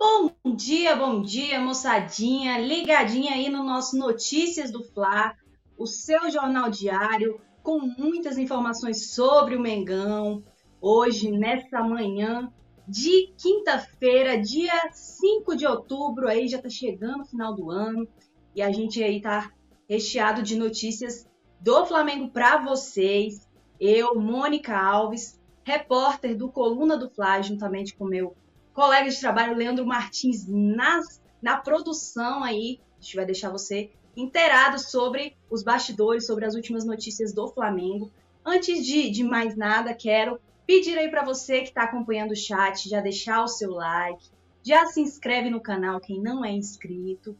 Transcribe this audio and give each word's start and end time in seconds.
Bom 0.00 0.30
dia, 0.54 0.94
bom 0.94 1.20
dia, 1.20 1.58
moçadinha, 1.58 2.56
ligadinha 2.56 3.32
aí 3.32 3.48
no 3.48 3.64
nosso 3.64 3.98
Notícias 3.98 4.70
do 4.70 4.84
Fla, 4.84 5.34
o 5.76 5.88
seu 5.88 6.30
jornal 6.30 6.70
diário 6.70 7.40
com 7.64 7.80
muitas 7.80 8.38
informações 8.38 9.10
sobre 9.10 9.56
o 9.56 9.60
Mengão. 9.60 10.44
Hoje, 10.80 11.32
nessa 11.32 11.82
manhã 11.82 12.48
de 12.86 13.34
quinta-feira, 13.36 14.40
dia 14.40 14.72
5 14.92 15.56
de 15.56 15.66
outubro, 15.66 16.28
aí 16.28 16.46
já 16.46 16.62
tá 16.62 16.70
chegando 16.70 17.22
o 17.22 17.26
final 17.26 17.52
do 17.52 17.68
ano 17.68 18.06
e 18.54 18.62
a 18.62 18.70
gente 18.70 19.02
aí 19.02 19.20
tá 19.20 19.50
recheado 19.90 20.44
de 20.44 20.56
notícias 20.56 21.28
do 21.60 21.84
Flamengo 21.84 22.30
para 22.30 22.58
vocês. 22.58 23.48
Eu, 23.80 24.14
Mônica 24.14 24.78
Alves, 24.78 25.40
repórter 25.64 26.36
do 26.36 26.48
Coluna 26.48 26.96
do 26.96 27.10
Fla, 27.10 27.42
juntamente 27.42 27.96
com 27.96 28.04
meu 28.04 28.36
colega 28.78 29.10
de 29.10 29.18
trabalho, 29.18 29.56
Leandro 29.56 29.84
Martins, 29.84 30.46
nas, 30.46 31.20
na 31.42 31.56
produção 31.56 32.44
aí. 32.44 32.78
A 32.96 33.02
gente 33.02 33.16
vai 33.16 33.26
deixar 33.26 33.50
você 33.50 33.90
inteirado 34.16 34.78
sobre 34.78 35.36
os 35.50 35.64
bastidores, 35.64 36.24
sobre 36.24 36.44
as 36.44 36.54
últimas 36.54 36.84
notícias 36.84 37.32
do 37.32 37.48
Flamengo. 37.48 38.08
Antes 38.46 38.86
de, 38.86 39.10
de 39.10 39.24
mais 39.24 39.56
nada, 39.56 39.92
quero 39.92 40.38
pedir 40.64 40.96
aí 40.96 41.10
para 41.10 41.24
você 41.24 41.62
que 41.62 41.70
está 41.70 41.82
acompanhando 41.82 42.30
o 42.30 42.36
chat, 42.36 42.88
já 42.88 43.00
deixar 43.00 43.42
o 43.42 43.48
seu 43.48 43.72
like, 43.72 44.24
já 44.62 44.86
se 44.86 45.00
inscreve 45.00 45.50
no 45.50 45.60
canal 45.60 45.98
quem 45.98 46.22
não 46.22 46.44
é 46.44 46.52
inscrito, 46.52 47.36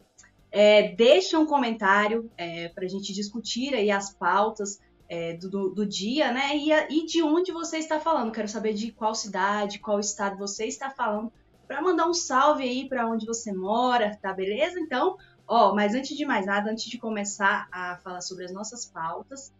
é, 0.51 0.89
deixa 0.89 1.39
um 1.39 1.47
comentário 1.47 2.29
é, 2.37 2.69
para 2.69 2.84
a 2.84 2.89
gente 2.89 3.12
discutir 3.12 3.75
aí 3.75 3.93
as 3.93 4.12
pautas 4.12 4.81
é, 5.09 5.34
do, 5.34 5.70
do, 5.70 5.87
dia, 5.87 6.31
né? 6.31 6.55
E, 6.55 6.70
e, 6.70 7.07
de 7.07 7.23
onde 7.23 7.51
você 7.51 7.79
está 7.79 7.98
falando. 7.98 8.33
Quero 8.33 8.48
saber 8.48 8.75
de 8.75 8.93
qual 8.93 9.15
cidade, 9.15 9.79
qual 9.79 9.98
estado 9.98 10.37
você 10.37 10.67
está 10.67 10.91
falando, 10.91 11.33
para 11.69 11.83
mandar 11.83 12.09
um 12.09 12.15
salve 12.15 12.65
aí 12.65 12.89
para 12.89 13.07
onde 13.07 13.27
você 13.27 13.53
mora, 13.53 14.19
tá 14.23 14.33
beleza? 14.33 14.81
Então, 14.81 15.19
ó, 15.47 15.75
mas 15.75 15.95
antes 15.95 16.17
de 16.17 16.25
mais 16.25 16.47
nada, 16.47 16.70
antes 16.70 16.87
de 16.87 16.97
começar 16.98 17.69
a 17.70 17.98
falar 17.98 18.23
sobre 18.23 18.47
as 18.47 18.53
nossas 18.53 18.87
pautas, 18.87 19.53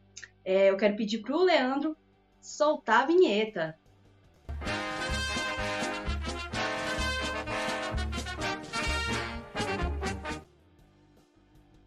é, 0.43 0.71
eu 0.71 0.77
quero 0.79 0.97
pedir 0.97 1.19
para 1.19 1.37
o 1.37 1.45
Leandro 1.45 1.95
soltar 2.41 3.03
a 3.03 3.07
vinheta. 3.07 3.79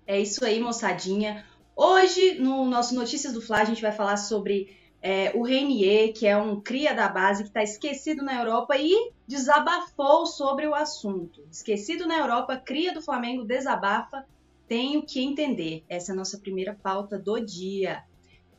É 0.06 0.20
isso 0.20 0.46
aí, 0.46 0.60
moçadinha. 0.60 1.44
Hoje, 1.76 2.36
no 2.36 2.66
nosso 2.66 2.94
Notícias 2.94 3.34
do 3.34 3.42
Fla, 3.42 3.62
a 3.62 3.66
gente 3.66 3.82
vai 3.82 3.92
falar 3.92 4.18
sobre 4.18 4.78
é, 5.02 5.32
o 5.36 5.42
Reinier, 5.42 6.14
que 6.14 6.28
é 6.28 6.38
um 6.38 6.62
cria 6.62 6.94
da 6.94 7.10
base 7.10 7.44
que 7.44 7.50
está 7.50 7.64
esquecido 7.64 8.24
na 8.24 8.40
Europa 8.40 8.78
e 8.78 9.12
desabafou 9.28 10.28
sobre 10.28 10.68
o 10.68 10.76
assunto. 10.76 11.44
Esquecido 11.52 12.08
na 12.08 12.20
Europa, 12.20 12.56
cria 12.58 12.94
do 12.94 13.02
Flamengo 13.02 13.44
desabafa, 13.44 14.24
tenho 14.68 15.02
que 15.02 15.22
entender. 15.22 15.84
Essa 15.90 16.12
é 16.12 16.14
a 16.14 16.16
nossa 16.16 16.38
primeira 16.38 16.78
pauta 16.82 17.18
do 17.18 17.40
dia. 17.40 18.04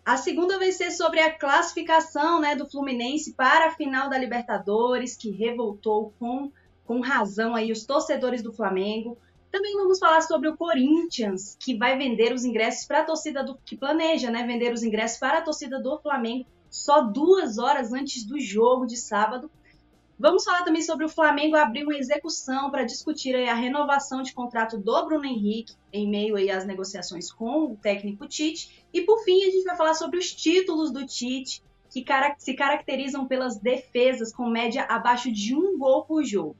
A 0.05 0.17
segunda 0.17 0.59
vai 0.59 0.73
ser 0.73 0.91
sobre 0.91 1.21
a 1.21 1.33
classificação 1.33 2.41
né, 2.41 2.57
do 2.57 2.69
Fluminense 2.69 3.35
para 3.35 3.69
a 3.69 3.71
final 3.71 4.11
da 4.11 4.19
Libertadores, 4.19 5.17
que 5.17 5.31
revoltou 5.31 6.13
com, 6.19 6.51
com 6.85 7.01
razão 7.01 7.55
aí 7.55 7.71
os 7.71 7.87
torcedores 7.87 8.43
do 8.43 8.53
Flamengo. 8.53 9.17
Também 9.53 9.75
vamos 9.75 9.99
falar 9.99 10.23
sobre 10.23 10.49
o 10.49 10.57
Corinthians, 10.57 11.59
que 11.61 11.77
vai 11.77 11.99
vender 11.99 12.33
os 12.33 12.43
ingressos 12.43 12.87
para 12.87 13.01
a 13.01 13.05
torcida 13.05 13.45
do. 13.45 13.55
que 13.57 13.77
planeja, 13.77 14.31
né? 14.31 14.47
Vender 14.47 14.73
os 14.73 14.83
ingressos 14.83 15.19
para 15.19 15.39
a 15.39 15.43
torcida 15.43 15.79
do 15.79 15.99
Flamengo 15.99 16.47
só 16.71 17.03
duas 17.03 17.59
horas 17.59 17.93
antes 17.93 18.25
do 18.25 18.41
jogo 18.41 18.87
de 18.87 18.97
sábado. 18.97 19.51
Vamos 20.19 20.43
falar 20.43 20.65
também 20.65 20.81
sobre 20.81 21.05
o 21.05 21.09
Flamengo 21.09 21.55
abrir 21.55 21.85
uma 21.85 21.99
execução 21.99 22.71
para 22.71 22.85
discutir 22.85 23.37
a 23.37 23.53
renovação 23.53 24.23
de 24.23 24.33
contrato 24.33 24.79
do 24.79 25.05
Bruno 25.05 25.27
Henrique 25.27 25.75
em 25.93 26.09
meio 26.09 26.35
às 26.51 26.65
negociações 26.65 27.31
com 27.31 27.73
o 27.73 27.77
técnico 27.77 28.27
Tite. 28.27 28.87
E 28.91 29.03
por 29.03 29.23
fim, 29.23 29.45
a 29.45 29.51
gente 29.51 29.65
vai 29.65 29.77
falar 29.77 29.93
sobre 29.93 30.19
os 30.19 30.33
títulos 30.33 30.91
do 30.91 31.07
Tite, 31.07 31.63
que 31.91 32.03
se 32.39 32.55
caracterizam 32.55 33.27
pelas 33.27 33.59
defesas 33.59 34.33
com 34.33 34.49
média 34.49 34.85
abaixo 34.85 35.31
de 35.31 35.55
um 35.55 35.77
gol 35.77 36.07
por 36.07 36.25
jogo. 36.25 36.57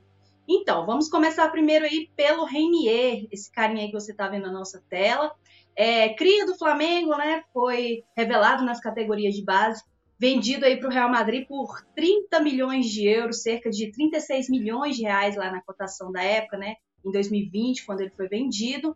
Então, 0.55 0.85
vamos 0.85 1.09
começar 1.09 1.49
primeiro 1.49 1.87
aí 1.87 2.11
pelo 2.15 2.45
Reinier, 2.45 3.27
esse 3.33 3.51
carinha 3.51 3.85
aí 3.85 3.87
que 3.87 3.99
você 3.99 4.13
está 4.13 4.29
vendo 4.29 4.43
na 4.43 4.53
nossa 4.53 4.85
tela. 4.87 5.35
É, 5.75 6.11
cria 6.11 6.45
do 6.45 6.59
Flamengo, 6.59 7.17
né? 7.17 7.43
Foi 7.55 8.05
revelado 8.15 8.63
nas 8.63 8.79
categorias 8.79 9.35
de 9.35 9.43
base, 9.43 9.83
vendido 10.19 10.67
aí 10.67 10.79
para 10.79 10.91
o 10.91 10.93
Real 10.93 11.09
Madrid 11.09 11.47
por 11.49 11.83
30 11.97 12.39
milhões 12.41 12.85
de 12.91 13.09
euros, 13.09 13.41
cerca 13.41 13.71
de 13.71 13.91
36 13.93 14.51
milhões 14.51 14.97
de 14.97 15.05
reais 15.05 15.37
lá 15.37 15.51
na 15.51 15.63
cotação 15.63 16.13
da 16.13 16.23
época, 16.23 16.59
né? 16.59 16.75
Em 17.03 17.11
2020, 17.11 17.87
quando 17.87 18.03
ele 18.03 18.11
foi 18.11 18.29
vendido. 18.29 18.95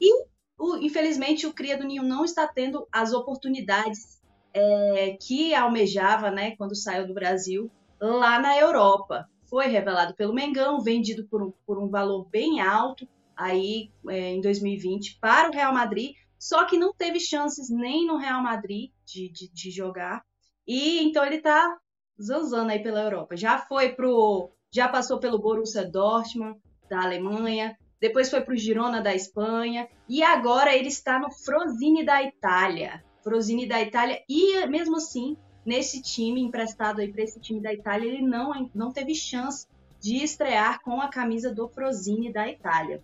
E, 0.00 0.24
o, 0.58 0.78
infelizmente, 0.78 1.46
o 1.46 1.52
cria 1.52 1.76
do 1.76 1.84
Ninho 1.84 2.02
não 2.02 2.24
está 2.24 2.48
tendo 2.48 2.88
as 2.90 3.12
oportunidades 3.12 4.22
é, 4.54 5.18
que 5.20 5.54
almejava, 5.54 6.30
né? 6.30 6.56
Quando 6.56 6.74
saiu 6.74 7.06
do 7.06 7.12
Brasil, 7.12 7.70
lá 8.00 8.38
na 8.38 8.58
Europa 8.58 9.28
foi 9.54 9.68
revelado 9.68 10.16
pelo 10.16 10.34
Mengão, 10.34 10.80
vendido 10.80 11.28
por 11.28 11.40
um, 11.40 11.52
por 11.64 11.78
um 11.78 11.88
valor 11.88 12.28
bem 12.28 12.60
alto 12.60 13.06
aí 13.36 13.88
é, 14.08 14.30
em 14.30 14.40
2020 14.40 15.20
para 15.20 15.48
o 15.48 15.52
Real 15.52 15.72
Madrid, 15.72 16.16
só 16.36 16.64
que 16.64 16.76
não 16.76 16.92
teve 16.92 17.20
chances 17.20 17.70
nem 17.70 18.04
no 18.04 18.16
Real 18.16 18.42
Madrid 18.42 18.90
de, 19.06 19.28
de, 19.28 19.48
de 19.52 19.70
jogar. 19.70 20.24
E 20.66 20.98
então 21.04 21.24
ele 21.24 21.36
está 21.36 21.78
zanzando 22.20 22.72
aí 22.72 22.82
pela 22.82 23.02
Europa. 23.02 23.36
Já 23.36 23.56
foi 23.56 23.90
pro. 23.90 24.50
Já 24.72 24.88
passou 24.88 25.20
pelo 25.20 25.38
Borussia 25.38 25.88
Dortmund 25.88 26.58
da 26.90 27.02
Alemanha, 27.02 27.78
depois 28.00 28.28
foi 28.28 28.40
para 28.40 28.54
o 28.54 28.58
Girona 28.58 29.00
da 29.00 29.14
Espanha, 29.14 29.88
e 30.08 30.20
agora 30.20 30.74
ele 30.74 30.88
está 30.88 31.20
no 31.20 31.30
Frosini 31.30 32.04
da 32.04 32.20
Itália. 32.24 33.04
Frosini 33.22 33.68
da 33.68 33.80
Itália, 33.80 34.20
e 34.28 34.66
mesmo 34.66 34.96
assim 34.96 35.36
nesse 35.64 36.02
time, 36.02 36.40
emprestado 36.40 37.00
aí 37.00 37.12
para 37.12 37.22
esse 37.22 37.40
time 37.40 37.60
da 37.60 37.72
Itália, 37.72 38.08
ele 38.08 38.22
não, 38.22 38.70
não 38.74 38.92
teve 38.92 39.14
chance 39.14 39.66
de 40.00 40.22
estrear 40.22 40.82
com 40.82 41.00
a 41.00 41.08
camisa 41.08 41.52
do 41.52 41.68
Frosini 41.68 42.32
da 42.32 42.48
Itália. 42.48 43.02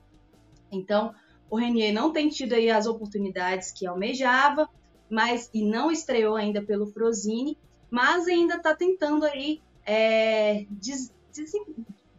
Então, 0.71 1.15
o 1.49 1.57
Renier 1.57 1.93
não 1.93 2.13
tem 2.13 2.29
tido 2.29 2.53
aí 2.53 2.71
as 2.71 2.87
oportunidades 2.87 3.73
que 3.73 3.87
almejava, 3.87 4.69
mas 5.09 5.51
e 5.53 5.65
não 5.65 5.91
estreou 5.91 6.37
ainda 6.37 6.63
pelo 6.63 6.87
Frosini, 6.87 7.59
mas 7.91 8.29
ainda 8.29 8.57
está 8.57 8.75
tentando 8.77 9.25
aí 9.25 9.61
é, 9.85 10.67
des, 10.71 11.13
des, 11.33 11.53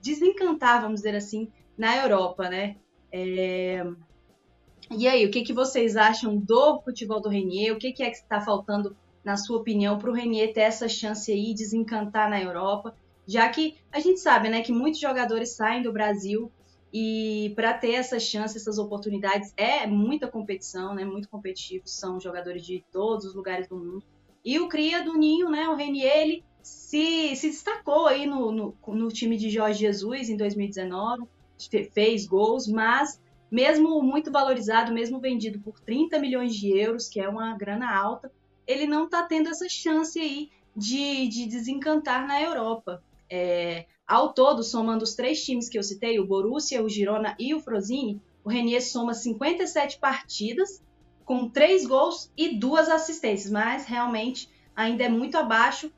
desencantar, 0.02 0.82
vamos 0.82 1.02
dizer 1.02 1.16
assim, 1.16 1.50
na 1.78 1.98
Europa, 1.98 2.50
né? 2.50 2.76
É... 3.12 3.86
E 4.90 5.08
aí, 5.08 5.26
o 5.26 5.32
que, 5.32 5.44
que 5.44 5.54
vocês 5.54 5.96
acham 5.96 6.36
do 6.36 6.82
futebol 6.82 7.22
do 7.22 7.30
Renier? 7.30 7.74
O 7.74 7.80
que, 7.80 7.94
que 7.94 8.04
é 8.04 8.10
que 8.10 8.18
está 8.18 8.42
faltando 8.42 8.96
na 9.24 9.38
sua 9.38 9.58
opinião, 9.58 9.98
para 9.98 10.10
o 10.10 10.14
Renier 10.14 10.54
ter 10.54 10.62
essa 10.62 10.88
chance 10.88 11.32
aí 11.32 11.54
de 11.54 11.64
desencantar 11.64 12.30
na 12.30 12.42
Europa, 12.42 12.96
já 13.28 13.48
que 13.50 13.78
a 13.92 14.00
gente 14.00 14.20
sabe, 14.20 14.50
né, 14.50 14.62
que 14.62 14.72
muitos 14.72 15.00
jogadores 15.00 15.52
saem 15.56 15.84
do 15.84 15.92
Brasil 15.92 16.52
e 16.94 17.54
para 17.56 17.74
ter 17.74 17.94
essa 17.94 18.20
chance, 18.20 18.58
essas 18.58 18.78
oportunidades, 18.78 19.54
é 19.56 19.88
muita 19.88 20.28
competição, 20.28 20.94
né, 20.94 21.06
muito 21.06 21.30
competitivo, 21.30 21.84
são 21.88 22.20
jogadores 22.20 22.66
de 22.66 22.84
todos 22.92 23.26
os 23.26 23.36
lugares 23.36 23.68
do 23.68 23.78
mundo. 23.78 24.04
E 24.44 24.60
o 24.60 24.68
cria 24.68 25.04
do 25.04 25.14
Ninho, 25.14 25.50
né, 25.50 25.70
o 25.70 25.76
Renier, 25.76 26.18
ele 26.18 26.44
se, 26.62 27.36
se 27.36 27.48
destacou 27.48 28.08
aí 28.08 28.26
no, 28.26 28.52
no, 28.52 28.76
no 28.88 29.08
time 29.08 29.38
de 29.38 29.50
Jorge 29.50 29.80
Jesus 29.80 30.30
em 30.30 30.36
2019, 30.36 31.24
fez 31.94 32.26
gols, 32.26 32.68
mas 32.68 33.22
mesmo 33.50 34.02
muito 34.02 34.32
valorizado, 34.32 34.94
mesmo 34.94 35.20
vendido 35.20 35.60
por 35.60 35.80
30 35.80 36.20
milhões 36.20 36.56
de 36.56 36.70
euros, 36.70 37.08
que 37.08 37.20
é 37.20 37.28
uma 37.28 37.56
grana 37.56 37.94
alta, 37.94 38.32
ele 38.68 38.86
não 38.86 39.06
está 39.06 39.24
tendo 39.24 39.50
essa 39.50 39.68
chance 39.68 40.20
aí 40.20 40.50
de, 40.76 41.28
de 41.28 41.46
desencantar 41.46 42.28
na 42.28 42.42
Europa. 42.42 43.04
É, 43.30 43.86
ao 44.08 44.34
todo, 44.34 44.64
somando 44.64 45.04
os 45.04 45.16
três 45.16 45.44
times 45.44 45.70
que 45.70 45.78
eu 45.78 45.84
citei, 45.84 46.20
o 46.20 46.26
Borussia, 46.26 46.84
o 46.84 46.90
Girona 46.90 47.36
e 47.40 47.54
o 47.54 47.60
Frosini, 47.60 48.22
o 48.44 48.50
Renier 48.50 48.82
soma 48.82 49.14
57 49.14 50.00
partidas, 50.00 50.84
com 51.24 51.48
três 51.48 51.86
gols 51.86 52.32
e 52.36 52.58
duas 52.58 52.90
assistências, 52.90 53.52
mas 53.52 53.86
realmente 53.86 54.50
ainda 54.76 55.04
é 55.04 55.10
muito 55.10 55.38
abaixo 55.38 55.92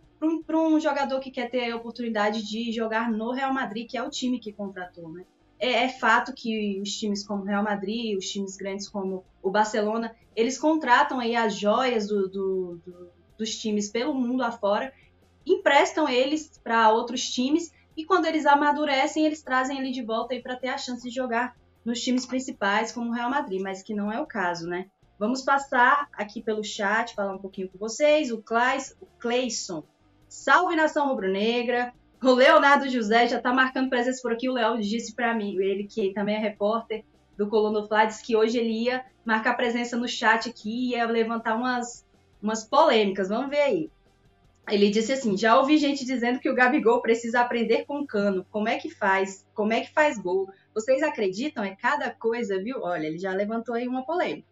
para 0.46 0.58
um, 0.60 0.76
um, 0.76 0.80
jogador 0.80 1.20
que 1.20 1.32
quer 1.32 1.50
ter 1.50 1.72
a 1.72 1.76
oportunidade 1.76 2.44
de 2.44 2.72
jogar 2.72 3.12
no 3.12 3.32
Real 3.32 3.54
Madrid, 3.54 3.90
que 3.90 3.98
é 3.98 4.04
o 4.04 4.10
time 4.10 4.40
que 4.40 4.54
contratou. 4.54 5.10
Né? 5.10 5.26
É, 5.64 5.86
é 5.86 5.90
fato 5.90 6.34
que 6.34 6.82
os 6.82 6.92
times 6.92 7.26
como 7.26 7.42
o 7.42 7.46
Real 7.46 7.64
Madrid, 7.64 8.18
os 8.18 8.30
times 8.30 8.58
grandes 8.58 8.90
como 8.90 9.24
o 9.42 9.50
Barcelona, 9.50 10.14
eles 10.36 10.58
contratam 10.58 11.22
aí 11.22 11.38
as 11.38 11.56
joias 11.56 12.06
do, 12.06 12.28
do, 12.28 12.82
do, 12.86 13.10
dos 13.38 13.56
times 13.58 13.90
pelo 13.90 14.14
mundo 14.14 14.44
afora, 14.44 14.94
emprestam 15.46 16.10
eles 16.10 16.60
para 16.62 16.92
outros 16.92 17.30
times 17.30 17.72
e 17.96 18.04
quando 18.04 18.26
eles 18.26 18.46
amadurecem, 18.46 19.26
eles 19.26 19.42
trazem 19.42 19.80
ele 19.80 19.92
de 19.92 20.04
volta 20.04 20.38
para 20.42 20.58
ter 20.58 20.68
a 20.68 20.78
chance 20.78 21.08
de 21.08 21.16
jogar 21.16 21.56
nos 21.86 22.02
times 22.02 22.26
principais, 22.26 22.92
como 22.92 23.10
o 23.10 23.14
Real 23.14 23.30
Madrid, 23.30 23.62
mas 23.62 23.82
que 23.82 23.94
não 23.94 24.12
é 24.12 24.20
o 24.20 24.26
caso, 24.26 24.68
né? 24.68 24.88
Vamos 25.18 25.44
passar 25.44 26.10
aqui 26.12 26.42
pelo 26.42 26.64
chat, 26.64 27.16
falar 27.16 27.36
um 27.36 27.40
pouquinho 27.40 27.70
com 27.70 27.78
vocês. 27.78 28.32
O 28.32 28.42
Clays, 28.42 28.98
o 29.00 29.06
Cleison. 29.18 29.84
Salve 30.28 30.76
nação 30.76 31.08
rubro-negra. 31.08 31.94
O 32.24 32.34
Leonardo 32.34 32.88
José 32.88 33.28
já 33.28 33.42
tá 33.42 33.52
marcando 33.54 33.90
presença 33.90 34.22
por 34.22 34.32
aqui. 34.32 34.48
O 34.48 34.54
Léo 34.54 34.80
disse 34.80 35.14
para 35.14 35.34
mim, 35.34 35.58
ele 35.58 35.84
que 35.84 36.14
também 36.14 36.36
é 36.36 36.40
repórter 36.40 37.04
do 37.38 37.50
Colono 37.50 37.86
Fla, 37.86 38.06
disse 38.06 38.24
que 38.24 38.34
hoje 38.34 38.58
ele 38.58 38.86
ia 38.86 39.04
marcar 39.26 39.56
presença 39.56 39.98
no 39.98 40.08
chat 40.08 40.50
aqui 40.50 40.70
e 40.70 40.90
ia 40.92 41.06
levantar 41.06 41.56
umas, 41.56 42.06
umas 42.42 42.64
polêmicas. 42.64 43.28
Vamos 43.28 43.50
ver 43.50 43.62
aí. 43.62 43.92
Ele 44.70 44.90
disse 44.90 45.12
assim: 45.12 45.36
já 45.36 45.60
ouvi 45.60 45.78
gente 45.78 46.06
dizendo 46.06 46.40
que 46.40 46.50
o 46.50 46.56
Gabigol 46.56 47.02
precisa 47.02 47.42
aprender 47.42 47.84
com 47.86 48.00
o 48.00 48.08
cano. 48.08 48.46
Como 48.50 48.70
é 48.70 48.78
que 48.78 48.90
faz? 48.90 49.46
Como 49.54 49.74
é 49.74 49.82
que 49.82 49.92
faz 49.92 50.18
gol? 50.18 50.50
Vocês 50.74 51.04
acreditam? 51.04 51.62
É 51.62 51.76
cada 51.76 52.10
coisa, 52.10 52.58
viu? 52.64 52.82
Olha, 52.84 53.06
ele 53.06 53.18
já 53.18 53.34
levantou 53.34 53.76
aí 53.76 53.86
uma 53.86 54.06
polêmica. 54.06 54.48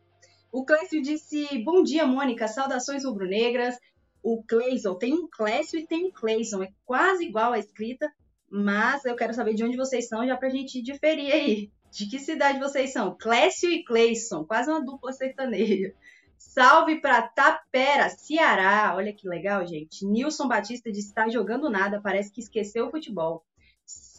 O 0.51 0.65
Clécio 0.65 1.01
disse: 1.01 1.47
Bom 1.63 1.83
dia, 1.83 2.06
Mônica. 2.06 2.50
Saudações 2.50 3.06
rubro-negras. 3.06 3.77
O 4.23 4.44
Cleison, 4.44 4.95
tem 4.95 5.13
um 5.13 5.27
Clécio 5.27 5.79
e 5.79 5.88
tem 5.88 6.06
um 6.06 6.12
Cleison. 6.12 6.63
É 6.63 6.71
quase 6.85 7.25
igual 7.25 7.53
a 7.53 7.59
escrita, 7.59 8.12
mas 8.50 9.03
eu 9.06 9.15
quero 9.15 9.33
saber 9.33 9.53
de 9.53 9.63
onde 9.63 9.77
vocês 9.77 10.07
são, 10.07 10.25
já 10.25 10.38
pra 10.38 10.50
gente 10.50 10.81
diferir 10.81 11.31
aí. 11.33 11.71
De 11.91 12.07
que 12.07 12.19
cidade 12.19 12.59
vocês 12.59 12.94
são? 12.94 13.18
Clécio 13.18 13.69
e 13.69 13.83
Cleison, 13.83 14.45
quase 14.45 14.69
uma 14.69 14.83
dupla 14.83 15.12
sertaneja. 15.12 15.94
Salve 16.38 17.00
para 17.00 17.21
Tapera, 17.21 18.09
Ceará. 18.09 18.94
Olha 18.95 19.13
que 19.13 19.27
legal, 19.27 19.65
gente. 19.65 20.06
Nilson 20.06 20.47
Batista 20.47 20.91
disse: 20.91 21.09
está 21.09 21.29
jogando 21.29 21.69
nada, 21.69 22.01
parece 22.01 22.31
que 22.31 22.41
esqueceu 22.41 22.88
o 22.88 22.91
futebol. 22.91 23.45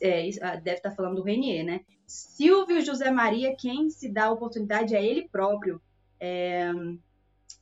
É, 0.00 0.28
ah, 0.40 0.56
deve 0.56 0.78
estar 0.78 0.90
tá 0.90 0.96
falando 0.96 1.16
do 1.16 1.22
Renier, 1.22 1.64
né? 1.64 1.80
Silvio 2.06 2.80
José 2.84 3.10
Maria, 3.10 3.56
quem 3.56 3.90
se 3.90 4.08
dá 4.08 4.26
a 4.26 4.32
oportunidade 4.32 4.94
é 4.94 5.04
ele 5.04 5.28
próprio. 5.28 5.80
É, 6.20 6.70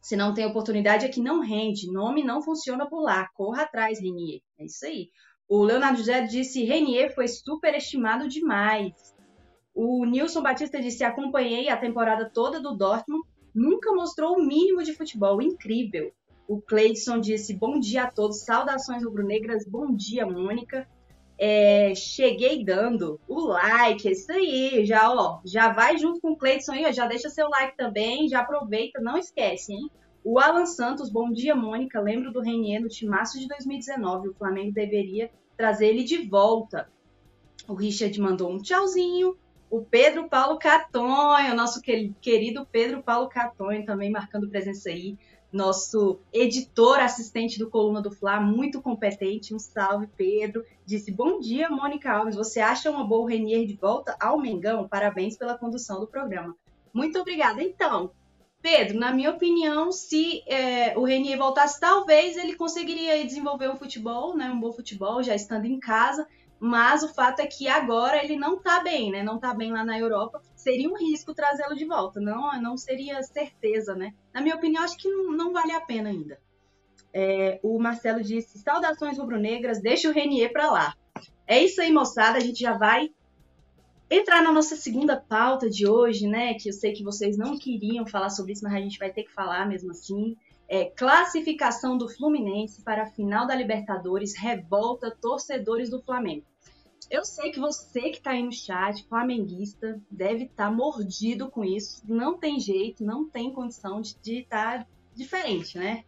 se 0.00 0.16
não 0.16 0.34
tem 0.34 0.46
oportunidade 0.46 1.06
é 1.06 1.08
que 1.08 1.20
não 1.20 1.40
rende. 1.40 1.90
Nome 1.90 2.22
não 2.22 2.42
funciona 2.42 2.88
por 2.88 3.02
lá. 3.02 3.28
Corra 3.34 3.62
atrás, 3.62 4.00
Renier. 4.00 4.40
É 4.58 4.64
isso 4.64 4.84
aí. 4.87 5.08
O 5.48 5.62
Leonardo 5.64 5.98
José 5.98 6.22
disse: 6.22 6.64
Renier 6.64 7.14
foi 7.14 7.26
superestimado 7.28 8.28
demais. 8.28 8.92
O 9.75 10.04
Nilson 10.04 10.42
Batista 10.42 10.81
disse: 10.81 11.02
acompanhei 11.04 11.69
a 11.69 11.76
temporada 11.76 12.31
toda 12.31 12.60
do 12.60 12.76
Dortmund 12.76 13.26
nunca 13.54 13.92
mostrou 13.92 14.37
o 14.37 14.42
mínimo 14.42 14.82
de 14.82 14.94
futebol. 14.94 15.42
Incrível. 15.42 16.12
O 16.48 16.60
Cleidson 16.60 17.20
disse: 17.20 17.54
Bom 17.54 17.78
dia 17.78 18.04
a 18.04 18.10
todos, 18.10 18.44
saudações 18.44 19.04
rubro-negras, 19.04 19.64
bom 19.66 19.94
dia, 19.94 20.26
Mônica. 20.26 20.88
É, 21.42 21.94
cheguei 21.94 22.62
dando 22.62 23.19
o 23.26 23.46
like, 23.46 24.06
é 24.06 24.12
isso 24.12 24.31
aí, 24.31 24.84
já 24.84 25.10
ó, 25.10 25.40
já 25.42 25.72
vai 25.72 25.96
junto 25.96 26.20
com 26.20 26.32
o 26.32 26.37
Cleidson 26.37 26.72
aí, 26.72 26.84
ó, 26.84 26.92
já 26.92 27.06
deixa 27.06 27.31
seu 27.31 27.48
like 27.48 27.78
também, 27.78 28.28
já 28.28 28.40
aproveita, 28.40 29.00
não 29.00 29.16
esquece, 29.16 29.72
hein? 29.72 29.90
O 30.22 30.38
Alan 30.38 30.66
Santos, 30.66 31.10
bom 31.10 31.32
dia, 31.32 31.56
Mônica. 31.56 31.98
Lembro 31.98 32.31
do 32.31 32.42
Renier 32.42 32.82
no 32.82 32.88
timaço 32.88 33.40
de 33.40 33.48
2019. 33.48 34.28
O 34.28 34.34
Flamengo 34.34 34.70
deveria 34.70 35.31
trazer 35.56 35.87
ele 35.87 36.04
de 36.04 36.28
volta. 36.28 36.90
O 37.66 37.72
Richard 37.72 38.20
mandou 38.20 38.52
um 38.52 38.58
tchauzinho 38.58 39.34
o 39.70 39.81
Pedro 39.81 40.28
Paulo 40.28 40.58
Catonho, 40.58 41.54
nosso 41.54 41.81
querido 41.81 42.66
Pedro 42.66 43.02
Paulo 43.02 43.28
Catonho, 43.28 43.87
também 43.87 44.10
marcando 44.10 44.48
presença 44.48 44.90
aí, 44.90 45.16
nosso 45.52 46.19
editor 46.32 47.00
assistente 47.00 47.58
do 47.58 47.69
Coluna 47.69 48.00
do 48.00 48.11
Fla, 48.11 48.41
muito 48.41 48.81
competente. 48.81 49.55
Um 49.55 49.58
salve, 49.58 50.06
Pedro. 50.17 50.64
Disse: 50.85 51.11
Bom 51.11 51.41
dia, 51.41 51.69
Mônica 51.69 52.11
Alves. 52.11 52.37
Você 52.37 52.61
acha 52.61 52.91
uma 52.91 53.05
boa 53.05 53.29
Renier 53.29 53.67
de 53.67 53.75
volta 53.75 54.17
ao 54.20 54.38
Mengão? 54.38 54.88
Parabéns 54.88 55.37
pela 55.37 55.58
condução 55.58 56.00
do 56.00 56.06
programa. 56.06 56.56
Muito 56.93 57.19
obrigada. 57.19 57.62
Então, 57.62 58.11
Pedro, 58.62 58.99
na 58.99 59.12
minha 59.12 59.31
opinião, 59.31 59.91
se 59.91 60.43
é, 60.47 60.97
o 60.99 61.05
Renier 61.05 61.38
voltasse, 61.38 61.81
talvez 61.81 62.37
ele 62.37 62.55
conseguiria 62.55 63.25
desenvolver 63.25 63.70
um 63.70 63.76
futebol, 63.76 64.37
né, 64.37 64.50
um 64.50 64.61
bom 64.61 64.73
futebol, 64.73 65.23
já 65.23 65.35
estando 65.35 65.64
em 65.64 65.81
casa 65.81 66.26
mas 66.60 67.02
o 67.02 67.08
fato 67.08 67.40
é 67.40 67.46
que 67.46 67.66
agora 67.68 68.22
ele 68.22 68.36
não 68.36 68.58
tá 68.60 68.80
bem, 68.80 69.10
né? 69.10 69.22
Não 69.22 69.38
tá 69.38 69.54
bem 69.54 69.72
lá 69.72 69.82
na 69.82 69.98
Europa. 69.98 70.42
Seria 70.54 70.90
um 70.90 70.96
risco 70.96 71.34
trazê-lo 71.34 71.74
de 71.74 71.86
volta. 71.86 72.20
Não, 72.20 72.60
não 72.60 72.76
seria 72.76 73.22
certeza, 73.22 73.94
né? 73.94 74.12
Na 74.32 74.42
minha 74.42 74.54
opinião, 74.54 74.84
acho 74.84 74.98
que 74.98 75.08
não, 75.08 75.32
não 75.32 75.52
vale 75.52 75.72
a 75.72 75.80
pena 75.80 76.10
ainda. 76.10 76.38
É, 77.14 77.58
o 77.62 77.78
Marcelo 77.78 78.22
disse: 78.22 78.58
saudações 78.58 79.18
rubro-negras, 79.18 79.80
deixa 79.80 80.10
o 80.10 80.12
Renier 80.12 80.52
para 80.52 80.70
lá. 80.70 80.94
É 81.46 81.62
isso 81.64 81.80
aí, 81.80 81.90
moçada. 81.90 82.36
A 82.36 82.42
gente 82.42 82.60
já 82.60 82.76
vai 82.76 83.10
entrar 84.10 84.42
na 84.42 84.52
nossa 84.52 84.76
segunda 84.76 85.16
pauta 85.16 85.70
de 85.70 85.88
hoje, 85.88 86.28
né? 86.28 86.54
Que 86.54 86.68
eu 86.68 86.74
sei 86.74 86.92
que 86.92 87.02
vocês 87.02 87.38
não 87.38 87.58
queriam 87.58 88.06
falar 88.06 88.28
sobre 88.28 88.52
isso, 88.52 88.62
mas 88.62 88.74
a 88.74 88.80
gente 88.80 88.98
vai 88.98 89.10
ter 89.10 89.24
que 89.24 89.32
falar 89.32 89.66
mesmo 89.66 89.92
assim 89.92 90.36
é, 90.70 90.84
classificação 90.84 91.98
do 91.98 92.08
Fluminense 92.08 92.80
para 92.82 93.02
a 93.02 93.06
final 93.06 93.44
da 93.44 93.56
Libertadores 93.56 94.36
revolta 94.38 95.10
torcedores 95.20 95.90
do 95.90 96.00
Flamengo. 96.00 96.46
Eu 97.10 97.24
sei 97.24 97.50
que 97.50 97.58
você 97.58 98.02
que 98.02 98.18
está 98.18 98.30
aí 98.30 98.42
no 98.42 98.52
chat, 98.52 99.04
flamenguista, 99.08 100.00
deve 100.08 100.44
estar 100.44 100.66
tá 100.66 100.70
mordido 100.70 101.50
com 101.50 101.64
isso. 101.64 102.02
Não 102.06 102.38
tem 102.38 102.60
jeito, 102.60 103.04
não 103.04 103.28
tem 103.28 103.52
condição 103.52 104.00
de 104.00 104.40
estar 104.40 104.78
tá 104.78 104.86
diferente, 105.12 105.76
né? 105.76 106.04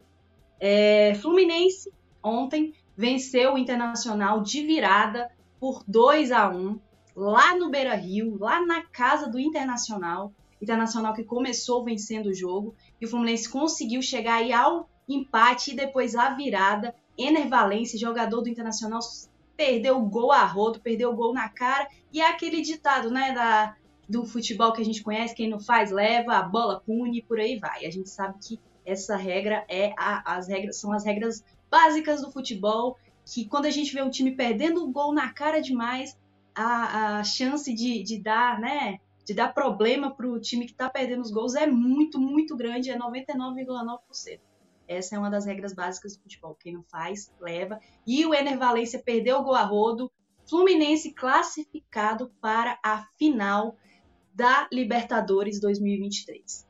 É, 0.61 1.15
Fluminense 1.17 1.93
ontem 2.23 2.73
venceu 2.97 3.55
o 3.55 3.59
Internacional 3.59 4.41
de 4.43 4.65
virada 4.65 5.29
por 5.59 5.83
2 5.89 6.31
a 6.31 6.49
1 6.49 6.79
lá 7.17 7.57
no 7.57 7.69
Beira 7.69 7.97
Rio, 7.97 8.39
lá 8.39 8.65
na 8.65 8.83
casa 8.83 9.29
do 9.29 9.41
Internacional. 9.41 10.33
Internacional 10.61 11.13
que 11.15 11.25
começou 11.25 11.85
vencendo 11.85 12.27
o 12.27 12.35
jogo 12.35 12.77
e 13.01 13.07
o 13.07 13.09
Fluminense 13.09 13.49
conseguiu 13.49 14.01
chegar 14.01 14.37
aí 14.37 14.53
ao 14.53 14.89
empate 15.09 15.73
e 15.73 15.77
depois 15.77 16.15
a 16.15 16.31
virada. 16.31 16.95
Ener 17.19 17.49
Valencia, 17.49 17.99
jogador 17.99 18.41
do 18.41 18.49
Internacional, 18.49 19.01
perdeu 19.63 19.97
o 19.97 20.09
gol 20.09 20.33
a 20.33 20.45
rodo, 20.45 20.81
perdeu 20.81 21.11
o 21.11 21.15
gol 21.15 21.33
na 21.33 21.49
cara 21.49 21.87
e 22.13 22.21
é 22.21 22.29
aquele 22.29 22.61
ditado, 22.63 23.13
né, 23.13 23.33
da, 23.33 23.77
do 24.09 24.27
futebol 24.27 24.73
que 24.73 24.83
a 24.83 24.85
gente 24.85 25.05
conhece, 25.05 25.37
quem 25.37 25.49
não 25.49 25.61
faz 25.61 25.93
leva, 25.93 26.35
a 26.35 26.43
bola 26.43 26.81
pune 26.85 27.23
por 27.23 27.39
aí 27.39 27.61
vai. 27.61 27.87
A 27.87 27.91
gente 27.91 28.11
sabe 28.11 28.35
que 28.43 28.59
essa 28.85 29.15
regra 29.15 29.65
é 29.69 29.95
a, 29.97 30.35
as 30.37 30.49
regras 30.49 30.81
são 30.81 30.93
as 30.93 31.05
regras 31.05 31.45
básicas 31.71 32.23
do 32.23 32.33
futebol, 32.33 32.99
que 33.25 33.45
quando 33.45 33.67
a 33.67 33.71
gente 33.71 33.95
vê 33.95 34.03
um 34.03 34.11
time 34.11 34.33
perdendo 34.33 34.83
o 34.83 34.91
gol 34.91 35.15
na 35.15 35.33
cara 35.33 35.63
demais, 35.63 36.19
a, 36.53 37.19
a 37.19 37.25
chance 37.25 37.73
de, 37.73 38.03
de 38.03 38.19
dar, 38.19 38.59
né, 38.59 38.99
de 39.25 39.33
dar 39.33 39.55
problema 39.55 40.11
para 40.11 40.27
o 40.27 40.41
time 40.41 40.67
que 40.67 40.73
está 40.73 40.91
perdendo 40.91 41.23
os 41.23 41.31
gols 41.31 41.55
é 41.55 41.69
muito, 41.69 42.19
muito 42.19 42.57
grande, 42.57 42.91
é 42.91 42.99
99,9%. 42.99 44.41
Essa 44.87 45.17
é 45.17 45.19
uma 45.19 45.31
das 45.31 45.47
regras 45.47 45.73
básicas 45.73 46.17
do 46.17 46.23
futebol. 46.23 46.55
Quem 46.55 46.75
não 46.75 46.83
faz, 46.85 47.33
leva. 47.41 47.81
E 48.07 48.25
o 48.27 48.35
Ener 48.35 48.59
Valência 48.59 49.03
perdeu 49.03 49.39
o 49.39 49.43
gol 49.43 49.55
a 49.55 49.63
rodo. 49.63 50.11
Fluminense 50.49 51.13
classificado 51.13 52.33
para 52.41 52.79
a 52.85 53.07
final 53.17 53.77
da 54.35 54.69
Libertadores 54.73 55.61
2023. 55.61 56.67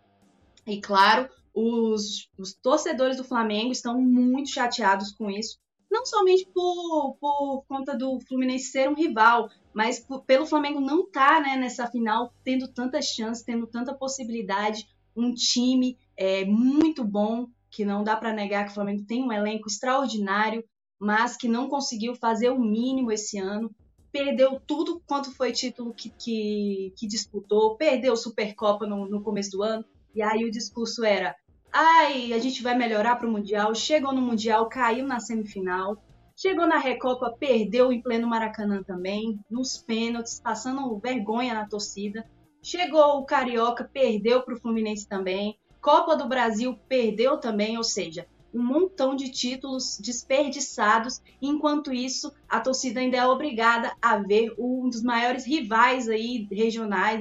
E 0.66 0.80
claro, 0.80 1.28
os, 1.54 2.28
os 2.38 2.54
torcedores 2.54 3.16
do 3.16 3.24
Flamengo 3.24 3.72
estão 3.72 4.00
muito 4.00 4.50
chateados 4.50 5.12
com 5.12 5.30
isso, 5.30 5.58
não 5.90 6.06
somente 6.06 6.48
por, 6.52 7.16
por 7.20 7.64
conta 7.68 7.96
do 7.96 8.18
Fluminense 8.20 8.70
ser 8.70 8.88
um 8.88 8.94
rival, 8.94 9.50
mas 9.74 10.06
pelo 10.26 10.46
Flamengo 10.46 10.80
não 10.80 11.02
estar 11.02 11.36
tá, 11.36 11.40
né, 11.40 11.56
nessa 11.56 11.86
final 11.86 12.32
tendo 12.42 12.66
tantas 12.68 13.06
chances, 13.06 13.44
tendo 13.44 13.66
tanta 13.66 13.94
possibilidade, 13.94 14.88
um 15.14 15.34
time 15.34 15.98
é, 16.16 16.44
muito 16.46 17.04
bom, 17.04 17.46
que 17.72 17.84
não 17.84 18.04
dá 18.04 18.14
para 18.14 18.32
negar 18.32 18.64
que 18.64 18.70
o 18.70 18.74
Flamengo 18.74 19.04
tem 19.04 19.24
um 19.24 19.32
elenco 19.32 19.66
extraordinário, 19.66 20.62
mas 21.00 21.36
que 21.36 21.48
não 21.48 21.68
conseguiu 21.68 22.14
fazer 22.14 22.50
o 22.50 22.60
mínimo 22.60 23.10
esse 23.10 23.38
ano, 23.38 23.74
perdeu 24.12 24.60
tudo 24.60 25.02
quanto 25.06 25.34
foi 25.34 25.50
título 25.50 25.92
que, 25.92 26.10
que, 26.10 26.92
que 26.96 27.06
disputou, 27.08 27.76
perdeu 27.76 28.14
Supercopa 28.14 28.86
no, 28.86 29.08
no 29.08 29.22
começo 29.22 29.50
do 29.50 29.62
ano, 29.62 29.84
e 30.14 30.22
aí 30.22 30.44
o 30.44 30.50
discurso 30.50 31.04
era 31.04 31.34
ai, 31.72 32.34
a 32.34 32.38
gente 32.38 32.62
vai 32.62 32.76
melhorar 32.76 33.16
para 33.16 33.26
o 33.26 33.32
Mundial, 33.32 33.74
chegou 33.74 34.12
no 34.12 34.20
Mundial, 34.20 34.68
caiu 34.68 35.06
na 35.06 35.18
semifinal, 35.18 35.96
Chegou 36.34 36.66
na 36.66 36.78
Recopa, 36.78 37.36
perdeu 37.38 37.92
em 37.92 38.00
pleno 38.00 38.26
Maracanã 38.26 38.82
também, 38.82 39.38
nos 39.50 39.78
pênaltis, 39.78 40.40
passando 40.40 40.98
vergonha 40.98 41.54
na 41.54 41.68
torcida. 41.68 42.28
Chegou 42.62 43.18
o 43.18 43.24
Carioca, 43.24 43.84
perdeu 43.84 44.42
para 44.42 44.54
o 44.54 44.58
Fluminense 44.58 45.06
também. 45.06 45.58
Copa 45.82 46.16
do 46.16 46.28
Brasil, 46.28 46.78
perdeu 46.88 47.36
também, 47.36 47.76
ou 47.76 47.84
seja, 47.84 48.26
um 48.54 48.62
montão 48.62 49.16
de 49.16 49.30
títulos 49.30 49.98
desperdiçados. 50.00 51.20
Enquanto 51.42 51.92
isso, 51.92 52.32
a 52.48 52.60
torcida 52.60 53.00
ainda 53.00 53.16
é 53.16 53.26
obrigada 53.26 53.92
a 54.00 54.16
ver 54.16 54.54
um 54.56 54.88
dos 54.88 55.02
maiores 55.02 55.44
rivais 55.44 56.08
aí 56.08 56.46
regionais, 56.50 57.20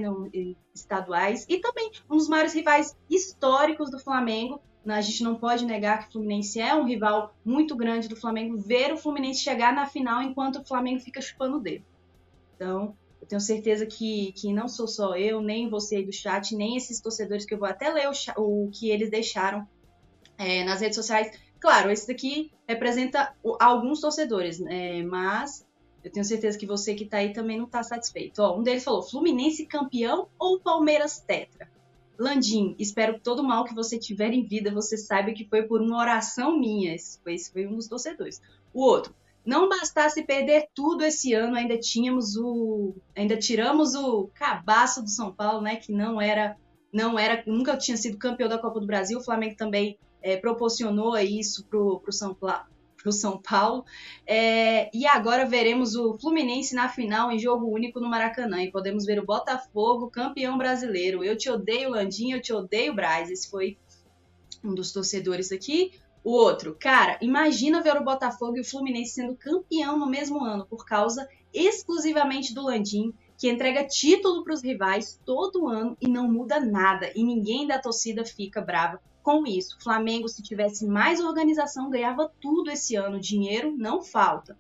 estaduais, 0.75 1.46
e 1.50 1.58
também 1.58 1.91
um 2.10 2.15
dos 2.15 2.30
maiores 2.30 2.53
rivais 2.53 2.96
históricos 3.10 3.89
do 3.89 4.00
Flamengo 4.00 4.62
a 4.88 5.01
gente 5.01 5.24
não 5.24 5.36
pode 5.36 5.63
negar 5.63 6.00
que 6.00 6.10
o 6.10 6.12
Fluminense 6.13 6.60
é 6.60 6.74
um 6.74 6.86
rival 6.86 7.36
muito 7.46 7.75
grande 7.75 8.08
do 8.08 8.15
Flamengo, 8.15 8.58
ver 8.58 8.91
o 8.91 8.98
Fluminense 8.98 9.44
chegar 9.44 9.74
na 9.74 9.86
final 9.86 10.24
enquanto 10.24 10.58
o 10.58 10.65
Flamengo 10.65 11.01
fica 11.01 11.22
chupando 11.22 11.58
o 11.58 11.60
dedo. 11.60 11.86
Então, 12.56 12.96
eu 13.21 13.27
tenho 13.27 13.39
certeza 13.39 13.85
que, 13.85 14.31
que 14.33 14.51
não 14.51 14.67
sou 14.67 14.87
só 14.87 15.15
eu, 15.15 15.41
nem 15.41 15.69
você 15.69 15.97
aí 15.97 16.05
do 16.05 16.11
chat, 16.11 16.55
nem 16.55 16.75
esses 16.75 16.99
torcedores 16.99 17.45
que 17.45 17.53
eu 17.53 17.59
vou 17.59 17.67
até 17.67 17.89
ler 17.89 18.09
o, 18.09 18.13
o 18.41 18.69
que 18.71 18.89
eles 18.89 19.11
deixaram 19.11 19.67
é, 20.37 20.63
nas 20.63 20.81
redes 20.81 20.95
sociais. 20.95 21.31
Claro, 21.59 21.91
esse 21.91 22.07
daqui 22.07 22.51
representa 22.67 23.35
alguns 23.59 24.01
torcedores, 24.01 24.59
né? 24.59 25.03
mas 25.03 25.63
Eu 26.03 26.11
tenho 26.11 26.25
certeza 26.25 26.57
que 26.57 26.65
você 26.65 26.95
que 26.95 27.05
tá 27.05 27.17
aí 27.17 27.31
também 27.31 27.59
não 27.59 27.67
tá 27.67 27.83
satisfeito. 27.83 28.39
Ó, 28.41 28.57
um 28.57 28.63
deles 28.63 28.83
falou: 28.83 29.03
Fluminense 29.03 29.67
campeão 29.67 30.27
ou 30.39 30.59
Palmeiras 30.59 31.19
tetra? 31.19 31.69
Landim, 32.17 32.75
espero 32.77 33.15
que 33.15 33.21
todo 33.21 33.43
mal 33.43 33.63
que 33.65 33.73
você 33.73 33.97
tiver 33.97 34.31
em 34.33 34.43
vida 34.43 34.73
você 34.73 34.97
saiba 34.97 35.31
que 35.31 35.47
foi 35.47 35.63
por 35.63 35.81
uma 35.81 35.99
oração 35.99 36.57
minha. 36.57 36.95
Esse 36.95 37.19
foi, 37.21 37.35
esse 37.35 37.51
foi 37.51 37.67
um 37.67 37.75
dos 37.75 37.87
torcedores. 37.87 38.41
O 38.73 38.83
outro, 38.83 39.13
não 39.45 39.67
bastasse 39.67 40.24
perder 40.24 40.67
tudo 40.74 41.03
esse 41.03 41.33
ano, 41.33 41.55
ainda 41.55 41.77
tínhamos 41.77 42.36
o. 42.36 42.95
ainda 43.15 43.38
tiramos 43.38 43.95
o 43.95 44.29
cabaço 44.33 45.01
do 45.01 45.10
São 45.10 45.33
Paulo, 45.33 45.62
né? 45.62 45.75
Que 45.77 45.91
não 45.91 46.21
era. 46.21 46.55
não 46.93 47.17
era. 47.17 47.43
nunca 47.45 47.77
tinha 47.77 47.98
sido 47.98 48.17
campeão 48.17 48.50
da 48.50 48.57
Copa 48.57 48.79
do 48.79 48.88
Brasil. 48.88 49.17
O 49.17 49.24
Flamengo 49.24 49.55
também 49.55 49.98
é, 50.21 50.38
proporcionou 50.38 51.17
isso 51.17 51.65
pro, 51.65 52.00
pro 52.00 52.12
São 52.12 52.33
Paulo 52.33 52.71
para 53.01 53.10
o 53.10 53.12
São 53.12 53.41
Paulo. 53.41 53.83
É, 54.25 54.95
e 54.95 55.05
agora 55.05 55.45
veremos 55.45 55.95
o 55.95 56.17
Fluminense 56.17 56.75
na 56.75 56.88
final 56.88 57.31
em 57.31 57.39
jogo 57.39 57.67
único 57.67 58.00
no 58.00 58.10
Maracanã. 58.10 58.63
E 58.63 58.71
podemos 58.71 59.05
ver 59.05 59.19
o 59.19 59.25
Botafogo 59.25 60.10
campeão 60.10 60.57
brasileiro. 60.57 61.24
Eu 61.24 61.36
te 61.36 61.50
odeio, 61.50 61.89
Landinho, 61.89 62.38
eu 62.38 62.41
te 62.41 62.53
odeio, 62.53 62.93
Braz. 62.93 63.29
Esse 63.29 63.50
foi 63.50 63.77
um 64.63 64.74
dos 64.74 64.91
torcedores 64.91 65.51
aqui. 65.51 65.91
O 66.23 66.31
outro, 66.31 66.77
cara, 66.79 67.17
imagina 67.21 67.81
ver 67.81 67.97
o 67.97 68.03
Botafogo 68.03 68.57
e 68.57 68.61
o 68.61 68.65
Fluminense 68.65 69.13
sendo 69.13 69.35
campeão 69.35 69.97
no 69.97 70.05
mesmo 70.05 70.43
ano 70.43 70.65
por 70.67 70.85
causa 70.85 71.27
exclusivamente 71.53 72.53
do 72.53 72.63
Landim, 72.63 73.13
que 73.37 73.49
entrega 73.49 73.87
título 73.87 74.43
para 74.43 74.53
os 74.53 74.61
rivais 74.61 75.19
todo 75.25 75.67
ano 75.67 75.97
e 75.99 76.07
não 76.07 76.31
muda 76.31 76.59
nada 76.59 77.11
e 77.15 77.23
ninguém 77.23 77.65
da 77.65 77.79
torcida 77.79 78.23
fica 78.23 78.61
brava 78.61 79.01
com 79.23 79.45
isso. 79.47 79.77
O 79.77 79.83
Flamengo, 79.83 80.27
se 80.27 80.43
tivesse 80.43 80.85
mais 80.85 81.19
organização, 81.19 81.89
ganhava 81.89 82.31
tudo 82.39 82.69
esse 82.69 82.95
ano. 82.95 83.19
Dinheiro 83.19 83.75
não 83.75 84.01
falta. 84.01 84.57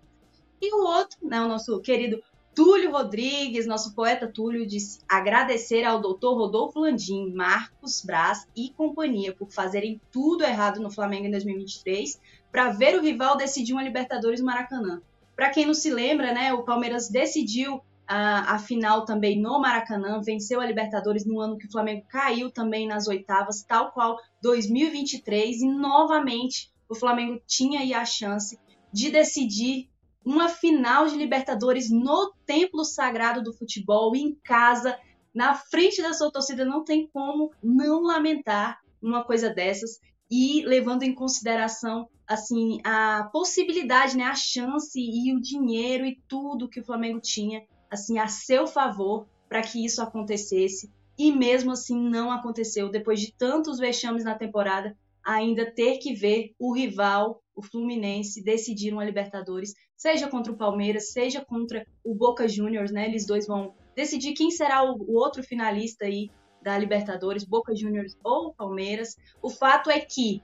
E 0.59 0.73
o 0.73 0.83
outro, 0.83 1.17
né, 1.21 1.41
o 1.41 1.47
nosso 1.47 1.79
querido 1.79 2.21
Túlio 2.53 2.91
Rodrigues, 2.91 3.65
nosso 3.65 3.95
poeta 3.95 4.27
Túlio, 4.27 4.67
disse 4.67 4.99
agradecer 5.07 5.83
ao 5.85 6.01
doutor 6.01 6.35
Rodolfo 6.35 6.79
Landim, 6.79 7.31
Marcos 7.33 8.01
Braz 8.03 8.45
e 8.55 8.69
companhia 8.71 9.33
por 9.33 9.49
fazerem 9.49 10.01
tudo 10.11 10.43
errado 10.43 10.81
no 10.81 10.91
Flamengo 10.91 11.27
em 11.27 11.31
2023 11.31 12.19
para 12.51 12.71
ver 12.71 12.97
o 12.97 13.01
rival 13.01 13.37
decidir 13.37 13.71
uma 13.71 13.83
Libertadores 13.83 14.41
Maracanã. 14.41 15.01
Para 15.35 15.49
quem 15.49 15.65
não 15.65 15.73
se 15.73 15.89
lembra, 15.89 16.33
né, 16.33 16.53
o 16.53 16.63
Palmeiras 16.63 17.09
decidiu 17.09 17.81
a, 18.05 18.55
a, 18.55 18.59
final 18.59 19.05
também 19.05 19.39
no 19.39 19.57
Maracanã, 19.59 20.21
venceu 20.21 20.59
a 20.59 20.65
Libertadores 20.65 21.25
no 21.25 21.39
ano 21.39 21.57
que 21.57 21.67
o 21.67 21.71
Flamengo 21.71 22.05
caiu 22.09 22.51
também 22.51 22.85
nas 22.85 23.07
oitavas, 23.07 23.63
tal 23.63 23.93
qual 23.93 24.19
2023, 24.41 25.61
e 25.61 25.67
novamente 25.67 26.69
o 26.89 26.95
Flamengo 26.95 27.41
tinha 27.47 27.79
aí 27.79 27.93
a 27.93 28.03
chance 28.03 28.59
de 28.91 29.09
decidir 29.09 29.89
uma 30.25 30.47
final 30.49 31.07
de 31.07 31.15
Libertadores 31.15 31.89
no 31.89 32.33
templo 32.45 32.83
sagrado 32.83 33.41
do 33.41 33.53
futebol, 33.53 34.15
em 34.15 34.35
casa, 34.43 34.97
na 35.33 35.55
frente 35.55 36.01
da 36.01 36.13
sua 36.13 36.31
torcida, 36.31 36.65
não 36.65 36.83
tem 36.83 37.07
como 37.11 37.51
não 37.63 38.01
lamentar 38.03 38.79
uma 39.01 39.23
coisa 39.23 39.49
dessas. 39.49 39.99
E 40.29 40.63
levando 40.65 41.03
em 41.03 41.13
consideração 41.13 42.07
assim 42.25 42.79
a 42.85 43.29
possibilidade, 43.33 44.15
né, 44.15 44.23
a 44.23 44.35
chance 44.35 44.97
e 44.97 45.33
o 45.35 45.41
dinheiro 45.41 46.05
e 46.05 46.21
tudo 46.27 46.69
que 46.69 46.79
o 46.79 46.85
Flamengo 46.85 47.19
tinha 47.19 47.63
assim 47.89 48.17
a 48.17 48.27
seu 48.27 48.65
favor 48.65 49.27
para 49.49 49.61
que 49.61 49.83
isso 49.83 50.01
acontecesse. 50.01 50.89
E 51.17 51.31
mesmo 51.31 51.71
assim 51.71 51.99
não 52.09 52.31
aconteceu. 52.31 52.89
Depois 52.89 53.19
de 53.19 53.33
tantos 53.33 53.77
vexames 53.77 54.23
na 54.23 54.35
temporada 54.35 54.97
ainda 55.23 55.69
ter 55.69 55.97
que 55.97 56.13
ver 56.13 56.55
o 56.57 56.73
rival, 56.73 57.40
o 57.55 57.61
Fluminense, 57.61 58.43
decidir 58.43 58.93
uma 58.93 59.03
Libertadores 59.03 59.73
seja 59.95 60.27
contra 60.27 60.51
o 60.51 60.57
Palmeiras, 60.57 61.11
seja 61.11 61.43
contra 61.43 61.85
o 62.03 62.15
Boca 62.15 62.47
Juniors, 62.47 62.91
né? 62.91 63.07
Eles 63.07 63.25
dois 63.25 63.45
vão 63.45 63.73
decidir 63.95 64.33
quem 64.33 64.49
será 64.49 64.83
o, 64.83 64.95
o 64.97 65.15
outro 65.17 65.43
finalista 65.43 66.05
aí 66.05 66.29
da 66.61 66.77
Libertadores, 66.77 67.43
Boca 67.43 67.75
Juniors 67.75 68.17
ou 68.23 68.53
Palmeiras. 68.53 69.15
O 69.41 69.49
fato 69.49 69.89
é 69.89 69.99
que 69.99 70.43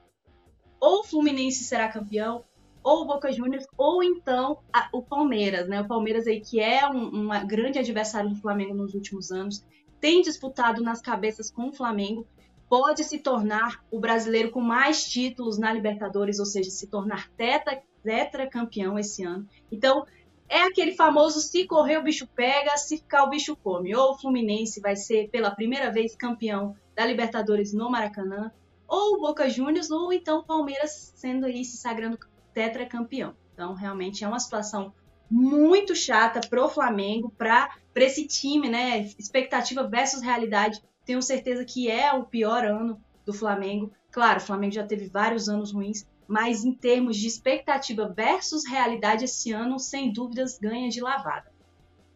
ou 0.79 0.99
o 0.99 1.03
Fluminense 1.03 1.63
será 1.63 1.89
campeão, 1.89 2.43
ou 2.83 3.01
o 3.01 3.05
Boca 3.05 3.31
Juniors, 3.31 3.65
ou 3.77 4.03
então 4.03 4.59
a, 4.71 4.87
o 4.93 5.01
Palmeiras, 5.01 5.67
né? 5.67 5.81
O 5.81 5.87
Palmeiras 5.87 6.27
aí 6.27 6.39
que 6.39 6.59
é 6.59 6.87
um, 6.87 7.31
um 7.31 7.47
grande 7.47 7.79
adversário 7.79 8.29
do 8.29 8.35
Flamengo 8.35 8.73
nos 8.73 8.93
últimos 8.93 9.31
anos, 9.31 9.65
tem 9.99 10.21
disputado 10.21 10.81
nas 10.83 11.01
cabeças 11.01 11.49
com 11.49 11.69
o 11.69 11.73
Flamengo, 11.73 12.27
pode 12.69 13.03
se 13.03 13.19
tornar 13.19 13.83
o 13.89 13.99
brasileiro 13.99 14.51
com 14.51 14.61
mais 14.61 15.03
títulos 15.09 15.57
na 15.57 15.71
Libertadores, 15.71 16.39
ou 16.39 16.45
seja, 16.45 16.69
se 16.69 16.87
tornar 16.87 17.29
teta, 17.31 17.81
tetracampeão 18.03 18.97
esse 18.99 19.23
ano. 19.23 19.47
Então, 19.71 20.05
é 20.49 20.61
aquele 20.63 20.93
famoso 20.93 21.41
se 21.41 21.65
correr 21.65 21.97
o 21.97 22.03
bicho 22.03 22.27
pega, 22.27 22.77
se 22.77 22.97
ficar 22.97 23.23
o 23.23 23.29
bicho 23.29 23.55
come. 23.55 23.95
Ou 23.95 24.11
o 24.11 24.17
Fluminense 24.17 24.79
vai 24.79 24.95
ser 24.95 25.29
pela 25.29 25.51
primeira 25.51 25.91
vez 25.91 26.15
campeão 26.15 26.75
da 26.95 27.05
Libertadores 27.05 27.73
no 27.73 27.89
Maracanã, 27.89 28.51
ou 28.87 29.15
o 29.15 29.19
Boca 29.19 29.49
Juniors, 29.49 29.91
ou 29.91 30.13
então 30.13 30.39
o 30.39 30.45
Palmeiras 30.45 31.13
sendo 31.15 31.45
aí 31.45 31.65
se 31.65 31.77
sagrando 31.77 32.17
tetracampeão. 32.53 33.35
Então, 33.53 33.73
realmente 33.73 34.23
é 34.23 34.27
uma 34.27 34.39
situação 34.39 34.93
muito 35.29 35.93
chata 35.93 36.39
pro 36.49 36.69
Flamengo, 36.69 37.29
para 37.37 37.69
esse 37.95 38.25
time, 38.25 38.69
né? 38.69 38.99
Expectativa 39.19 39.83
versus 39.83 40.21
realidade. 40.21 40.81
Tenho 41.07 41.21
certeza 41.21 41.63
que 41.63 41.89
é 41.89 42.11
o 42.11 42.25
pior 42.25 42.65
ano 42.65 43.01
do 43.25 43.31
Flamengo. 43.31 43.93
Claro, 44.11 44.39
o 44.39 44.43
Flamengo 44.43 44.73
já 44.73 44.85
teve 44.85 45.07
vários 45.07 45.47
anos 45.47 45.71
ruins, 45.71 46.05
mas 46.27 46.65
em 46.65 46.73
termos 46.73 47.15
de 47.15 47.27
expectativa 47.27 48.09
versus 48.09 48.67
realidade, 48.67 49.23
esse 49.23 49.53
ano, 49.53 49.79
sem 49.79 50.11
dúvidas, 50.11 50.59
ganha 50.59 50.89
de 50.89 50.99
lavada. 50.99 51.49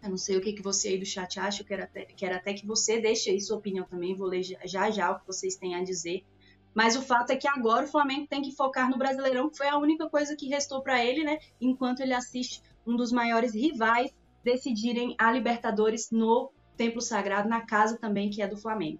Eu 0.03 0.09
não 0.09 0.17
sei 0.17 0.35
o 0.35 0.41
que, 0.41 0.61
você 0.61 0.89
aí 0.89 0.97
do 0.97 1.05
chat 1.05 1.39
acha, 1.39 1.61
eu 1.61 1.65
quero 1.65 1.83
até, 1.83 2.03
quero 2.03 2.35
até 2.35 2.53
que 2.53 2.67
você 2.67 2.99
deixe 2.99 3.29
aí 3.29 3.39
sua 3.39 3.59
opinião 3.59 3.85
também, 3.85 4.13
vou 4.13 4.27
ler 4.27 4.43
já 4.43 4.91
já 4.91 5.09
o 5.09 5.19
que 5.19 5.27
vocês 5.27 5.55
têm 5.55 5.73
a 5.73 5.83
dizer. 5.83 6.25
Mas 6.73 6.97
o 6.97 7.01
fato 7.01 7.31
é 7.31 7.37
que 7.37 7.47
agora 7.47 7.85
o 7.85 7.89
Flamengo 7.89 8.27
tem 8.27 8.41
que 8.41 8.51
focar 8.51 8.89
no 8.89 8.97
Brasileirão, 8.97 9.49
que 9.49 9.57
foi 9.57 9.69
a 9.69 9.77
única 9.77 10.09
coisa 10.09 10.35
que 10.35 10.49
restou 10.49 10.81
para 10.81 11.01
ele, 11.01 11.23
né? 11.23 11.39
Enquanto 11.61 12.01
ele 12.01 12.13
assiste 12.13 12.61
um 12.85 12.97
dos 12.97 13.11
maiores 13.11 13.53
rivais 13.53 14.11
decidirem 14.43 15.15
a 15.17 15.31
Libertadores 15.31 16.11
no 16.11 16.51
Templo 16.81 16.99
Sagrado, 16.99 17.47
na 17.47 17.61
casa 17.61 17.95
também 17.95 18.31
que 18.31 18.41
é 18.41 18.47
do 18.47 18.57
Flamengo. 18.57 18.99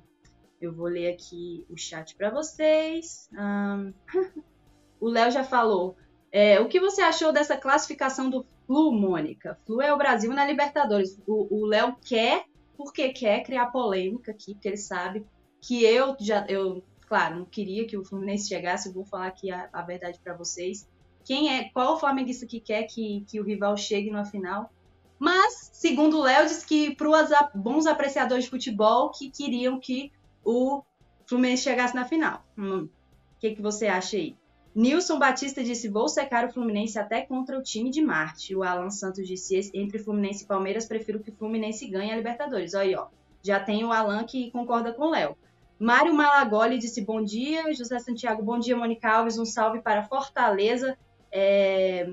Eu 0.61 0.71
vou 0.71 0.85
ler 0.85 1.11
aqui 1.11 1.65
o 1.67 1.75
chat 1.75 2.15
para 2.15 2.29
vocês. 2.29 3.27
Um... 3.33 3.91
o 5.01 5.09
Léo 5.09 5.31
já 5.31 5.43
falou. 5.43 5.95
É, 6.31 6.59
o 6.59 6.67
que 6.67 6.79
você 6.79 7.01
achou 7.01 7.33
dessa 7.33 7.57
classificação 7.57 8.29
do 8.29 8.45
Flu, 8.67 8.91
Mônica? 8.91 9.57
Flu 9.65 9.81
é 9.81 9.91
o 9.91 9.97
Brasil 9.97 10.31
na 10.31 10.45
Libertadores. 10.45 11.19
O 11.25 11.65
Léo 11.65 11.97
quer, 12.05 12.45
porque 12.77 13.09
quer 13.09 13.41
criar 13.41 13.71
polêmica 13.71 14.31
aqui, 14.31 14.53
porque 14.53 14.67
ele 14.67 14.77
sabe 14.77 15.25
que 15.59 15.83
eu 15.83 16.15
já, 16.19 16.45
eu, 16.47 16.83
claro, 17.07 17.39
não 17.39 17.45
queria 17.45 17.87
que 17.87 17.97
o 17.97 18.05
Fluminense 18.05 18.47
chegasse. 18.47 18.89
Eu 18.89 18.93
vou 18.93 19.05
falar 19.05 19.25
aqui 19.25 19.49
a, 19.49 19.67
a 19.73 19.81
verdade 19.81 20.19
para 20.23 20.37
vocês. 20.37 20.87
Quem 21.25 21.51
é, 21.51 21.69
qual 21.69 21.95
o 21.95 21.99
flamenguista 21.99 22.45
que 22.45 22.59
quer 22.59 22.83
que, 22.83 23.25
que 23.27 23.39
o 23.39 23.43
rival 23.43 23.75
chegue 23.75 24.11
na 24.11 24.23
final? 24.23 24.71
Mas, 25.21 25.69
segundo 25.71 26.17
o 26.17 26.23
Léo, 26.23 26.47
diz 26.47 26.65
que 26.65 26.95
para 26.95 27.07
os 27.07 27.29
bons 27.53 27.85
apreciadores 27.85 28.45
de 28.45 28.49
futebol 28.49 29.11
que 29.11 29.29
queriam 29.29 29.79
que 29.79 30.11
o 30.43 30.81
Fluminense 31.27 31.61
chegasse 31.61 31.93
na 31.93 32.05
final. 32.05 32.43
Hum, 32.57 32.85
o 32.85 33.39
que, 33.39 33.53
que 33.53 33.61
você 33.61 33.85
acha 33.85 34.17
aí? 34.17 34.35
Nilson 34.73 35.19
Batista 35.19 35.63
disse: 35.63 35.87
Vou 35.87 36.09
secar 36.09 36.47
o 36.47 36.51
Fluminense 36.51 36.97
até 36.97 37.21
contra 37.21 37.55
o 37.55 37.61
time 37.61 37.91
de 37.91 38.01
Marte. 38.01 38.55
O 38.55 38.63
Alan 38.63 38.89
Santos 38.89 39.27
disse: 39.27 39.69
Entre 39.75 39.99
Fluminense 39.99 40.43
e 40.43 40.47
Palmeiras, 40.47 40.87
prefiro 40.87 41.19
que 41.19 41.29
o 41.29 41.35
Fluminense 41.35 41.87
ganhe 41.87 42.11
a 42.11 42.15
Libertadores. 42.15 42.73
Olha 42.73 42.83
aí, 42.83 42.95
ó. 42.95 43.05
Já 43.43 43.59
tem 43.59 43.83
o 43.83 43.91
Alan 43.91 44.23
que 44.23 44.49
concorda 44.49 44.91
com 44.91 45.03
o 45.03 45.11
Léo. 45.11 45.37
Mário 45.77 46.15
Malagoli 46.15 46.79
disse: 46.79 46.99
Bom 46.99 47.23
dia. 47.23 47.71
José 47.75 47.99
Santiago, 47.99 48.41
bom 48.41 48.57
dia, 48.57 48.75
Mônica 48.75 49.07
Alves. 49.07 49.37
Um 49.37 49.45
salve 49.45 49.81
para 49.81 50.01
Fortaleza. 50.01 50.97
É... 51.31 52.11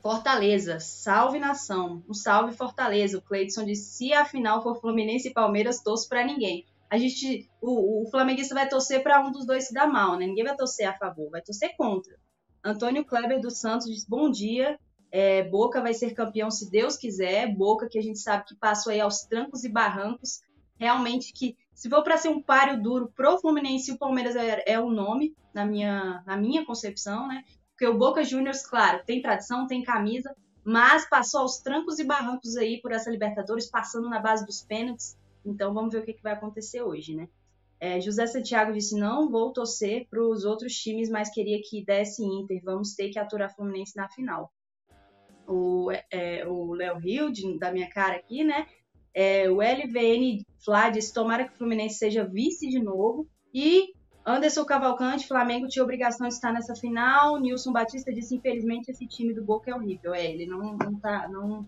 Fortaleza, 0.00 0.80
salve 0.80 1.38
nação. 1.38 2.02
Um 2.08 2.14
salve 2.14 2.56
Fortaleza. 2.56 3.18
O 3.18 3.22
Cleidson 3.22 3.64
disse: 3.64 3.96
Se 3.96 4.12
a 4.12 4.24
final 4.24 4.62
for 4.62 4.80
Fluminense 4.80 5.28
e 5.28 5.32
Palmeiras, 5.32 5.82
torço 5.82 6.08
para 6.08 6.24
ninguém 6.24 6.64
a 6.90 6.96
gente, 6.96 7.48
o, 7.60 8.02
o 8.02 8.10
flamenguista 8.10 8.54
vai 8.54 8.68
torcer 8.68 9.02
para 9.02 9.20
um 9.20 9.30
dos 9.30 9.46
dois 9.46 9.68
se 9.68 9.74
dar 9.74 9.86
mal, 9.86 10.16
né? 10.16 10.26
Ninguém 10.26 10.44
vai 10.44 10.56
torcer 10.56 10.88
a 10.88 10.96
favor, 10.96 11.30
vai 11.30 11.42
torcer 11.42 11.76
contra. 11.76 12.16
Antônio 12.64 13.04
Kleber 13.04 13.40
dos 13.40 13.58
Santos 13.58 13.86
diz: 13.86 14.04
Bom 14.06 14.30
dia. 14.30 14.78
É, 15.10 15.42
Boca 15.42 15.80
vai 15.80 15.94
ser 15.94 16.12
campeão 16.12 16.50
se 16.50 16.70
Deus 16.70 16.96
quiser. 16.96 17.54
Boca 17.54 17.88
que 17.88 17.98
a 17.98 18.02
gente 18.02 18.18
sabe 18.18 18.44
que 18.44 18.54
passou 18.54 18.92
aí 18.92 19.00
aos 19.00 19.22
trancos 19.22 19.64
e 19.64 19.68
barrancos. 19.68 20.42
Realmente 20.78 21.32
que, 21.32 21.56
se 21.74 21.88
for 21.88 22.02
para 22.02 22.18
ser 22.18 22.28
um 22.28 22.42
páreo 22.42 22.80
duro 22.82 23.10
pro 23.14 23.38
Fluminense, 23.38 23.90
o 23.90 23.98
Palmeiras 23.98 24.36
é, 24.36 24.62
é 24.66 24.78
o 24.78 24.90
nome, 24.90 25.34
na 25.52 25.64
minha, 25.64 26.22
na 26.26 26.36
minha 26.36 26.64
concepção, 26.64 27.26
né? 27.26 27.42
Porque 27.78 27.86
o 27.86 27.96
Boca 27.96 28.24
Juniors, 28.24 28.66
claro, 28.66 29.04
tem 29.06 29.22
tradição, 29.22 29.68
tem 29.68 29.84
camisa, 29.84 30.34
mas 30.64 31.08
passou 31.08 31.42
aos 31.42 31.58
trancos 31.58 32.00
e 32.00 32.04
barrancos 32.04 32.56
aí 32.56 32.80
por 32.82 32.90
essa 32.90 33.08
Libertadores, 33.08 33.70
passando 33.70 34.10
na 34.10 34.18
base 34.18 34.44
dos 34.44 34.64
pênaltis. 34.64 35.16
Então 35.46 35.72
vamos 35.72 35.92
ver 35.92 36.00
o 36.00 36.04
que, 36.04 36.14
que 36.14 36.22
vai 36.22 36.32
acontecer 36.32 36.82
hoje, 36.82 37.14
né? 37.14 37.28
É, 37.78 38.00
José 38.00 38.26
Santiago 38.26 38.72
disse: 38.72 38.98
não 38.98 39.30
vou 39.30 39.52
torcer 39.52 40.08
para 40.10 40.20
os 40.20 40.44
outros 40.44 40.74
times, 40.74 41.08
mas 41.08 41.30
queria 41.30 41.60
que 41.62 41.84
desse 41.84 42.20
Inter. 42.24 42.60
Vamos 42.64 42.96
ter 42.96 43.10
que 43.10 43.18
aturar 43.20 43.54
Fluminense 43.54 43.94
na 43.94 44.08
final. 44.08 44.52
o 45.46 45.92
é, 46.10 46.44
Léo 46.44 46.98
Rio, 46.98 47.32
da 47.60 47.70
minha 47.70 47.88
cara 47.88 48.16
aqui, 48.16 48.42
né? 48.42 48.66
É, 49.14 49.48
o 49.48 49.58
LVN 49.62 50.42
Flá 50.64 50.90
disse, 50.90 51.14
tomara 51.14 51.46
que 51.46 51.54
o 51.54 51.56
Fluminense 51.56 51.96
seja 51.98 52.24
vice 52.24 52.68
de 52.68 52.80
novo. 52.80 53.28
E 53.54 53.92
Anderson 54.28 54.64
Cavalcante, 54.66 55.26
Flamengo 55.26 55.68
tinha 55.68 55.82
obrigação 55.82 56.28
de 56.28 56.34
estar 56.34 56.52
nessa 56.52 56.74
final. 56.74 57.40
Nilson 57.40 57.72
Batista 57.72 58.12
disse, 58.12 58.34
infelizmente, 58.34 58.90
esse 58.90 59.06
time 59.06 59.32
do 59.32 59.42
Boca 59.42 59.70
é 59.70 59.74
horrível. 59.74 60.14
É, 60.14 60.24
ele 60.30 60.44
não, 60.44 60.76
não, 60.76 60.94
tá, 60.96 61.26
não, 61.28 61.66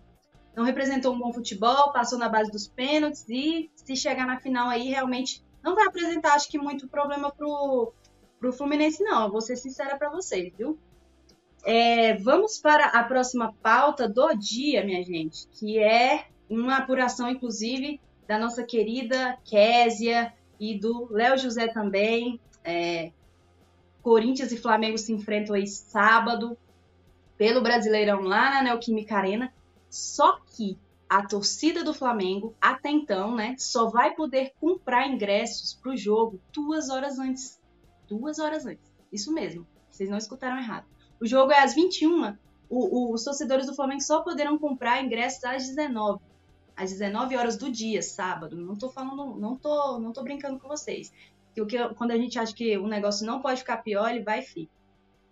não 0.55 0.63
representou 0.63 1.13
um 1.13 1.19
bom 1.19 1.33
futebol, 1.33 1.91
passou 1.91 2.19
na 2.19 2.29
base 2.29 2.51
dos 2.51 2.67
pênaltis 2.67 3.27
e 3.27 3.71
se 3.73 3.95
chegar 3.95 4.27
na 4.27 4.39
final 4.39 4.69
aí, 4.69 4.89
realmente 4.89 5.43
não 5.63 5.73
vai 5.73 5.87
apresentar, 5.87 6.33
acho 6.33 6.49
que, 6.49 6.57
muito 6.59 6.87
problema 6.87 7.31
pro, 7.31 7.93
pro 8.39 8.53
Fluminense, 8.53 9.03
não. 9.03 9.25
Eu 9.25 9.31
vou 9.31 9.41
ser 9.41 9.55
sincera 9.55 9.97
para 9.97 10.11
vocês, 10.11 10.53
viu? 10.55 10.77
É, 11.63 12.15
vamos 12.17 12.59
para 12.59 12.87
a 12.87 13.03
próxima 13.03 13.55
pauta 13.61 14.07
do 14.07 14.33
dia, 14.35 14.83
minha 14.83 15.03
gente, 15.03 15.47
que 15.47 15.79
é 15.79 16.25
uma 16.47 16.77
apuração, 16.77 17.27
inclusive, 17.27 17.99
da 18.27 18.37
nossa 18.37 18.63
querida 18.63 19.37
Késia 19.45 20.31
e 20.59 20.77
do 20.77 21.07
Léo 21.11 21.37
José 21.39 21.67
também. 21.67 22.39
É, 22.63 23.11
Corinthians 24.01 24.51
e 24.51 24.57
Flamengo 24.57 24.97
se 24.97 25.13
enfrentam 25.13 25.55
aí 25.55 25.67
sábado 25.67 26.57
pelo 27.37 27.61
Brasileirão 27.61 28.21
lá 28.21 28.51
na 28.51 28.63
Neoquímica 28.63 29.15
Arena. 29.15 29.53
Só 29.89 30.39
que 30.55 30.77
a 31.09 31.25
torcida 31.25 31.83
do 31.83 31.93
Flamengo, 31.93 32.55
até 32.61 32.89
então, 32.89 33.35
né, 33.35 33.55
só 33.57 33.89
vai 33.89 34.15
poder 34.15 34.53
comprar 34.61 35.07
ingressos 35.07 35.73
para 35.73 35.91
o 35.91 35.97
jogo 35.97 36.39
duas 36.53 36.89
horas 36.89 37.19
antes. 37.19 37.59
Duas 38.07 38.39
horas 38.39 38.65
antes. 38.65 38.89
Isso 39.11 39.33
mesmo. 39.33 39.67
Vocês 39.89 40.09
não 40.09 40.17
escutaram 40.17 40.57
errado. 40.57 40.85
O 41.19 41.25
jogo 41.25 41.51
é 41.51 41.59
às 41.59 41.75
21. 41.75 42.37
O, 42.69 43.09
o, 43.09 43.13
os 43.13 43.23
torcedores 43.25 43.67
do 43.67 43.75
Flamengo 43.75 44.01
só 44.01 44.21
poderão 44.21 44.57
comprar 44.57 45.03
ingressos 45.03 45.43
às 45.43 45.67
19. 45.67 46.21
Às 46.77 46.91
19 46.91 47.35
horas 47.35 47.57
do 47.57 47.69
dia, 47.69 48.01
sábado. 48.01 48.55
Não 48.55 48.77
tô 48.77 48.89
falando, 48.89 49.35
não 49.37 49.57
tô, 49.57 49.99
não 49.99 50.13
tô 50.13 50.23
brincando 50.23 50.59
com 50.59 50.69
vocês. 50.69 51.11
Que, 51.53 51.65
que 51.65 51.89
quando 51.95 52.11
a 52.11 52.17
gente 52.17 52.39
acha 52.39 52.53
que 52.53 52.77
o 52.77 52.87
negócio 52.87 53.25
não 53.25 53.41
pode 53.41 53.59
ficar 53.59 53.77
pior, 53.77 54.09
ele 54.09 54.23
vai 54.23 54.39
e 54.39 54.43
fica. 54.43 54.71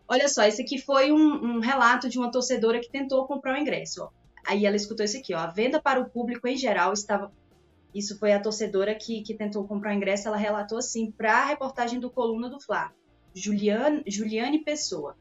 Olha 0.08 0.28
só, 0.28 0.44
esse 0.44 0.62
aqui 0.62 0.80
foi 0.80 1.12
um, 1.12 1.58
um, 1.58 1.60
relato 1.60 2.10
de 2.10 2.18
uma 2.18 2.32
torcedora 2.32 2.80
que 2.80 2.90
tentou 2.90 3.28
comprar 3.28 3.54
o 3.54 3.62
ingresso. 3.62 4.04
Ó. 4.04 4.10
Aí 4.48 4.66
ela 4.66 4.76
escutou 4.76 5.06
isso 5.06 5.18
aqui, 5.18 5.36
ó. 5.36 5.38
A 5.38 5.48
venda 5.48 5.80
para 5.80 6.00
o 6.00 6.10
público 6.10 6.48
em 6.48 6.58
geral 6.58 6.92
estava. 6.94 7.32
Isso 7.94 8.18
foi 8.18 8.34
a 8.34 8.42
torcedora 8.42 8.96
que, 8.96 9.22
que 9.22 9.36
tentou 9.36 9.68
comprar 9.68 9.92
o 9.92 9.96
ingresso. 9.96 10.28
Ela 10.28 10.38
relatou 10.38 10.80
assim 10.80 11.12
para 11.12 11.34
a 11.34 11.46
reportagem 11.46 12.00
do 12.00 12.10
Coluna 12.10 12.50
do 12.50 12.60
Fla. 12.60 12.92
Juliane, 13.36 14.04
Juliane 14.08 14.64
Pessoa. 14.64 15.16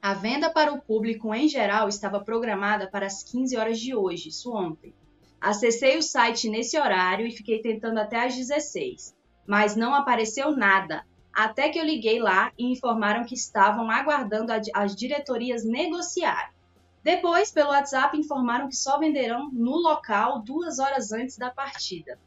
A 0.00 0.14
venda 0.14 0.50
para 0.50 0.72
o 0.72 0.80
público 0.80 1.34
em 1.34 1.48
geral 1.48 1.88
estava 1.88 2.20
programada 2.20 2.88
para 2.88 3.06
as 3.06 3.24
15 3.24 3.56
horas 3.56 3.80
de 3.80 3.94
hoje, 3.94 4.28
isso 4.28 4.54
ontem. 4.54 4.94
Acessei 5.40 5.96
o 5.96 6.02
site 6.02 6.48
nesse 6.48 6.78
horário 6.78 7.26
e 7.26 7.32
fiquei 7.32 7.60
tentando 7.60 7.98
até 7.98 8.24
às 8.24 8.36
16, 8.36 9.15
mas 9.46 9.76
não 9.76 9.94
apareceu 9.94 10.56
nada. 10.56 11.04
Até 11.32 11.68
que 11.68 11.78
eu 11.78 11.84
liguei 11.84 12.18
lá 12.18 12.50
e 12.58 12.72
informaram 12.72 13.24
que 13.24 13.34
estavam 13.34 13.90
aguardando 13.90 14.52
as 14.74 14.96
diretorias 14.96 15.64
negociarem. 15.64 16.54
Depois, 17.02 17.52
pelo 17.52 17.70
WhatsApp, 17.70 18.18
informaram 18.18 18.68
que 18.68 18.74
só 18.74 18.98
venderão 18.98 19.50
no 19.52 19.76
local 19.76 20.42
duas 20.42 20.78
horas 20.78 21.12
antes 21.12 21.36
da 21.36 21.50
partida. 21.50 22.18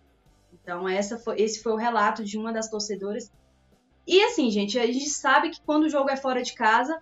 Então, 0.53 0.85
foi, 1.23 1.41
esse 1.41 1.61
foi 1.61 1.73
o 1.73 1.75
relato 1.75 2.23
de 2.23 2.37
uma 2.37 2.53
das 2.53 2.69
torcedoras. 2.69 3.31
E 4.07 4.23
assim, 4.23 4.49
gente, 4.49 4.79
a 4.79 4.85
gente 4.85 5.09
sabe 5.09 5.49
que 5.49 5.61
quando 5.61 5.83
o 5.83 5.89
jogo 5.89 6.09
é 6.09 6.15
fora 6.15 6.41
de 6.41 6.53
casa, 6.53 7.01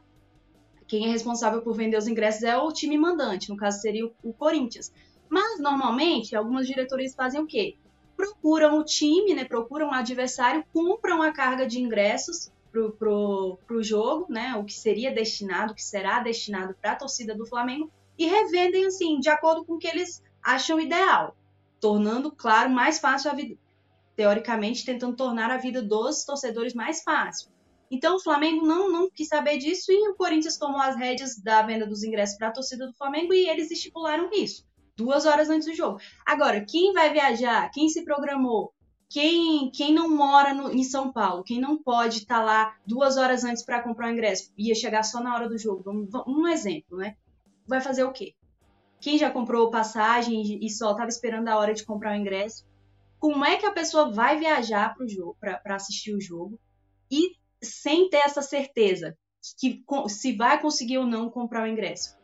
quem 0.87 1.05
é 1.05 1.09
responsável 1.09 1.61
por 1.61 1.73
vender 1.75 1.97
os 1.97 2.07
ingressos 2.07 2.43
é 2.43 2.57
o 2.57 2.71
time 2.71 2.97
mandante, 2.97 3.49
no 3.49 3.57
caso 3.57 3.79
seria 3.81 4.09
o, 4.23 4.33
Corinthians. 4.33 4.91
Mas 5.29 5.59
normalmente 5.59 6.35
algumas 6.35 6.65
diretorias 6.65 7.13
fazem 7.13 7.41
o 7.41 7.45
quê? 7.45 7.77
Procuram 8.17 8.79
o 8.79 8.83
time, 8.83 9.33
né? 9.33 9.45
Procuram 9.45 9.89
o 9.89 9.93
adversário, 9.93 10.65
compram 10.73 11.21
a 11.21 11.31
carga 11.31 11.65
de 11.65 11.79
ingressos 11.79 12.51
pro, 12.71 12.91
pro, 12.91 13.59
pro 13.65 13.83
jogo, 13.83 14.25
né? 14.27 14.55
O 14.55 14.65
que 14.65 14.73
seria 14.73 15.13
destinado, 15.13 15.71
o 15.71 15.75
que 15.75 15.83
será 15.83 16.19
destinado 16.19 16.75
para 16.81 16.91
a 16.91 16.95
torcida 16.95 17.33
do 17.33 17.45
Flamengo 17.45 17.89
e 18.17 18.25
revendem 18.25 18.85
assim, 18.85 19.19
de 19.19 19.29
acordo 19.29 19.63
com 19.63 19.73
o 19.73 19.77
que 19.77 19.87
eles 19.87 20.23
acham 20.43 20.79
ideal, 20.79 21.35
tornando, 21.79 22.31
claro, 22.31 22.69
mais 22.69 22.99
fácil 22.99 23.29
a 23.29 23.33
vida, 23.35 23.55
teoricamente 24.15 24.83
tentando 24.83 25.15
tornar 25.15 25.51
a 25.51 25.57
vida 25.57 25.81
dos 25.81 26.25
torcedores 26.25 26.73
mais 26.73 27.03
fácil. 27.03 27.49
Então 27.89 28.15
o 28.15 28.19
Flamengo 28.19 28.65
não, 28.65 28.91
não 28.91 29.09
quis 29.09 29.27
saber 29.27 29.57
disso 29.57 29.91
e 29.91 30.09
o 30.09 30.15
Corinthians 30.15 30.57
tomou 30.57 30.81
as 30.81 30.95
rédeas 30.95 31.37
da 31.37 31.61
venda 31.61 31.85
dos 31.85 32.03
ingressos 32.03 32.37
para 32.37 32.49
a 32.49 32.51
torcida 32.51 32.85
do 32.85 32.93
Flamengo 32.93 33.33
e 33.33 33.47
eles 33.47 33.71
estipularam 33.71 34.29
isso, 34.33 34.65
duas 34.97 35.25
horas 35.25 35.49
antes 35.49 35.67
do 35.67 35.75
jogo. 35.75 35.99
Agora, 36.25 36.65
quem 36.65 36.91
vai 36.91 37.13
viajar, 37.13 37.69
quem 37.69 37.87
se 37.87 38.03
programou, 38.03 38.73
quem, 39.09 39.71
quem 39.71 39.93
não 39.93 40.09
mora 40.09 40.53
no, 40.53 40.71
em 40.71 40.83
São 40.83 41.13
Paulo, 41.13 41.43
quem 41.43 41.61
não 41.61 41.81
pode 41.81 42.17
estar 42.17 42.39
tá 42.39 42.43
lá 42.43 42.75
duas 42.85 43.15
horas 43.15 43.43
antes 43.43 43.63
para 43.63 43.81
comprar 43.81 44.09
o 44.09 44.11
ingresso, 44.11 44.51
ia 44.57 44.75
chegar 44.75 45.03
só 45.03 45.21
na 45.21 45.33
hora 45.33 45.47
do 45.47 45.57
jogo, 45.57 45.89
um, 45.89 46.07
um 46.27 46.47
exemplo, 46.47 46.97
né? 46.97 47.15
Vai 47.65 47.79
fazer 47.79 48.03
o 48.03 48.11
quê? 48.11 48.33
Quem 48.99 49.17
já 49.17 49.29
comprou 49.29 49.69
passagem 49.69 50.59
e 50.65 50.69
só 50.69 50.91
estava 50.91 51.09
esperando 51.09 51.47
a 51.47 51.57
hora 51.57 51.73
de 51.73 51.85
comprar 51.85 52.13
o 52.13 52.19
ingresso, 52.19 52.65
como 53.19 53.45
é 53.45 53.55
que 53.55 53.65
a 53.65 53.71
pessoa 53.71 54.11
vai 54.11 54.39
viajar 54.39 54.95
para 55.39 55.75
assistir 55.75 56.13
o 56.13 56.21
jogo 56.21 56.59
e 57.09 57.35
sem 57.61 58.09
ter 58.09 58.17
essa 58.17 58.41
certeza 58.41 59.17
que 59.59 59.83
se 60.09 60.35
vai 60.35 60.59
conseguir 60.59 60.97
ou 60.97 61.05
não 61.05 61.29
comprar 61.29 61.63
o 61.63 61.67
ingresso. 61.67 62.17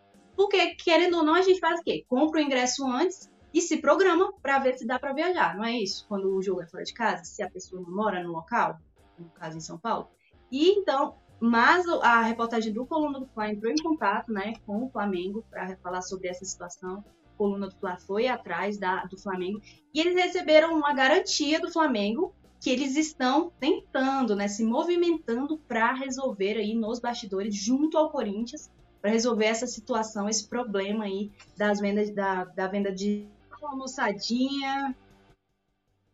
Porque, 0.43 0.75
querendo 0.75 1.15
ou 1.15 1.23
não, 1.23 1.35
a 1.35 1.41
gente 1.41 1.61
faz 1.61 1.79
o 1.79 1.83
quê? 1.83 2.03
Compra 2.05 2.41
o 2.41 2.43
ingresso 2.43 2.85
antes 2.85 3.31
e 3.53 3.61
se 3.61 3.77
programa 3.77 4.33
para 4.41 4.59
ver 4.59 4.77
se 4.77 4.85
dá 4.85 4.99
para 4.99 5.13
viajar, 5.13 5.55
não 5.55 5.63
é 5.63 5.71
isso? 5.71 6.05
Quando 6.05 6.35
o 6.35 6.41
jogo 6.41 6.61
é 6.61 6.67
fora 6.67 6.83
de 6.83 6.93
casa, 6.93 7.23
se 7.23 7.41
a 7.41 7.49
pessoa 7.49 7.81
não 7.81 7.89
mora 7.89 8.21
no 8.21 8.33
local, 8.33 8.77
no 9.17 9.29
caso 9.29 9.55
em 9.55 9.61
São 9.61 9.77
Paulo. 9.77 10.09
E 10.51 10.71
então, 10.71 11.15
mas 11.39 11.87
a 11.87 12.23
reportagem 12.23 12.73
do 12.73 12.85
Coluna 12.85 13.21
do 13.21 13.25
Fla 13.27 13.49
entrou 13.49 13.71
em 13.71 13.81
contato 13.81 14.33
né, 14.33 14.53
com 14.65 14.83
o 14.83 14.89
Flamengo 14.89 15.45
para 15.49 15.77
falar 15.77 16.01
sobre 16.01 16.27
essa 16.27 16.43
situação. 16.43 17.05
A 17.25 17.37
Coluna 17.37 17.69
do 17.69 17.75
Fla 17.77 17.95
foi 17.95 18.27
atrás 18.27 18.77
da, 18.77 19.05
do 19.05 19.17
Flamengo 19.17 19.61
e 19.93 20.01
eles 20.01 20.13
receberam 20.13 20.75
uma 20.75 20.93
garantia 20.93 21.57
do 21.61 21.71
Flamengo 21.71 22.35
que 22.59 22.69
eles 22.69 22.97
estão 22.97 23.49
tentando, 23.61 24.35
né, 24.35 24.49
se 24.49 24.65
movimentando 24.65 25.57
para 25.57 25.93
resolver 25.93 26.57
aí 26.57 26.75
nos 26.75 26.99
bastidores 26.99 27.55
junto 27.55 27.97
ao 27.97 28.11
Corinthians 28.11 28.69
para 29.03 29.11
resolver 29.11 29.43
essa 29.43 29.67
situação, 29.67 30.29
esse 30.29 30.47
problema 30.47 31.03
aí 31.03 31.29
das 31.57 31.81
vendas 31.81 32.09
da, 32.15 32.45
da 32.45 32.67
venda 32.67 32.89
de 32.89 33.27
uma 33.61 33.75
moçadinha. 33.75 34.95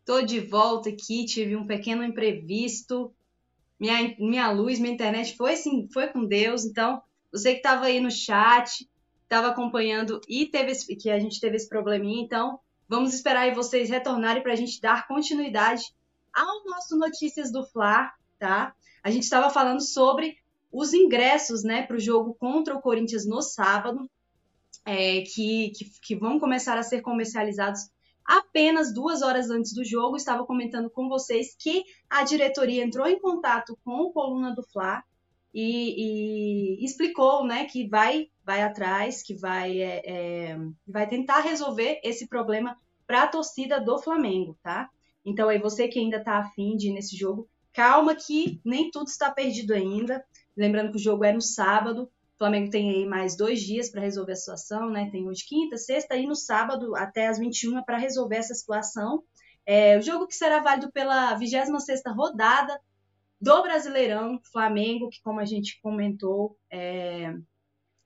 Tô 0.04 0.20
de 0.22 0.40
volta 0.40 0.88
aqui, 0.88 1.24
tive 1.24 1.54
um 1.54 1.64
pequeno 1.64 2.02
imprevisto. 2.02 3.14
Minha, 3.78 4.16
minha 4.18 4.50
luz, 4.50 4.80
minha 4.80 4.92
internet 4.92 5.36
foi 5.36 5.54
sim, 5.54 5.88
foi 5.92 6.08
com 6.08 6.24
Deus. 6.24 6.64
Então, 6.64 7.00
você 7.30 7.52
que 7.52 7.58
estava 7.58 7.84
aí 7.84 8.00
no 8.00 8.10
chat, 8.10 8.90
estava 9.22 9.46
acompanhando 9.46 10.20
e 10.28 10.46
teve 10.46 10.72
esse, 10.72 10.96
que 10.96 11.10
a 11.10 11.20
gente 11.20 11.38
teve 11.38 11.54
esse 11.54 11.68
probleminha, 11.68 12.24
então 12.24 12.58
vamos 12.88 13.14
esperar 13.14 13.42
aí 13.42 13.54
vocês 13.54 13.88
retornarem 13.88 14.42
para 14.42 14.52
a 14.52 14.56
gente 14.56 14.80
dar 14.80 15.06
continuidade 15.06 15.94
ao 16.34 16.64
nosso 16.64 16.98
Notícias 16.98 17.52
do 17.52 17.64
Fla, 17.64 18.12
tá? 18.36 18.74
A 19.00 19.12
gente 19.12 19.22
estava 19.22 19.48
falando 19.48 19.80
sobre 19.80 20.39
os 20.72 20.92
ingressos, 20.92 21.64
né, 21.64 21.82
para 21.82 21.96
o 21.96 22.00
jogo 22.00 22.34
contra 22.34 22.74
o 22.74 22.80
Corinthians 22.80 23.26
no 23.26 23.42
sábado, 23.42 24.08
é, 24.84 25.22
que, 25.22 25.70
que, 25.70 25.84
que, 26.02 26.16
vão 26.16 26.38
começar 26.38 26.78
a 26.78 26.82
ser 26.82 27.02
comercializados 27.02 27.90
apenas 28.24 28.94
duas 28.94 29.22
horas 29.22 29.50
antes 29.50 29.74
do 29.74 29.84
jogo. 29.84 30.16
Estava 30.16 30.46
comentando 30.46 30.88
com 30.90 31.08
vocês 31.08 31.54
que 31.58 31.84
a 32.08 32.22
diretoria 32.22 32.84
entrou 32.84 33.06
em 33.06 33.18
contato 33.18 33.78
com 33.84 34.02
o 34.02 34.12
Coluna 34.12 34.54
do 34.54 34.62
Fla 34.62 35.02
e, 35.52 36.78
e 36.80 36.84
explicou, 36.84 37.44
né, 37.44 37.64
que 37.66 37.88
vai 37.88 38.28
vai 38.44 38.62
atrás, 38.62 39.22
que 39.22 39.34
vai 39.34 39.80
é, 39.80 40.02
é, 40.04 40.58
vai 40.86 41.06
tentar 41.08 41.40
resolver 41.40 42.00
esse 42.02 42.26
problema 42.26 42.76
para 43.06 43.24
a 43.24 43.28
torcida 43.28 43.80
do 43.80 43.98
Flamengo, 43.98 44.56
tá? 44.62 44.88
Então, 45.24 45.48
aí 45.48 45.58
você 45.58 45.88
que 45.88 45.98
ainda 45.98 46.16
está 46.16 46.38
afim 46.38 46.76
de 46.76 46.88
ir 46.88 46.92
nesse 46.92 47.16
jogo, 47.16 47.48
calma 47.72 48.14
que 48.14 48.60
nem 48.64 48.90
tudo 48.90 49.08
está 49.08 49.30
perdido 49.30 49.72
ainda. 49.72 50.24
Lembrando 50.60 50.90
que 50.90 50.98
o 50.98 51.00
jogo 51.00 51.24
é 51.24 51.32
no 51.32 51.40
sábado. 51.40 52.02
O 52.34 52.38
Flamengo 52.38 52.70
tem 52.70 52.90
aí 52.90 53.06
mais 53.06 53.34
dois 53.34 53.62
dias 53.62 53.88
para 53.88 54.02
resolver 54.02 54.32
a 54.32 54.36
situação, 54.36 54.90
né? 54.90 55.08
Tem 55.10 55.26
hoje 55.26 55.42
quinta, 55.46 55.78
sexta 55.78 56.16
e 56.16 56.26
no 56.26 56.36
sábado 56.36 56.94
até 56.94 57.28
as 57.28 57.38
21 57.38 57.82
para 57.82 57.96
resolver 57.96 58.36
essa 58.36 58.52
situação. 58.52 59.24
É, 59.64 59.96
o 59.96 60.02
jogo 60.02 60.26
que 60.26 60.34
será 60.34 60.60
válido 60.60 60.92
pela 60.92 61.34
26 61.34 62.02
rodada 62.14 62.78
do 63.40 63.62
Brasileirão, 63.62 64.38
Flamengo, 64.52 65.08
que 65.08 65.22
como 65.22 65.40
a 65.40 65.46
gente 65.46 65.80
comentou, 65.80 66.58
é, 66.70 67.34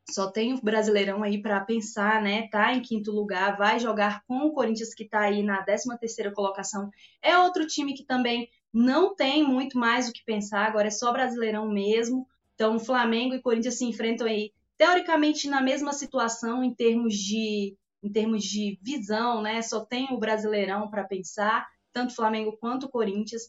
só 0.09 0.31
tem 0.31 0.55
o 0.55 0.63
Brasileirão 0.63 1.25
aí 1.25 1.43
para 1.43 1.59
pensar, 1.65 2.23
né? 2.23 2.47
Tá 2.53 2.73
em 2.73 2.83
quinto 2.83 3.11
lugar, 3.11 3.57
vai 3.57 3.81
jogar 3.81 4.23
com 4.29 4.47
o 4.47 4.53
Corinthians 4.53 4.95
que 4.95 5.03
está 5.03 5.23
aí 5.23 5.43
na 5.43 5.61
13 5.65 5.99
terceira 5.99 6.33
colocação. 6.33 6.89
É 7.21 7.37
outro 7.37 7.67
time 7.67 7.95
que 7.95 8.05
também 8.05 8.49
não 8.73 9.13
tem 9.17 9.43
muito 9.43 9.77
mais 9.77 10.09
o 10.09 10.13
que 10.13 10.25
pensar, 10.25 10.67
agora 10.67 10.87
é 10.87 10.93
só 10.93 11.13
Brasileirão 11.13 11.69
mesmo. 11.69 12.29
Então, 12.55 12.79
Flamengo 12.79 13.35
e 13.35 13.43
Corinthians 13.43 13.79
se 13.79 13.85
enfrentam 13.85 14.27
aí 14.27 14.53
teoricamente 14.77 15.49
na 15.49 15.61
mesma 15.61 15.93
situação 15.93 16.63
em 16.63 16.75
termos 16.75 17.15
de, 17.15 17.77
em 18.03 18.11
termos 18.11 18.45
de 18.45 18.79
visão, 18.83 19.43
né? 19.43 19.63
Só 19.63 19.85
tem 19.85 20.09
o 20.13 20.19
Brasileirão 20.19 20.89
para 20.89 21.05
pensar, 21.05 21.67
tanto 21.93 22.15
Flamengo 22.15 22.57
quanto 22.61 22.89
Corinthians. 22.89 23.43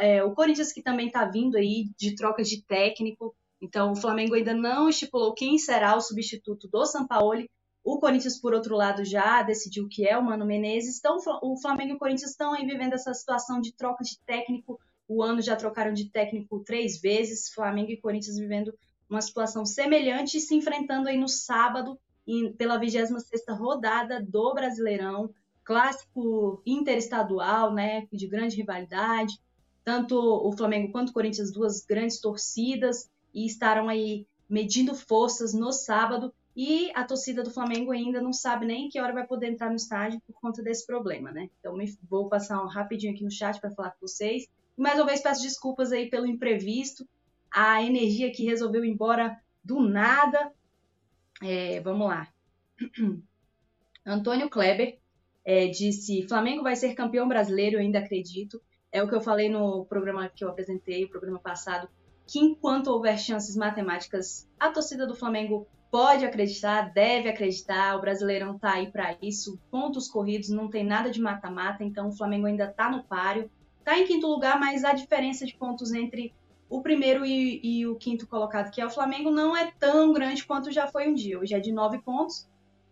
É, 0.00 0.22
o 0.22 0.32
Corinthians 0.32 0.72
que 0.72 0.82
também 0.82 1.06
está 1.06 1.24
vindo 1.24 1.56
aí 1.56 1.90
de 1.96 2.14
troca 2.14 2.42
de 2.42 2.62
técnico, 2.62 3.34
então 3.60 3.92
o 3.92 3.96
Flamengo 3.96 4.34
ainda 4.34 4.54
não 4.54 4.88
estipulou 4.88 5.34
quem 5.34 5.56
será 5.58 5.96
o 5.96 6.00
substituto 6.00 6.68
do 6.68 6.84
Sampaoli. 6.84 7.48
O 7.84 7.98
Corinthians, 7.98 8.40
por 8.40 8.54
outro 8.54 8.76
lado, 8.76 9.04
já 9.04 9.42
decidiu 9.42 9.88
que 9.88 10.06
é 10.06 10.16
o 10.16 10.22
Mano 10.22 10.46
Menezes. 10.46 10.98
Então, 10.98 11.16
o 11.42 11.56
Flamengo 11.56 11.92
e 11.92 11.94
o 11.94 11.98
Corinthians 11.98 12.30
estão 12.30 12.52
aí 12.52 12.64
vivendo 12.64 12.92
essa 12.92 13.12
situação 13.12 13.60
de 13.60 13.72
troca 13.72 14.04
de 14.04 14.18
técnico. 14.20 14.78
O 15.14 15.22
ano 15.22 15.42
já 15.42 15.54
trocaram 15.54 15.92
de 15.92 16.08
técnico 16.08 16.60
três 16.60 17.00
vezes. 17.00 17.52
Flamengo 17.52 17.90
e 17.90 17.96
Corinthians 17.96 18.38
vivendo 18.38 18.72
uma 19.08 19.20
situação 19.20 19.66
semelhante 19.66 20.38
e 20.38 20.40
se 20.40 20.54
enfrentando 20.54 21.08
aí 21.08 21.18
no 21.18 21.28
sábado 21.28 21.98
pela 22.56 22.80
26ª 22.80 23.54
rodada 23.54 24.22
do 24.22 24.54
Brasileirão, 24.54 25.30
clássico 25.64 26.62
interestadual, 26.64 27.74
né, 27.74 28.06
de 28.10 28.26
grande 28.26 28.56
rivalidade. 28.56 29.38
Tanto 29.84 30.16
o 30.16 30.50
Flamengo 30.56 30.90
quanto 30.90 31.10
o 31.10 31.12
Corinthians, 31.12 31.52
duas 31.52 31.84
grandes 31.84 32.20
torcidas, 32.20 33.10
e 33.34 33.44
estarão 33.44 33.88
aí 33.88 34.26
medindo 34.48 34.94
forças 34.94 35.52
no 35.52 35.72
sábado. 35.72 36.32
E 36.56 36.90
a 36.94 37.04
torcida 37.04 37.42
do 37.42 37.50
Flamengo 37.50 37.90
ainda 37.90 38.20
não 38.20 38.32
sabe 38.32 38.64
nem 38.64 38.88
que 38.88 39.00
hora 39.00 39.12
vai 39.12 39.26
poder 39.26 39.50
entrar 39.50 39.68
no 39.68 39.76
estádio 39.76 40.20
por 40.26 40.34
conta 40.40 40.62
desse 40.62 40.86
problema, 40.86 41.32
né? 41.32 41.50
Então 41.58 41.76
vou 42.08 42.28
passar 42.28 42.62
um 42.62 42.68
rapidinho 42.68 43.12
aqui 43.12 43.24
no 43.24 43.30
chat 43.30 43.60
para 43.60 43.70
falar 43.70 43.90
com 43.90 44.06
vocês. 44.06 44.46
Mais 44.76 44.98
uma 44.98 45.06
vez 45.06 45.20
peço 45.20 45.42
desculpas 45.42 45.92
aí 45.92 46.08
pelo 46.08 46.26
imprevisto, 46.26 47.06
a 47.50 47.82
energia 47.82 48.32
que 48.32 48.44
resolveu 48.44 48.84
ir 48.84 48.90
embora 48.90 49.38
do 49.62 49.80
nada. 49.80 50.52
É, 51.42 51.80
vamos 51.80 52.08
lá. 52.08 52.28
Antônio 54.04 54.48
Kleber 54.48 54.98
é, 55.44 55.68
disse: 55.68 56.26
Flamengo 56.26 56.62
vai 56.62 56.76
ser 56.76 56.94
campeão 56.94 57.28
brasileiro, 57.28 57.78
ainda 57.78 57.98
acredito. 57.98 58.60
É 58.90 59.02
o 59.02 59.08
que 59.08 59.14
eu 59.14 59.20
falei 59.20 59.48
no 59.48 59.84
programa 59.86 60.28
que 60.28 60.44
eu 60.44 60.48
apresentei, 60.48 61.04
o 61.04 61.08
programa 61.08 61.38
passado, 61.38 61.88
que 62.26 62.38
enquanto 62.38 62.88
houver 62.88 63.18
chances 63.18 63.56
matemáticas, 63.56 64.48
a 64.58 64.70
torcida 64.70 65.06
do 65.06 65.14
Flamengo 65.14 65.66
pode 65.90 66.24
acreditar, 66.24 66.92
deve 66.92 67.28
acreditar. 67.28 67.96
O 67.96 68.00
Brasileirão 68.00 68.58
tá 68.58 68.72
aí 68.72 68.90
para 68.90 69.16
isso. 69.22 69.58
Pontos 69.70 70.08
corridos, 70.08 70.48
não 70.48 70.68
tem 70.68 70.84
nada 70.84 71.10
de 71.10 71.20
mata-mata, 71.20 71.84
então 71.84 72.08
o 72.08 72.16
Flamengo 72.16 72.46
ainda 72.46 72.66
tá 72.68 72.90
no 72.90 73.04
páreo. 73.04 73.50
Tá 73.84 73.98
em 73.98 74.06
quinto 74.06 74.26
lugar, 74.26 74.58
mas 74.60 74.84
a 74.84 74.92
diferença 74.92 75.44
de 75.44 75.54
pontos 75.54 75.92
entre 75.92 76.32
o 76.68 76.80
primeiro 76.80 77.26
e, 77.26 77.60
e, 77.62 77.86
o 77.86 77.96
quinto 77.96 78.26
colocado, 78.26 78.70
que 78.70 78.80
é 78.80 78.86
o 78.86 78.90
Flamengo, 78.90 79.30
não 79.30 79.54
é 79.54 79.70
tão 79.78 80.12
grande 80.12 80.44
quanto 80.44 80.72
já 80.72 80.86
foi 80.86 81.08
um 81.08 81.14
dia. 81.14 81.38
Hoje 81.38 81.54
é 81.54 81.60
de 81.60 81.70
nove 81.70 81.98
pontos, 81.98 82.48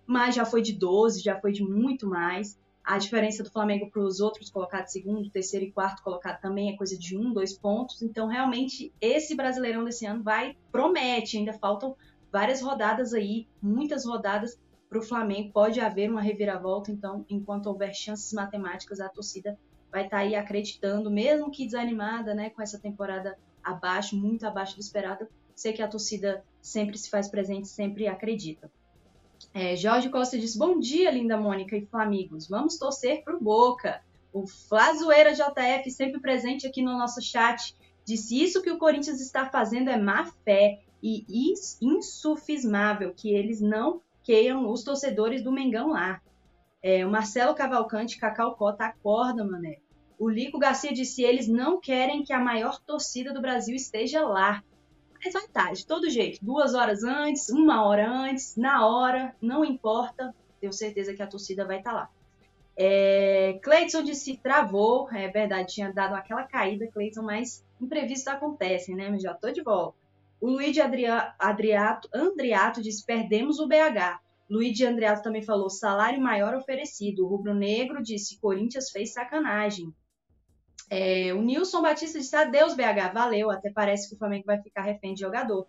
mas 0.06 0.34
já 0.34 0.44
foi 0.44 0.60
de 0.60 0.74
12, 0.74 1.22
já 1.22 1.40
foi 1.40 1.52
de 1.52 1.62
muito 1.62 2.06
mais. 2.06 2.58
A 2.84 2.98
diferença 2.98 3.42
do 3.42 3.50
Flamengo 3.50 3.90
para 3.90 4.02
os 4.02 4.20
outros 4.20 4.50
colocados, 4.50 4.92
segundo, 4.92 5.30
terceiro 5.30 5.64
e 5.64 5.72
quarto 5.72 6.02
colocado, 6.02 6.40
também 6.40 6.70
é 6.70 6.76
coisa 6.76 6.98
de 6.98 7.16
um, 7.16 7.32
dois 7.32 7.56
pontos. 7.56 8.02
Então, 8.02 8.26
realmente, 8.26 8.92
esse 9.00 9.34
Brasileirão 9.34 9.84
desse 9.84 10.04
ano 10.04 10.22
vai, 10.22 10.56
promete, 10.72 11.38
ainda 11.38 11.52
faltam 11.52 11.96
várias 12.30 12.60
rodadas 12.60 13.14
aí, 13.14 13.46
muitas 13.62 14.04
rodadas 14.04 14.60
para 14.88 14.98
o 14.98 15.02
Flamengo. 15.02 15.52
Pode 15.52 15.80
haver 15.80 16.10
uma 16.10 16.20
reviravolta, 16.20 16.90
então, 16.90 17.24
enquanto 17.30 17.66
houver 17.66 17.94
chances 17.94 18.32
matemáticas, 18.32 19.00
a 19.00 19.08
torcida 19.08 19.58
vai 19.90 20.04
estar 20.04 20.18
tá 20.18 20.22
aí 20.22 20.34
acreditando, 20.34 21.10
mesmo 21.10 21.50
que 21.50 21.64
desanimada, 21.64 22.34
né, 22.34 22.50
com 22.50 22.62
essa 22.62 22.78
temporada 22.78 23.36
abaixo, 23.62 24.16
muito 24.16 24.46
abaixo 24.46 24.76
do 24.76 24.80
esperado. 24.80 25.26
Sei 25.54 25.72
que 25.72 25.82
a 25.82 25.88
torcida 25.88 26.44
sempre 26.60 26.96
se 26.96 27.10
faz 27.10 27.28
presente, 27.28 27.68
sempre 27.68 28.06
acredita. 28.06 28.70
É, 29.52 29.76
Jorge 29.76 30.08
Costa 30.08 30.38
diz: 30.38 30.56
Bom 30.56 30.78
dia, 30.78 31.10
linda 31.10 31.36
Mônica 31.36 31.76
e 31.76 31.86
Flamigos. 31.86 32.48
Vamos 32.48 32.78
torcer 32.78 33.22
pro 33.24 33.40
Boca. 33.40 34.02
O 34.32 34.46
Flazoeira 34.46 35.32
JF, 35.32 35.90
sempre 35.90 36.20
presente 36.20 36.66
aqui 36.66 36.82
no 36.82 36.96
nosso 36.96 37.20
chat, 37.20 37.76
disse: 38.04 38.40
Isso 38.40 38.62
que 38.62 38.70
o 38.70 38.78
Corinthians 38.78 39.20
está 39.20 39.48
fazendo 39.48 39.90
é 39.90 39.98
má 39.98 40.26
fé 40.44 40.80
e 41.02 41.24
insufismável 41.80 43.12
que 43.14 43.32
eles 43.32 43.60
não 43.60 44.02
queiram 44.22 44.70
os 44.70 44.84
torcedores 44.84 45.42
do 45.42 45.50
Mengão 45.50 45.90
lá. 45.90 46.20
É, 46.82 47.04
o 47.04 47.10
Marcelo 47.10 47.54
Cavalcante, 47.54 48.18
Cacau 48.18 48.54
Cota, 48.54 48.84
acorda, 48.84 49.44
mané. 49.44 49.78
O 50.18 50.28
Lico 50.28 50.58
Garcia 50.58 50.92
disse: 50.92 51.22
eles 51.22 51.48
não 51.48 51.80
querem 51.80 52.22
que 52.22 52.32
a 52.32 52.38
maior 52.38 52.78
torcida 52.80 53.32
do 53.32 53.40
Brasil 53.40 53.74
esteja 53.74 54.22
lá. 54.22 54.62
Mas 55.22 55.34
vai 55.34 55.44
estar, 55.44 55.72
de 55.72 55.86
todo 55.86 56.08
jeito. 56.08 56.38
Duas 56.42 56.74
horas 56.74 57.04
antes, 57.04 57.50
uma 57.50 57.84
hora 57.86 58.10
antes, 58.10 58.56
na 58.56 58.86
hora, 58.86 59.34
não 59.40 59.64
importa. 59.64 60.34
Tenho 60.58 60.72
certeza 60.72 61.14
que 61.14 61.22
a 61.22 61.26
torcida 61.26 61.66
vai 61.66 61.78
estar 61.78 61.92
lá. 61.92 62.10
É, 62.76 63.58
Cleiton 63.62 64.02
disse 64.02 64.38
travou, 64.38 65.10
é 65.10 65.28
verdade, 65.28 65.74
tinha 65.74 65.92
dado 65.92 66.14
aquela 66.14 66.44
caída, 66.44 66.86
Cleiton, 66.86 67.22
mas 67.22 67.62
imprevistos 67.78 68.28
acontecem, 68.28 68.94
né? 68.94 69.10
Mas 69.10 69.22
já 69.22 69.34
tô 69.34 69.50
de 69.50 69.62
volta. 69.62 69.98
O 70.40 70.56
Adria, 70.58 71.34
Adriato, 71.38 72.08
Andriato 72.14 72.80
disse: 72.80 73.04
perdemos 73.04 73.58
o 73.58 73.68
BH. 73.68 74.20
Luigi 74.50 74.84
Andriato 74.84 75.22
também 75.22 75.42
falou: 75.42 75.70
salário 75.70 76.20
maior 76.20 76.54
oferecido. 76.54 77.24
O 77.24 77.28
Rubro 77.28 77.54
Negro 77.54 78.02
disse: 78.02 78.38
Corinthians 78.40 78.90
fez 78.90 79.12
sacanagem. 79.12 79.94
É, 80.90 81.32
o 81.32 81.40
Nilson 81.40 81.80
Batista 81.80 82.18
disse 82.18 82.34
adeus, 82.34 82.74
BH, 82.74 83.14
valeu. 83.14 83.48
Até 83.48 83.70
parece 83.70 84.08
que 84.08 84.16
o 84.16 84.18
Flamengo 84.18 84.46
vai 84.46 84.60
ficar 84.60 84.82
refém 84.82 85.14
de 85.14 85.20
jogador. 85.20 85.68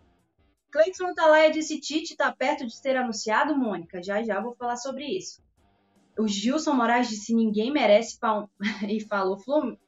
Cleiton 0.72 1.06
Atalaia 1.06 1.50
disse 1.50 1.78
Tite 1.78 2.14
está 2.14 2.32
perto 2.32 2.66
de 2.66 2.74
ser 2.74 2.96
anunciado, 2.96 3.56
Mônica. 3.56 4.02
Já 4.02 4.20
já 4.22 4.40
vou 4.40 4.56
falar 4.56 4.76
sobre 4.76 5.04
isso. 5.06 5.40
O 6.18 6.26
Gilson 6.26 6.74
Moraes 6.74 7.08
disse 7.08 7.34
ninguém 7.34 7.70
merece 7.70 8.18
e 8.88 9.00
falou. 9.00 9.38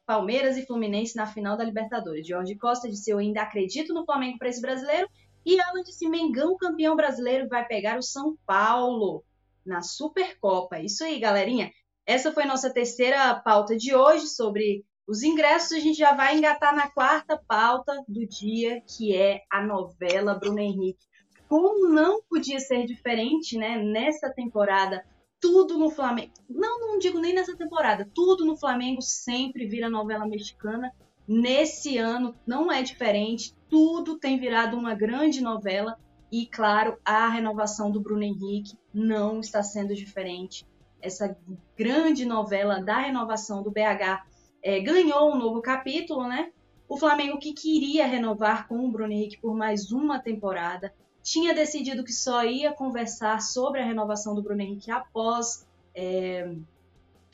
Palmeiras 0.05 0.57
e 0.57 0.65
Fluminense 0.65 1.17
na 1.17 1.27
final 1.27 1.57
da 1.57 1.65
Libertadores. 1.65 2.25
Jorge 2.25 2.55
Costa 2.55 2.87
disse 2.87 3.11
eu 3.11 3.17
ainda 3.17 3.41
acredito 3.41 3.93
no 3.93 4.05
Flamengo 4.05 4.37
para 4.37 4.47
esse 4.47 4.61
brasileiro. 4.61 5.09
E 5.45 5.59
Alan 5.61 5.83
disse 5.83 6.09
Mengão 6.09 6.57
campeão 6.57 6.95
brasileiro 6.95 7.47
vai 7.47 7.65
pegar 7.67 7.97
o 7.97 8.03
São 8.03 8.35
Paulo 8.45 9.23
na 9.65 9.81
Supercopa. 9.81 10.79
Isso 10.79 11.03
aí, 11.03 11.19
galerinha. 11.19 11.71
Essa 12.05 12.31
foi 12.31 12.45
nossa 12.45 12.71
terceira 12.71 13.35
pauta 13.35 13.75
de 13.75 13.93
hoje 13.95 14.27
sobre 14.27 14.85
os 15.07 15.21
ingressos 15.21 15.71
a 15.73 15.79
gente 15.79 15.97
já 15.97 16.13
vai 16.13 16.35
engatar 16.35 16.75
na 16.75 16.89
quarta 16.89 17.37
pauta 17.37 18.03
do 18.07 18.25
dia, 18.25 18.81
que 18.81 19.15
é 19.15 19.43
a 19.51 19.61
novela 19.61 20.33
Bruno 20.33 20.59
Henrique. 20.59 21.05
Como 21.47 21.89
não 21.89 22.23
podia 22.23 22.59
ser 22.59 22.87
diferente, 22.87 23.55
né? 23.55 23.77
Nessa 23.77 24.31
temporada, 24.31 25.05
tudo 25.39 25.77
no 25.77 25.91
Flamengo. 25.91 26.33
Não, 26.49 26.79
não 26.79 26.97
digo 26.97 27.19
nem 27.19 27.35
nessa 27.35 27.55
temporada, 27.55 28.09
tudo 28.15 28.45
no 28.45 28.57
Flamengo 28.57 28.99
sempre 28.99 29.67
vira 29.67 29.91
novela 29.91 30.25
mexicana. 30.25 30.91
Nesse 31.27 31.99
ano 31.99 32.35
não 32.45 32.71
é 32.71 32.81
diferente, 32.81 33.55
tudo 33.75 34.17
tem 34.17 34.39
virado 34.39 34.77
uma 34.77 34.95
grande 34.95 35.41
novela. 35.41 35.99
E, 36.31 36.45
claro, 36.45 36.97
a 37.03 37.27
renovação 37.27 37.91
do 37.91 37.99
Bruno 37.99 38.23
Henrique 38.23 38.77
não 38.93 39.41
está 39.41 39.61
sendo 39.61 39.93
diferente. 39.93 40.65
Essa 41.01 41.37
grande 41.77 42.23
novela 42.23 42.81
da 42.81 42.99
renovação 42.99 43.61
do 43.61 43.69
BH 43.69 44.23
é, 44.63 44.79
ganhou 44.79 45.29
um 45.29 45.37
novo 45.37 45.61
capítulo, 45.61 46.25
né? 46.25 46.53
O 46.87 46.95
Flamengo 46.95 47.37
que 47.37 47.51
queria 47.51 48.07
renovar 48.07 48.65
com 48.65 48.77
o 48.77 48.89
Bruno 48.89 49.11
Henrique 49.11 49.41
por 49.41 49.53
mais 49.53 49.91
uma 49.91 50.19
temporada, 50.19 50.93
tinha 51.21 51.53
decidido 51.53 52.01
que 52.01 52.13
só 52.13 52.45
ia 52.45 52.71
conversar 52.71 53.41
sobre 53.41 53.81
a 53.81 53.85
renovação 53.85 54.33
do 54.33 54.41
Bruno 54.41 54.61
Henrique 54.61 54.89
após, 54.89 55.67
é, 55.93 56.49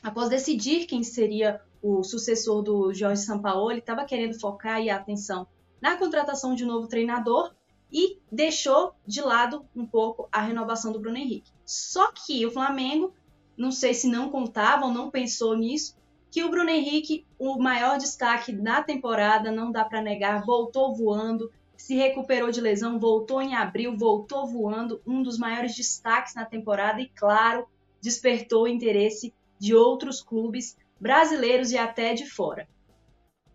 após 0.02 0.28
decidir 0.28 0.86
quem 0.86 1.04
seria 1.04 1.60
o 1.80 2.02
sucessor 2.02 2.62
do 2.62 2.92
Jorge 2.92 3.22
Sampaoli, 3.22 3.78
estava 3.78 4.04
querendo 4.04 4.40
focar 4.40 4.80
a 4.80 4.96
atenção 4.96 5.46
na 5.82 5.96
contratação 5.96 6.54
de 6.54 6.64
um 6.64 6.68
novo 6.68 6.86
treinador 6.86 7.52
e 7.92 8.18
deixou 8.30 8.94
de 9.04 9.20
lado 9.20 9.66
um 9.74 9.84
pouco 9.84 10.28
a 10.30 10.40
renovação 10.40 10.92
do 10.92 11.00
Bruno 11.00 11.18
Henrique. 11.18 11.50
Só 11.66 12.12
que 12.12 12.46
o 12.46 12.50
Flamengo, 12.52 13.12
não 13.56 13.72
sei 13.72 13.92
se 13.92 14.06
não 14.06 14.30
contava 14.30 14.86
ou 14.86 14.92
não 14.92 15.10
pensou 15.10 15.56
nisso, 15.56 15.96
que 16.30 16.44
o 16.44 16.48
Bruno 16.48 16.70
Henrique, 16.70 17.26
o 17.38 17.58
maior 17.58 17.98
destaque 17.98 18.52
da 18.52 18.82
temporada, 18.82 19.50
não 19.50 19.70
dá 19.70 19.84
para 19.84 20.00
negar, 20.00 20.46
voltou 20.46 20.94
voando, 20.94 21.50
se 21.76 21.96
recuperou 21.96 22.50
de 22.50 22.60
lesão, 22.60 22.98
voltou 22.98 23.42
em 23.42 23.54
abril, 23.54 23.98
voltou 23.98 24.46
voando, 24.46 25.02
um 25.04 25.20
dos 25.20 25.36
maiores 25.36 25.74
destaques 25.74 26.34
na 26.34 26.44
temporada 26.44 27.00
e, 27.00 27.08
claro, 27.08 27.66
despertou 28.00 28.62
o 28.62 28.68
interesse 28.68 29.34
de 29.58 29.74
outros 29.74 30.22
clubes 30.22 30.76
brasileiros 30.98 31.72
e 31.72 31.76
até 31.76 32.14
de 32.14 32.24
fora. 32.24 32.68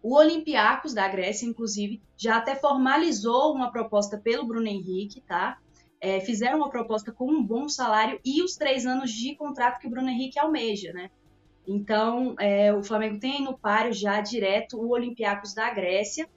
O 0.01 0.15
Olympiacos 0.15 0.93
da 0.93 1.07
Grécia, 1.07 1.45
inclusive, 1.45 2.01
já 2.15 2.37
até 2.37 2.55
formalizou 2.55 3.53
uma 3.53 3.71
proposta 3.71 4.17
pelo 4.17 4.45
Bruno 4.45 4.67
Henrique, 4.67 5.21
tá? 5.21 5.57
É, 5.99 6.19
fizeram 6.21 6.59
uma 6.59 6.69
proposta 6.69 7.11
com 7.11 7.29
um 7.29 7.43
bom 7.43 7.67
salário 7.67 8.19
e 8.23 8.43
os 8.43 8.55
três 8.55 8.85
anos 8.85 9.11
de 9.11 9.35
contrato 9.35 9.79
que 9.79 9.87
o 9.87 9.89
Bruno 9.89 10.09
Henrique 10.09 10.37
almeja, 10.39 10.93
né? 10.93 11.09
Então, 11.67 12.35
é, 12.39 12.73
o 12.73 12.81
Flamengo 12.81 13.19
tem 13.19 13.43
no 13.43 13.57
páreo 13.57 13.91
já 13.91 14.21
direto 14.21 14.77
o 14.77 14.89
Olympiacos 14.91 15.53
da 15.53 15.69
Grécia. 15.69 16.29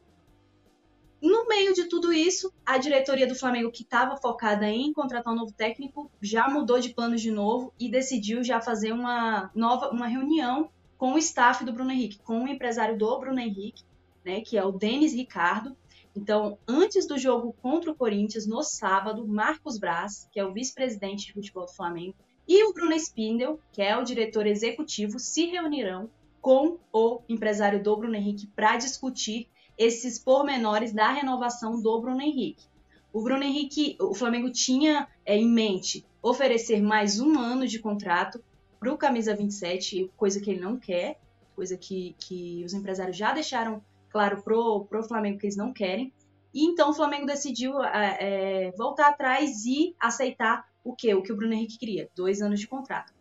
No 1.23 1.46
meio 1.46 1.75
de 1.75 1.85
tudo 1.85 2.12
isso, 2.12 2.53
a 2.64 2.79
diretoria 2.79 3.27
do 3.27 3.35
Flamengo, 3.35 3.70
que 3.70 3.83
estava 3.83 4.16
focada 4.16 4.66
em 4.66 4.92
contratar 4.92 5.33
um 5.33 5.37
novo 5.37 5.53
técnico, 5.53 6.11
já 6.20 6.49
mudou 6.49 6.81
de 6.81 6.94
planos 6.94 7.20
de 7.20 7.31
novo 7.31 7.73
e 7.79 7.90
decidiu 7.90 8.42
já 8.42 8.61
fazer 8.61 8.92
uma 8.92 9.51
nova 9.55 9.90
uma 9.90 10.07
reunião 10.07 10.70
com 11.01 11.15
o 11.15 11.19
staff 11.19 11.65
do 11.65 11.73
Bruno 11.73 11.93
Henrique, 11.93 12.19
com 12.19 12.45
o 12.45 12.47
empresário 12.47 12.99
do 12.99 13.19
Bruno 13.19 13.41
Henrique, 13.41 13.83
né, 14.23 14.43
que 14.43 14.59
é 14.59 14.63
o 14.63 14.71
Denis 14.71 15.15
Ricardo. 15.15 15.75
Então, 16.15 16.59
antes 16.69 17.07
do 17.07 17.17
jogo 17.17 17.55
contra 17.63 17.91
o 17.91 17.95
Corinthians, 17.95 18.47
no 18.47 18.63
sábado, 18.63 19.27
Marcos 19.27 19.79
Braz, 19.79 20.29
que 20.31 20.39
é 20.39 20.45
o 20.45 20.53
vice-presidente 20.53 21.29
de 21.29 21.33
futebol 21.33 21.65
do 21.65 21.73
Flamengo, 21.73 22.15
e 22.47 22.63
o 22.65 22.75
Bruno 22.75 22.93
Spindel, 22.93 23.59
que 23.73 23.81
é 23.81 23.97
o 23.97 24.05
diretor 24.05 24.47
executivo, 24.47 25.19
se 25.19 25.47
reunirão 25.47 26.11
com 26.39 26.77
o 26.93 27.23
empresário 27.31 27.83
do 27.83 27.97
Bruno 27.97 28.17
Henrique 28.17 28.47
para 28.49 28.77
discutir 28.77 29.49
esses 29.79 30.19
pormenores 30.19 30.93
da 30.93 31.11
renovação 31.11 31.81
do 31.81 31.99
Bruno 31.99 32.21
Henrique. 32.21 32.67
O 33.11 33.23
Bruno 33.23 33.43
Henrique, 33.43 33.97
o 33.99 34.13
Flamengo 34.13 34.51
tinha 34.51 35.09
é, 35.25 35.35
em 35.35 35.49
mente 35.49 36.05
oferecer 36.23 36.83
mais 36.83 37.19
um 37.19 37.39
ano 37.39 37.67
de 37.67 37.79
contrato 37.79 38.45
para 38.81 38.93
o 38.93 38.97
Camisa 38.97 39.37
27, 39.37 40.11
coisa 40.16 40.40
que 40.40 40.51
ele 40.51 40.61
não 40.61 40.79
quer, 40.79 41.21
coisa 41.55 41.77
que, 41.77 42.16
que 42.19 42.64
os 42.64 42.73
empresários 42.73 43.16
já 43.16 43.33
deixaram 43.33 43.85
claro 44.09 44.43
pro, 44.43 44.87
pro 44.87 45.05
Flamengo 45.05 45.38
que 45.38 45.47
eles 45.47 45.57
não 45.57 45.73
querem. 45.73 46.12
E 46.53 46.64
então 46.64 46.90
o 46.90 46.95
Flamengo 46.95 47.27
decidiu 47.27 47.81
é, 47.85 48.16
é, 48.21 48.71
voltar 48.73 49.09
atrás 49.09 49.64
e 49.66 49.95
aceitar 50.01 50.66
o 50.83 50.95
que? 50.97 51.14
O 51.14 51.23
que 51.23 51.31
o 51.31 51.37
Bruno 51.37 51.53
Henrique 51.53 51.79
queria, 51.79 52.09
dois 52.16 52.40
anos 52.40 52.59
de 52.59 52.66
contrato. 52.66 53.12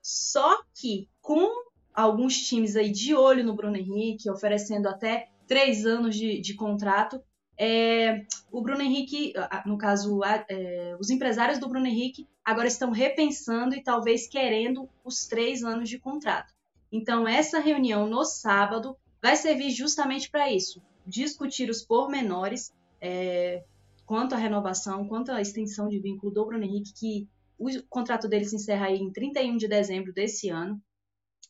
Só 0.00 0.62
que 0.74 1.08
com 1.20 1.46
alguns 1.92 2.38
times 2.38 2.76
aí 2.76 2.90
de 2.90 3.14
olho 3.14 3.44
no 3.44 3.54
Bruno 3.54 3.76
Henrique, 3.76 4.30
oferecendo 4.30 4.88
até 4.88 5.28
três 5.46 5.84
anos 5.84 6.14
de, 6.14 6.40
de 6.40 6.54
contrato. 6.54 7.20
É, 7.62 8.24
o 8.50 8.62
Bruno 8.62 8.80
Henrique, 8.80 9.34
no 9.66 9.76
caso, 9.76 10.24
é, 10.24 10.96
os 10.98 11.10
empresários 11.10 11.58
do 11.58 11.68
Bruno 11.68 11.86
Henrique 11.86 12.26
agora 12.42 12.66
estão 12.66 12.90
repensando 12.90 13.74
e 13.74 13.82
talvez 13.82 14.26
querendo 14.26 14.88
os 15.04 15.26
três 15.26 15.62
anos 15.62 15.86
de 15.86 15.98
contrato. 15.98 16.54
Então, 16.90 17.28
essa 17.28 17.58
reunião 17.58 18.08
no 18.08 18.24
sábado 18.24 18.96
vai 19.20 19.36
servir 19.36 19.72
justamente 19.72 20.30
para 20.30 20.50
isso: 20.50 20.82
discutir 21.06 21.68
os 21.68 21.84
pormenores 21.84 22.72
é, 22.98 23.62
quanto 24.06 24.34
à 24.34 24.38
renovação, 24.38 25.06
quanto 25.06 25.30
à 25.30 25.38
extensão 25.42 25.86
de 25.86 26.00
vínculo 26.00 26.32
do 26.32 26.46
Bruno 26.46 26.64
Henrique, 26.64 26.94
que 26.94 27.28
o 27.58 27.68
contrato 27.90 28.26
dele 28.26 28.46
se 28.46 28.56
encerra 28.56 28.90
em 28.90 29.12
31 29.12 29.58
de 29.58 29.68
dezembro 29.68 30.14
desse 30.14 30.48
ano. 30.48 30.80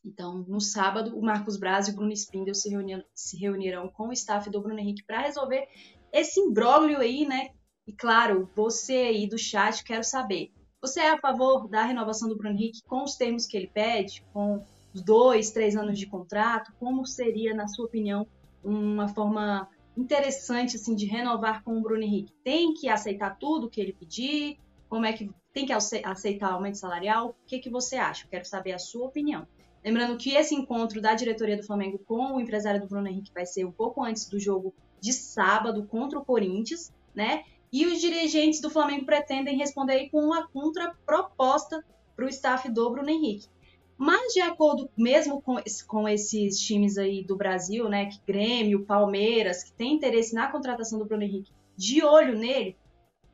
Então, 0.05 0.45
no 0.49 0.61
sábado, 0.61 1.17
o 1.17 1.23
Marcos 1.23 1.57
Braz 1.57 1.87
e 1.87 1.93
o 1.93 1.95
Bruno 1.95 2.13
Spindel 2.13 2.55
se, 2.55 2.71
se 3.15 3.37
reunirão 3.37 3.89
com 3.89 4.09
o 4.09 4.13
staff 4.13 4.51
do 4.51 4.61
Bruno 4.61 4.81
Henrique 4.81 5.05
para 5.05 5.21
resolver 5.21 5.69
esse 6.13 6.41
imbróglio 6.41 6.99
aí, 6.99 7.27
né? 7.27 7.51
E 7.87 7.93
claro, 7.93 8.49
você 8.55 8.95
aí 8.95 9.29
do 9.29 9.39
chat, 9.39 9.83
quero 9.83 10.05
saber. 10.05 10.53
Você 10.81 11.01
é 11.01 11.11
a 11.11 11.19
favor 11.19 11.69
da 11.69 11.85
renovação 11.85 12.29
do 12.29 12.37
Bruno 12.37 12.55
Henrique 12.55 12.83
com 12.87 13.03
os 13.05 13.17
termos 13.17 13.47
que 13.47 13.57
ele 13.57 13.67
pede, 13.67 14.25
com 14.33 14.65
dois, 14.95 15.51
três 15.51 15.77
anos 15.77 15.99
de 15.99 16.07
contrato? 16.07 16.73
Como 16.79 17.07
seria, 17.07 17.55
na 17.55 17.69
sua 17.69 17.87
opinião, 17.87 18.27
uma 18.65 19.09
forma 19.09 19.69
interessante 19.97 20.77
assim 20.77 20.95
de 20.95 21.05
renovar 21.05 21.63
com 21.63 21.77
o 21.77 21.83
Bruno 21.83 22.03
Henrique? 22.03 22.33
Tem 22.43 22.73
que 22.73 22.89
aceitar 22.89 23.39
tudo 23.39 23.69
que 23.69 23.81
ele 23.81 23.93
pedir? 23.93 24.59
Como 24.89 25.05
é 25.05 25.13
que 25.13 25.31
tem 25.53 25.67
que 25.67 25.73
aceitar 25.73 26.53
aumento 26.53 26.79
salarial? 26.79 27.31
O 27.31 27.47
que, 27.47 27.59
que 27.59 27.69
você 27.69 27.97
acha? 27.97 28.27
Quero 28.29 28.45
saber 28.45 28.73
a 28.73 28.79
sua 28.79 29.07
opinião. 29.07 29.47
Lembrando 29.85 30.17
que 30.17 30.35
esse 30.35 30.55
encontro 30.55 31.01
da 31.01 31.15
diretoria 31.15 31.57
do 31.57 31.67
Flamengo 31.67 31.99
com 31.99 32.35
o 32.35 32.41
empresário 32.41 32.81
do 32.81 32.87
Bruno 32.87 33.09
Henrique 33.09 33.33
vai 33.33 33.47
ser 33.47 33.65
um 33.65 33.73
pouco 33.73 34.03
antes 34.03 34.29
do 34.29 34.39
jogo 34.39 34.75
de 35.01 35.13
sábado 35.13 35.87
contra 35.87 36.19
o 36.19 36.25
Corinthians, 36.25 36.93
né? 37.15 37.45
E 37.73 37.87
os 37.87 38.01
dirigentes 38.01 38.61
do 38.61 38.71
Flamengo 38.71 39.07
pretendem 39.07 39.57
responder 39.57 40.09
com 40.11 40.19
uma 40.19 40.47
contraproposta 40.49 41.85
para 42.17 42.27
o 42.27 42.29
staff 42.29 42.69
do 42.71 42.91
Bruno 42.91 43.09
Henrique. 43.09 43.49
Mas 43.97 44.33
de 44.33 44.41
acordo 44.41 44.91
mesmo 44.97 45.43
com, 45.43 45.57
com 45.87 46.09
esses 46.09 46.59
times 46.59 46.97
aí 46.97 47.23
do 47.23 47.37
Brasil, 47.37 47.89
né, 47.89 48.07
que 48.07 48.19
Grêmio, 48.27 48.87
Palmeiras, 48.87 49.63
que 49.63 49.73
tem 49.73 49.93
interesse 49.93 50.35
na 50.35 50.51
contratação 50.51 50.99
do 50.99 51.05
Bruno 51.05 51.23
Henrique, 51.23 51.53
de 51.77 52.03
olho 52.03 52.37
nele, 52.37 52.77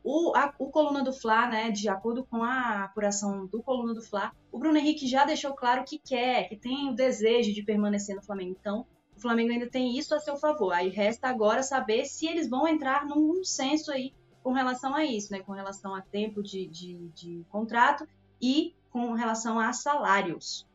o, 0.03 0.33
a, 0.37 0.53
o 0.59 0.69
Coluna 0.69 1.03
do 1.03 1.13
Fla, 1.13 1.49
né, 1.49 1.71
de 1.71 1.89
acordo 1.89 2.25
com 2.25 2.43
a 2.43 2.85
apuração 2.85 3.47
do 3.47 3.63
Coluna 3.63 3.95
do 3.95 4.03
Fla, 4.03 4.33
o 4.53 4.59
Bruno 4.59 4.77
Henrique 4.79 5.07
já 5.07 5.25
deixou 5.25 5.53
claro 5.53 5.85
que 5.85 5.99
quer, 5.99 6.49
que 6.49 6.57
tem 6.57 6.91
o 6.91 6.95
desejo 6.95 7.53
de 7.53 7.63
permanecer 7.63 8.15
no 8.15 8.23
Flamengo. 8.23 8.57
Então, 8.61 8.87
o 9.17 9.21
Flamengo 9.21 9.53
ainda 9.53 9.69
tem 9.69 9.97
isso 9.97 10.15
a 10.15 10.21
seu 10.21 10.37
favor. 10.37 10.73
Aí 10.73 10.89
resta 10.89 11.29
agora 11.29 11.63
saber 11.63 12.05
se 12.05 12.27
eles 12.27 12.49
vão 12.49 12.69
entrar 12.69 13.07
num 13.07 13.43
senso 13.43 13.91
aí 13.91 14.13
com 14.43 14.53
relação 14.53 14.95
a 14.95 15.05
isso, 15.05 15.33
né, 15.33 15.41
com 15.41 15.53
relação 15.53 15.95
a 15.95 16.01
tempo 16.01 16.43
de, 16.43 16.67
de, 16.67 17.09
de 17.09 17.45
contrato 17.49 18.07
e 18.41 18.75
com 18.91 19.13
relação 19.15 19.59
a 19.59 19.73
salários. 19.73 20.67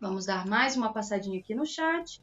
Vamos 0.00 0.26
dar 0.26 0.46
mais 0.46 0.76
uma 0.76 0.92
passadinha 0.92 1.38
aqui 1.38 1.54
no 1.54 1.64
chat. 1.64 2.20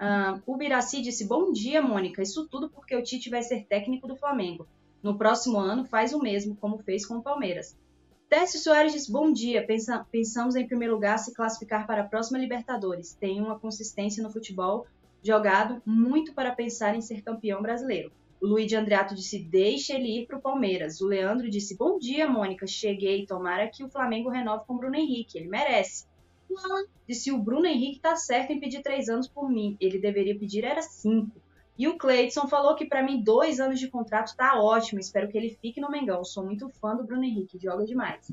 Uh, 0.00 0.40
o 0.46 0.56
Biraci 0.56 1.02
disse: 1.02 1.26
Bom 1.26 1.52
dia, 1.52 1.82
Mônica. 1.82 2.22
Isso 2.22 2.48
tudo 2.48 2.70
porque 2.70 2.96
o 2.96 3.02
Tite 3.02 3.28
vai 3.28 3.42
ser 3.42 3.66
técnico 3.66 4.08
do 4.08 4.16
Flamengo. 4.16 4.66
No 5.02 5.16
próximo 5.16 5.58
ano, 5.58 5.84
faz 5.84 6.12
o 6.12 6.18
mesmo, 6.18 6.56
como 6.56 6.78
fez 6.78 7.04
com 7.04 7.18
o 7.18 7.22
Palmeiras. 7.22 7.76
Técio 8.28 8.58
Soares 8.58 8.92
diz: 8.92 9.08
Bom 9.08 9.32
dia. 9.32 9.66
Pensa, 9.66 10.06
pensamos 10.12 10.54
em 10.54 10.66
primeiro 10.66 10.92
lugar 10.92 11.18
se 11.18 11.32
classificar 11.32 11.86
para 11.86 12.02
a 12.02 12.06
próxima 12.06 12.38
Libertadores. 12.38 13.14
Tem 13.14 13.40
uma 13.40 13.58
consistência 13.58 14.22
no 14.22 14.30
futebol 14.30 14.86
jogado 15.22 15.80
muito 15.84 16.34
para 16.34 16.54
pensar 16.54 16.94
em 16.94 17.00
ser 17.00 17.22
campeão 17.22 17.62
brasileiro. 17.62 18.12
O 18.38 18.46
Luiz 18.46 18.66
de 18.66 18.76
Andreato 18.76 19.14
disse: 19.14 19.38
Deixe 19.38 19.94
ele 19.94 20.20
ir 20.20 20.26
para 20.26 20.36
o 20.36 20.42
Palmeiras. 20.42 21.00
O 21.00 21.06
Leandro 21.06 21.48
disse: 21.48 21.74
Bom 21.74 21.98
dia, 21.98 22.28
Mônica. 22.28 22.66
Cheguei. 22.66 23.24
Tomara 23.24 23.66
que 23.66 23.82
o 23.82 23.88
Flamengo 23.88 24.28
renove 24.28 24.66
com 24.66 24.74
o 24.74 24.78
Bruno 24.78 24.96
Henrique. 24.96 25.38
Ele 25.38 25.48
merece. 25.48 26.04
O 26.50 26.58
Alan 26.58 26.84
disse: 27.08 27.32
O 27.32 27.38
Bruno 27.38 27.64
Henrique 27.64 27.96
está 27.96 28.14
certo 28.14 28.52
em 28.52 28.60
pedir 28.60 28.82
três 28.82 29.08
anos 29.08 29.26
por 29.26 29.50
mim. 29.50 29.74
Ele 29.80 29.98
deveria 29.98 30.38
pedir 30.38 30.64
era 30.64 30.82
cinco. 30.82 31.40
E 31.78 31.86
o 31.86 31.96
Cleidson 31.96 32.48
falou 32.48 32.74
que 32.74 32.86
para 32.86 33.04
mim 33.04 33.22
dois 33.22 33.60
anos 33.60 33.78
de 33.78 33.88
contrato 33.88 34.34
tá 34.36 34.60
ótimo. 34.60 34.98
Espero 34.98 35.28
que 35.28 35.38
ele 35.38 35.56
fique 35.62 35.80
no 35.80 35.90
Mengão. 35.90 36.24
Sou 36.24 36.44
muito 36.44 36.68
fã 36.68 36.96
do 36.96 37.04
Bruno 37.04 37.22
Henrique, 37.22 37.58
joga 37.58 37.84
demais. 37.84 38.32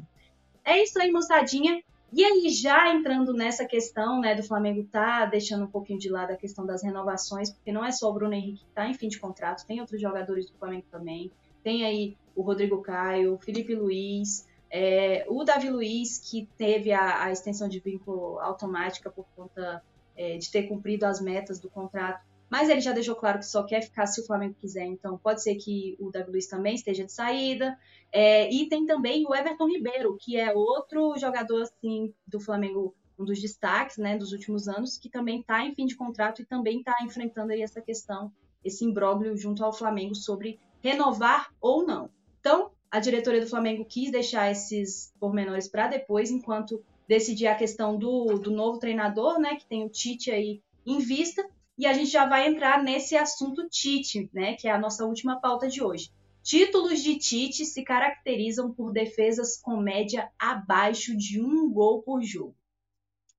É 0.64 0.82
isso 0.82 1.00
aí, 1.00 1.12
moçadinha. 1.12 1.84
E 2.12 2.24
aí, 2.24 2.50
já 2.50 2.92
entrando 2.94 3.34
nessa 3.34 3.66
questão, 3.66 4.20
né, 4.20 4.34
do 4.34 4.42
Flamengo 4.42 4.84
tá 4.86 5.26
deixando 5.26 5.66
um 5.66 5.70
pouquinho 5.70 6.00
de 6.00 6.10
lado 6.10 6.32
a 6.32 6.38
questão 6.38 6.66
das 6.66 6.82
renovações, 6.82 7.52
porque 7.52 7.72
não 7.72 7.86
é 7.86 7.92
só 7.92 8.10
o 8.10 8.14
Bruno 8.14 8.34
Henrique 8.34 8.64
que 8.64 8.72
tá 8.72 8.88
em 8.88 8.94
fim 8.94 9.10
de 9.10 9.20
contrato, 9.20 9.66
tem 9.66 9.82
outros 9.82 10.02
jogadores 10.02 10.50
do 10.50 10.58
Flamengo 10.58 10.86
também. 10.90 11.32
Tem 11.62 11.86
aí 11.86 12.18
o 12.36 12.42
Rodrigo 12.42 12.82
Caio, 12.82 13.34
o 13.34 13.38
Felipe 13.38 13.76
Luiz, 13.76 14.48
é, 14.72 15.26
o 15.28 15.44
Davi 15.44 15.70
Luiz, 15.70 16.18
que 16.18 16.48
teve 16.58 16.92
a, 16.92 17.24
a, 17.24 17.32
extensão 17.32 17.68
de 17.68 17.80
vínculo 17.80 18.40
automática 18.40 19.10
por 19.10 19.26
conta 19.36 19.84
é, 20.16 20.38
de 20.38 20.50
ter 20.50 20.64
cumprido 20.64 21.06
as 21.06 21.22
metas 21.22 21.60
do 21.60 21.70
contrato 21.70 22.24
mas 22.50 22.70
ele 22.70 22.82
já 22.82 22.92
deixou 22.92 23.16
claro 23.16 23.40
que 23.40 23.46
só 23.46 23.64
quer 23.64 23.82
ficar 23.82 24.06
se 24.06 24.22
o 24.22 24.26
Flamengo 24.26 24.56
quiser, 24.60 24.86
então 24.86 25.18
pode 25.18 25.42
ser 25.42 25.56
que 25.56 25.98
o 26.00 26.12
Davi 26.12 26.32
Luiz 26.32 26.48
também 26.48 26.76
esteja 26.76 27.04
de 27.04 27.12
saída. 27.12 27.78
É, 28.12 28.52
e 28.52 28.70
tem 28.70 28.86
também 28.86 29.26
o 29.28 29.36
Everton 29.36 29.68
Ribeiro, 29.68 30.18
que 30.20 30.38
é 30.38 30.54
outro 30.54 31.18
jogador 31.18 31.64
assim 31.64 32.14
do 32.28 32.40
Flamengo, 32.40 32.96
um 33.18 33.26
dos 33.26 33.42
destaques 33.42 33.98
né, 33.98 34.18
dos 34.18 34.32
últimos 34.32 34.68
anos, 34.68 34.98
que 34.98 35.10
também 35.10 35.40
está 35.40 35.66
em 35.66 35.74
fim 35.74 35.86
de 35.86 35.96
contrato 35.96 36.42
e 36.42 36.46
também 36.46 36.80
está 36.80 36.96
enfrentando 37.02 37.52
aí 37.52 37.62
essa 37.62 37.82
questão, 37.82 38.32
esse 38.64 38.86
imbróglio 38.86 39.36
junto 39.36 39.64
ao 39.64 39.74
Flamengo 39.74 40.16
sobre 40.16 40.60
renovar 40.82 41.52
ou 41.60 41.86
não. 41.86 42.10
Então, 42.40 42.72
a 42.92 43.00
diretoria 43.00 43.42
do 43.42 43.50
Flamengo 43.50 43.84
quis 43.84 44.12
deixar 44.12 44.52
esses 44.52 45.12
pormenores 45.20 45.68
para 45.68 45.88
depois, 45.88 46.30
enquanto 46.30 46.82
decidir 47.08 47.48
a 47.48 47.56
questão 47.56 47.98
do, 47.98 48.38
do 48.40 48.52
novo 48.52 48.80
treinador, 48.80 49.40
né, 49.40 49.56
que 49.56 49.66
tem 49.66 49.84
o 49.84 49.90
Tite 49.90 50.32
aí 50.32 50.62
em 50.86 51.00
vista, 51.00 51.46
e 51.78 51.86
a 51.86 51.94
gente 51.94 52.10
já 52.10 52.26
vai 52.26 52.48
entrar 52.48 52.82
nesse 52.82 53.16
assunto 53.16 53.68
Tite, 53.70 54.30
né, 54.34 54.54
que 54.56 54.68
é 54.68 54.72
a 54.72 54.80
nossa 54.80 55.06
última 55.06 55.40
pauta 55.40 55.68
de 55.68 55.84
hoje. 55.84 56.12
Títulos 56.42 57.02
de 57.02 57.18
Tite 57.18 57.66
se 57.66 57.84
caracterizam 57.84 58.72
por 58.72 58.92
defesas 58.92 59.60
com 59.60 59.78
média 59.78 60.30
abaixo 60.40 61.18
de 61.18 61.42
um 61.42 61.72
gol 61.72 62.04
por 62.04 62.22
jogo. 62.22 62.56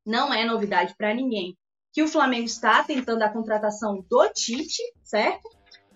Não 0.05 0.35
é 0.35 0.45
novidade 0.45 0.95
para 0.97 1.15
ninguém 1.15 1.57
que 1.93 2.03
o 2.03 2.09
Flamengo 2.09 2.45
está 2.45 2.85
tentando 2.85 3.23
a 3.23 3.29
contratação 3.31 4.05
do 4.11 4.29
Tite, 4.29 4.83
certo? 5.03 5.49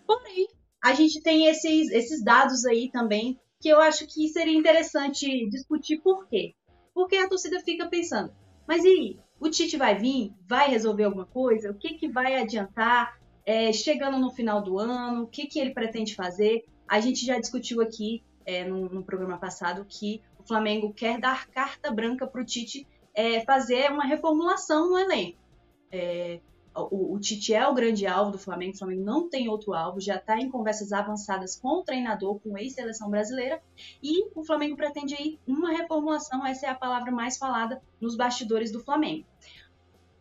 Porém, 0.06 0.48
a 0.82 0.94
gente 0.94 1.20
tem 1.20 1.46
esses, 1.46 1.90
esses 1.90 2.24
dados 2.24 2.64
aí 2.64 2.90
também 2.90 3.38
que 3.60 3.68
eu 3.68 3.78
acho 3.78 4.06
que 4.06 4.26
seria 4.28 4.56
interessante 4.56 5.46
discutir 5.50 5.98
por 5.98 6.26
quê. 6.26 6.54
Porque 6.94 7.16
a 7.16 7.28
torcida 7.28 7.60
fica 7.60 7.86
pensando, 7.86 8.34
mas 8.66 8.82
e 8.82 9.18
o 9.40 9.48
Tite 9.48 9.76
vai 9.78 9.96
vir? 9.96 10.34
Vai 10.46 10.68
resolver 10.68 11.04
alguma 11.04 11.24
coisa? 11.24 11.70
O 11.70 11.74
que, 11.74 11.94
que 11.94 12.08
vai 12.08 12.36
adiantar? 12.36 13.18
É, 13.46 13.72
chegando 13.72 14.18
no 14.18 14.30
final 14.30 14.62
do 14.62 14.78
ano, 14.78 15.22
o 15.22 15.26
que, 15.26 15.46
que 15.46 15.58
ele 15.58 15.72
pretende 15.72 16.14
fazer? 16.14 16.66
A 16.86 17.00
gente 17.00 17.24
já 17.24 17.38
discutiu 17.40 17.80
aqui 17.80 18.22
é, 18.44 18.64
no, 18.64 18.88
no, 18.90 19.02
programa 19.02 19.38
passado 19.38 19.86
que 19.88 20.20
o 20.38 20.46
Flamengo 20.46 20.92
quer 20.92 21.18
dar 21.18 21.48
carta 21.48 21.90
branca 21.90 22.26
para 22.26 22.42
o 22.42 22.44
Tite 22.44 22.86
é, 23.14 23.40
fazer 23.40 23.90
uma 23.90 24.04
reformulação 24.04 24.90
no 24.90 24.98
elenco. 24.98 25.38
É, 25.90 26.38
o, 26.74 27.14
o 27.14 27.20
Tite 27.20 27.54
é 27.54 27.66
o 27.66 27.74
grande 27.74 28.06
alvo 28.06 28.32
do 28.32 28.38
Flamengo, 28.38 28.74
o 28.74 28.78
Flamengo 28.78 29.02
não 29.02 29.28
tem 29.28 29.48
outro 29.48 29.74
alvo, 29.74 30.00
já 30.00 30.16
está 30.16 30.38
em 30.38 30.50
conversas 30.50 30.92
avançadas 30.92 31.56
com 31.56 31.80
o 31.80 31.82
treinador, 31.82 32.38
com 32.40 32.56
a 32.56 32.60
ex-seleção 32.60 33.10
brasileira, 33.10 33.60
e 34.02 34.28
o 34.34 34.44
Flamengo 34.44 34.76
pretende 34.76 35.14
aí 35.14 35.38
uma 35.46 35.70
reformulação, 35.70 36.46
essa 36.46 36.66
é 36.66 36.70
a 36.70 36.74
palavra 36.74 37.10
mais 37.10 37.36
falada 37.36 37.82
nos 38.00 38.16
bastidores 38.16 38.70
do 38.70 38.80
Flamengo. 38.80 39.26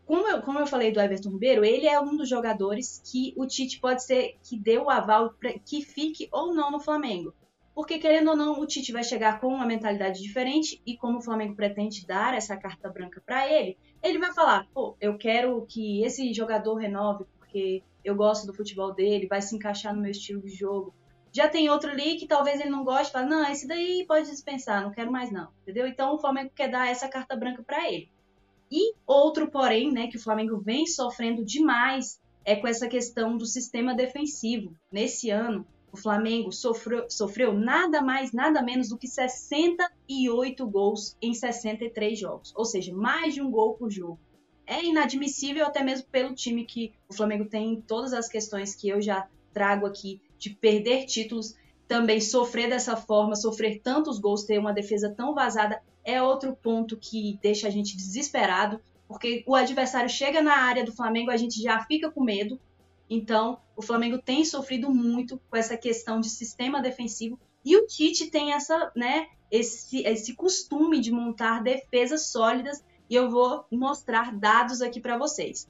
Como 0.05 0.27
eu, 0.27 0.41
como 0.41 0.57
eu 0.57 0.65
falei 0.65 0.91
do 0.91 0.99
Everton 0.99 1.29
Ribeiro, 1.29 1.63
ele 1.63 1.85
é 1.85 1.99
um 1.99 2.17
dos 2.17 2.27
jogadores 2.27 2.99
que 3.05 3.31
o 3.38 3.45
Tite 3.45 3.79
pode 3.79 4.03
ser 4.03 4.38
que 4.41 4.57
dê 4.57 4.79
o 4.79 4.89
aval 4.89 5.35
para 5.39 5.53
que 5.59 5.83
fique 5.83 6.27
ou 6.31 6.51
não 6.51 6.71
no 6.71 6.79
Flamengo. 6.79 7.31
Porque, 7.75 7.99
querendo 7.99 8.31
ou 8.31 8.35
não, 8.35 8.59
o 8.59 8.65
Tite 8.65 8.91
vai 8.91 9.03
chegar 9.03 9.39
com 9.39 9.47
uma 9.47 9.67
mentalidade 9.67 10.21
diferente 10.21 10.81
e 10.83 10.97
como 10.97 11.19
o 11.19 11.21
Flamengo 11.21 11.55
pretende 11.55 12.07
dar 12.07 12.33
essa 12.33 12.57
carta 12.57 12.89
branca 12.89 13.21
para 13.23 13.47
ele, 13.47 13.77
ele 14.01 14.19
vai 14.19 14.33
falar, 14.33 14.67
pô, 14.73 14.95
eu 14.99 15.17
quero 15.17 15.65
que 15.67 16.03
esse 16.03 16.33
jogador 16.33 16.75
renove 16.75 17.25
porque 17.38 17.83
eu 18.03 18.15
gosto 18.15 18.45
do 18.45 18.53
futebol 18.53 18.93
dele, 18.93 19.27
vai 19.27 19.41
se 19.41 19.55
encaixar 19.55 19.93
no 19.95 20.01
meu 20.01 20.12
estilo 20.12 20.41
de 20.41 20.49
jogo. 20.49 20.93
Já 21.31 21.47
tem 21.47 21.69
outro 21.69 21.91
ali 21.91 22.15
que 22.15 22.27
talvez 22.27 22.59
ele 22.59 22.69
não 22.69 22.83
goste, 22.83 23.13
fala, 23.13 23.25
não, 23.25 23.51
esse 23.51 23.67
daí 23.67 24.05
pode 24.07 24.29
dispensar, 24.29 24.81
não 24.81 24.91
quero 24.91 25.12
mais 25.12 25.31
não, 25.31 25.49
entendeu? 25.62 25.85
Então 25.88 26.15
o 26.15 26.19
Flamengo 26.19 26.51
quer 26.55 26.69
dar 26.69 26.88
essa 26.88 27.07
carta 27.07 27.35
branca 27.35 27.62
para 27.62 27.91
ele. 27.91 28.09
E 28.71 28.93
outro 29.05 29.49
porém, 29.49 29.91
né, 29.91 30.07
que 30.07 30.17
o 30.17 30.21
Flamengo 30.21 30.59
vem 30.59 30.85
sofrendo 30.85 31.43
demais 31.43 32.19
é 32.45 32.55
com 32.55 32.67
essa 32.67 32.88
questão 32.88 33.38
do 33.38 33.45
sistema 33.45 33.93
defensivo. 33.93 34.75
Nesse 34.91 35.29
ano, 35.29 35.65
o 35.91 35.97
Flamengo 35.97 36.52
sofreu, 36.52 37.10
sofreu 37.10 37.54
nada 37.54 38.02
mais, 38.02 38.32
nada 38.32 38.62
menos 38.62 38.89
do 38.89 38.97
que 38.97 39.08
68 39.08 40.67
gols 40.67 41.17
em 41.21 41.34
63 41.34 42.17
jogos, 42.17 42.54
ou 42.56 42.65
seja, 42.65 42.93
mais 42.93 43.34
de 43.34 43.41
um 43.41 43.49
gol 43.49 43.73
por 43.73 43.89
jogo. 43.89 44.19
É 44.65 44.84
inadmissível 44.84 45.65
até 45.65 45.84
mesmo 45.84 46.08
pelo 46.08 46.36
time 46.36 46.63
que 46.65 46.93
o 47.08 47.13
Flamengo 47.13 47.45
tem 47.45 47.82
todas 47.82 48.13
as 48.13 48.28
questões 48.28 48.75
que 48.75 48.88
eu 48.88 49.02
já 49.02 49.28
trago 49.52 49.86
aqui 49.86 50.21
de 50.38 50.52
perder 50.52 51.06
títulos, 51.06 51.56
também 51.88 52.21
sofrer 52.21 52.69
dessa 52.69 52.95
forma, 52.95 53.36
sofrer 53.36 53.80
tantos 53.82 54.19
gols, 54.19 54.43
ter 54.43 54.60
uma 54.60 54.71
defesa 54.71 55.10
tão 55.10 55.34
vazada 55.34 55.82
é 56.04 56.21
outro 56.21 56.56
ponto 56.56 56.97
que 56.97 57.38
deixa 57.41 57.67
a 57.67 57.69
gente 57.69 57.95
desesperado, 57.95 58.80
porque 59.08 59.43
o 59.45 59.56
adversário 59.56 60.10
chega 60.10 60.41
na 60.41 60.56
área 60.56 60.86
do 60.86 60.95
Flamengo, 60.95 61.32
a 61.32 61.38
gente 61.38 61.62
já 61.62 61.84
fica 61.86 62.12
com 62.12 62.23
medo, 62.23 62.60
então, 63.10 63.60
o 63.76 63.82
Flamengo 63.82 64.19
tem 64.19 64.45
sofrido 64.45 64.93
muito 64.93 65.41
com 65.50 65.58
essa 65.58 65.76
questão 65.76 66.22
de 66.22 66.30
sistema 66.30 66.82
defensivo 66.82 67.39
e 67.65 67.76
o 67.76 67.88
Tite 67.88 68.30
tem 68.30 68.54
essa, 68.54 68.91
né, 68.95 69.28
esse, 69.50 70.04
esse 70.06 70.36
costume 70.36 71.00
de 71.00 71.12
montar 71.12 71.63
defesas 71.63 72.28
sólidas 72.28 72.84
e 73.10 73.15
eu 73.15 73.30
vou 73.30 73.65
mostrar 73.72 74.36
dados 74.38 74.82
aqui 74.82 75.02
para 75.02 75.17
vocês. 75.17 75.67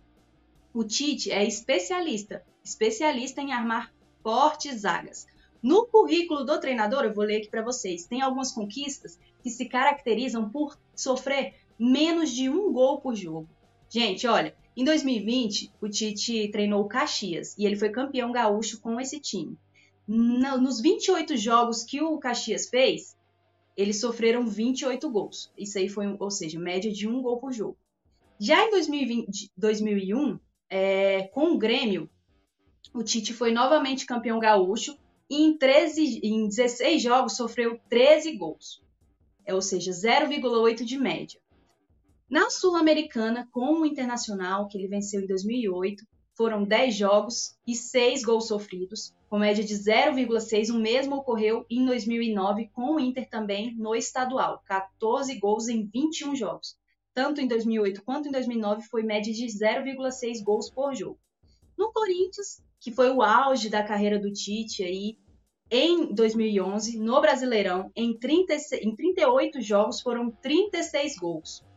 O 0.74 0.84
Tite 0.84 1.32
é 1.32 1.46
especialista, 1.46 2.44
especialista 2.64 3.42
em 3.42 3.54
armar 3.54 3.94
fortes 4.22 4.82
zagas. 4.82 5.26
No 5.64 5.86
currículo 5.88 6.44
do 6.44 6.60
treinador, 6.60 7.04
eu 7.04 7.14
vou 7.14 7.24
ler 7.24 7.38
aqui 7.38 7.50
para 7.50 7.62
vocês, 7.62 8.06
tem 8.06 8.22
algumas 8.22 8.52
conquistas 8.52 9.18
que 9.42 9.50
se 9.50 9.66
caracterizam 9.66 10.50
por 10.50 10.78
sofrer 10.94 11.56
menos 11.78 12.32
de 12.32 12.50
um 12.50 12.72
gol 12.72 13.00
por 13.00 13.16
jogo. 13.16 13.48
Gente, 13.90 14.28
olha, 14.28 14.56
em 14.78 14.84
2020, 14.84 15.74
o 15.82 15.90
Tite 15.90 16.48
treinou 16.52 16.82
o 16.82 16.88
Caxias 16.88 17.56
e 17.58 17.66
ele 17.66 17.76
foi 17.76 17.90
campeão 17.90 18.32
gaúcho 18.32 18.80
com 18.80 19.00
esse 19.02 19.20
time. 19.20 19.58
Nos 20.08 20.80
28 20.80 21.36
jogos 21.36 21.84
que 21.84 22.02
o 22.02 22.18
Caxias 22.18 22.70
fez, 22.70 23.18
eles 23.76 24.00
sofreram 24.00 24.48
28 24.48 25.10
gols. 25.10 25.52
Isso 25.58 25.78
aí 25.78 25.90
foi, 25.90 26.16
ou 26.20 26.30
seja, 26.30 26.60
média 26.60 26.92
de 26.92 27.08
um 27.08 27.22
gol 27.22 27.38
por 27.38 27.52
jogo. 27.52 27.78
Já 28.40 28.64
em 28.66 28.72
2020, 28.72 29.52
2001, 29.58 30.40
é, 30.70 31.24
com 31.34 31.54
o 31.54 31.58
Grêmio, 31.58 32.10
o 32.94 33.04
Tite 33.04 33.34
foi 33.34 33.52
novamente 33.52 34.06
campeão 34.06 34.40
gaúcho 34.40 34.98
e 35.30 35.44
em, 35.44 35.58
13, 35.58 36.22
em 36.24 36.48
16 36.48 37.02
jogos 37.02 37.36
sofreu 37.36 37.80
13 37.90 38.38
gols. 38.38 38.82
É, 39.46 39.54
ou 39.54 39.62
seja, 39.62 39.92
0,8 39.92 40.84
de 40.84 40.98
média. 40.98 41.40
Na 42.30 42.48
Sul-Americana, 42.52 43.50
com 43.52 43.82
o 43.82 43.86
Internacional, 43.88 44.68
que 44.68 44.78
ele 44.78 44.88
venceu 44.88 45.20
em 45.20 45.26
2008, 45.26 46.06
foram 46.38 46.64
10 46.64 46.96
jogos 46.96 47.58
e 47.66 47.76
6 47.76 48.24
gols 48.24 48.48
sofridos, 48.48 49.16
com 49.28 49.40
média 49.40 49.64
de 49.64 49.74
0,6. 49.74 50.70
O 50.70 50.78
mesmo 50.78 51.16
ocorreu 51.16 51.66
em 51.72 51.84
2009 51.84 52.70
com 52.72 52.96
o 52.96 53.00
Inter 53.00 53.28
também 53.28 53.76
no 53.76 53.96
estadual, 53.96 54.62
14 54.68 55.40
gols 55.40 55.68
em 55.70 55.90
21 55.92 56.36
jogos. 56.36 56.78
Tanto 57.16 57.42
em 57.42 57.48
2008 57.48 58.04
quanto 58.04 58.30
em 58.30 58.32
2009 58.32 58.84
foi 58.84 59.02
média 59.02 59.34
de 59.34 59.46
0,6 59.48 60.44
gols 60.44 60.70
por 60.70 60.94
jogo. 60.94 61.20
No 61.76 61.92
Corinthians, 61.92 62.62
que 62.80 62.92
foi 62.92 63.10
o 63.10 63.24
auge 63.24 63.70
da 63.70 63.82
carreira 63.82 64.20
do 64.20 64.32
Tite 64.32 64.84
aí, 64.84 65.18
em 65.72 66.14
2011, 66.14 67.00
no 67.00 67.20
Brasileirão, 67.20 67.92
em, 67.96 68.16
30, 68.16 68.56
em 68.84 68.96
38 68.96 69.62
jogos 69.62 70.00
foram 70.00 70.30
36 70.30 71.16
gols. 71.18 71.68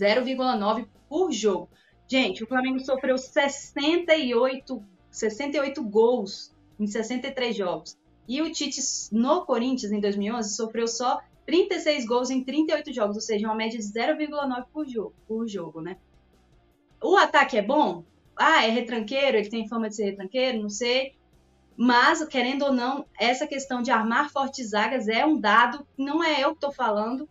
0,9 0.00 0.86
por 1.08 1.30
jogo. 1.32 1.68
Gente, 2.08 2.42
o 2.42 2.46
Flamengo 2.46 2.80
sofreu 2.80 3.16
68, 3.16 4.82
68 5.10 5.82
gols 5.84 6.54
em 6.78 6.86
63 6.86 7.54
jogos. 7.54 7.98
E 8.26 8.40
o 8.42 8.50
Tite 8.50 8.80
no 9.12 9.44
Corinthians 9.44 9.92
em 9.92 10.00
2011 10.00 10.54
sofreu 10.54 10.88
só 10.88 11.20
36 11.46 12.06
gols 12.06 12.30
em 12.30 12.44
38 12.44 12.92
jogos, 12.92 13.16
ou 13.16 13.22
seja, 13.22 13.46
uma 13.46 13.54
média 13.54 13.78
de 13.78 13.84
0,9 13.84 14.66
por 14.72 14.86
jogo, 14.88 15.14
por 15.26 15.48
jogo, 15.48 15.80
né? 15.80 15.96
O 17.02 17.16
ataque 17.16 17.56
é 17.56 17.62
bom? 17.62 18.04
Ah, 18.36 18.64
é 18.64 18.70
retranqueiro, 18.70 19.36
ele 19.36 19.48
tem 19.48 19.68
fama 19.68 19.88
de 19.88 19.96
ser 19.96 20.04
retranqueiro, 20.04 20.62
não 20.62 20.68
sei. 20.68 21.14
Mas, 21.76 22.24
querendo 22.26 22.66
ou 22.66 22.72
não, 22.72 23.06
essa 23.18 23.46
questão 23.46 23.82
de 23.82 23.90
armar 23.90 24.30
fortes 24.30 24.70
zagas 24.70 25.08
é 25.08 25.24
um 25.24 25.38
dado, 25.38 25.86
não 25.96 26.22
é 26.22 26.40
eu 26.40 26.50
que 26.50 26.56
estou 26.56 26.72
falando, 26.72 27.28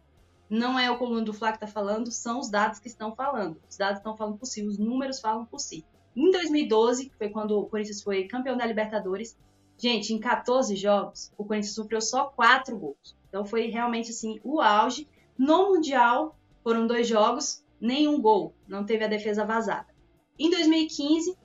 não 0.49 0.79
é 0.79 0.89
o 0.89 0.97
coluna 0.97 1.21
do 1.21 1.33
Flá 1.33 1.51
que 1.51 1.57
está 1.57 1.67
falando, 1.67 2.11
são 2.11 2.39
os 2.39 2.49
dados 2.49 2.79
que 2.79 2.87
estão 2.87 3.15
falando. 3.15 3.57
Os 3.69 3.77
dados 3.77 3.99
estão 3.99 4.17
falando 4.17 4.37
por 4.37 4.45
si, 4.45 4.63
os 4.63 4.77
números 4.77 5.19
falam 5.19 5.45
por 5.45 5.59
si. 5.59 5.85
Em 6.15 6.31
2012, 6.31 7.09
que 7.09 7.15
foi 7.15 7.29
quando 7.29 7.59
o 7.59 7.65
Corinthians 7.67 8.01
foi 8.01 8.23
campeão 8.23 8.57
da 8.57 8.65
Libertadores, 8.65 9.37
gente, 9.77 10.13
em 10.13 10.19
14 10.19 10.75
jogos, 10.75 11.31
o 11.37 11.45
Corinthians 11.45 11.75
sofreu 11.75 12.01
só 12.01 12.25
4 12.25 12.77
gols. 12.77 13.15
Então 13.27 13.45
foi 13.45 13.67
realmente 13.67 14.09
assim 14.09 14.39
o 14.43 14.59
auge. 14.59 15.07
No 15.37 15.69
Mundial, 15.69 16.35
foram 16.63 16.87
dois 16.87 17.07
jogos, 17.07 17.63
nenhum 17.79 18.19
gol, 18.19 18.53
não 18.67 18.83
teve 18.83 19.05
a 19.05 19.07
defesa 19.07 19.45
vazada. 19.45 19.87
Em 20.37 20.49
2015, 20.49 21.37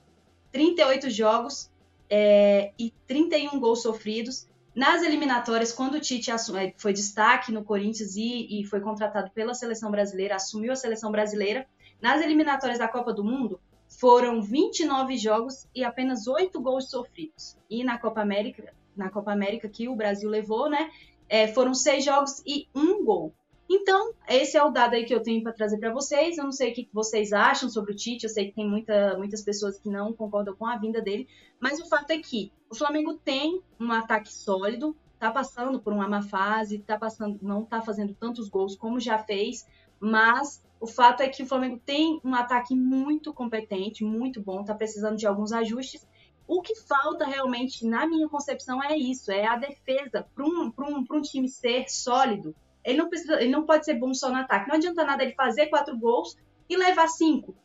38 0.51 1.09
jogos 1.09 1.69
é, 2.09 2.71
e 2.77 2.91
31 3.07 3.59
gols 3.59 3.81
sofridos. 3.81 4.47
Nas 4.75 5.03
eliminatórias, 5.03 5.71
quando 5.71 5.95
o 5.95 6.01
Tite 6.01 6.29
eh, 6.31 6.73
foi 6.77 6.91
destaque 6.91 7.49
no 7.49 7.63
Corinthians 7.63 8.17
e, 8.17 8.59
e 8.59 8.65
foi 8.65 8.81
contratado 8.81 9.31
pela 9.31 9.53
seleção 9.53 9.89
brasileira, 9.89 10.35
assumiu 10.35 10.73
a 10.73 10.75
seleção 10.75 11.11
brasileira, 11.11 11.65
nas 12.01 12.21
eliminatórias 12.21 12.77
da 12.77 12.87
Copa 12.87 13.13
do 13.13 13.23
Mundo, 13.23 13.57
foram 13.87 14.41
29 14.41 15.17
jogos 15.17 15.65
e 15.73 15.81
apenas 15.81 16.27
8 16.27 16.59
gols 16.59 16.89
sofridos. 16.89 17.57
E 17.69 17.85
na 17.85 17.97
Copa 17.97 18.21
América, 18.21 18.73
na 18.97 19.09
Copa 19.09 19.31
América 19.31 19.69
que 19.69 19.87
o 19.87 19.95
Brasil 19.95 20.29
levou, 20.29 20.69
né, 20.69 20.91
é, 21.29 21.47
foram 21.47 21.73
6 21.73 22.03
jogos 22.03 22.43
e 22.45 22.67
1 22.75 23.05
gol. 23.05 23.33
Então, 23.69 24.13
esse 24.27 24.55
é 24.55 24.63
o 24.63 24.69
dado 24.69 24.93
aí 24.93 25.05
que 25.05 25.13
eu 25.13 25.23
tenho 25.23 25.41
para 25.41 25.51
trazer 25.51 25.79
para 25.79 25.91
vocês. 25.91 26.37
Eu 26.37 26.43
não 26.43 26.51
sei 26.51 26.71
o 26.71 26.75
que 26.75 26.87
vocês 26.93 27.33
acham 27.33 27.67
sobre 27.67 27.93
o 27.93 27.95
Tite, 27.95 28.23
eu 28.23 28.29
sei 28.29 28.47
que 28.47 28.55
tem 28.55 28.67
muita, 28.67 29.17
muitas 29.17 29.41
pessoas 29.41 29.79
que 29.79 29.89
não 29.89 30.13
concordam 30.13 30.55
com 30.55 30.65
a 30.65 30.77
vinda 30.77 31.01
dele, 31.01 31.27
mas 31.59 31.79
o 31.79 31.87
fato 31.87 32.11
é 32.11 32.17
que 32.19 32.51
o 32.69 32.75
Flamengo 32.75 33.15
tem 33.15 33.61
um 33.79 33.91
ataque 33.91 34.31
sólido, 34.31 34.95
tá 35.17 35.31
passando 35.31 35.79
por 35.79 35.93
uma 35.93 36.07
má 36.07 36.21
fase, 36.21 36.79
tá 36.79 36.97
passando, 36.97 37.39
não 37.41 37.65
tá 37.65 37.81
fazendo 37.81 38.13
tantos 38.13 38.49
gols 38.49 38.75
como 38.75 38.99
já 38.99 39.17
fez, 39.17 39.65
mas 39.99 40.63
o 40.79 40.85
fato 40.85 41.21
é 41.21 41.29
que 41.29 41.41
o 41.41 41.47
Flamengo 41.47 41.81
tem 41.83 42.19
um 42.23 42.35
ataque 42.35 42.75
muito 42.75 43.33
competente, 43.33 44.03
muito 44.03 44.41
bom, 44.41 44.63
tá 44.63 44.75
precisando 44.75 45.17
de 45.17 45.25
alguns 45.25 45.51
ajustes. 45.51 46.05
O 46.47 46.61
que 46.61 46.75
falta 46.75 47.25
realmente, 47.25 47.85
na 47.87 48.05
minha 48.05 48.29
concepção, 48.29 48.83
é 48.83 48.95
isso: 48.95 49.31
é 49.31 49.47
a 49.47 49.55
defesa. 49.55 50.27
Para 50.35 50.45
um, 50.45 50.71
um, 50.77 51.05
um 51.09 51.21
time 51.21 51.49
ser 51.49 51.89
sólido, 51.89 52.55
ele 52.85 52.97
não 52.97 53.09
precisa, 53.09 53.41
ele 53.41 53.51
não 53.51 53.65
pode 53.65 53.85
ser 53.85 53.95
bom 53.95 54.13
só 54.13 54.29
no 54.29 54.37
ataque. 54.37 54.69
Não 54.69 54.75
adianta 54.75 55.03
nada 55.03 55.23
ele 55.23 55.33
fazer 55.33 55.67
quatro 55.67 55.97
gols 55.97 56.37
e 56.69 56.77
levar 56.77 57.07
cinco, 57.07 57.55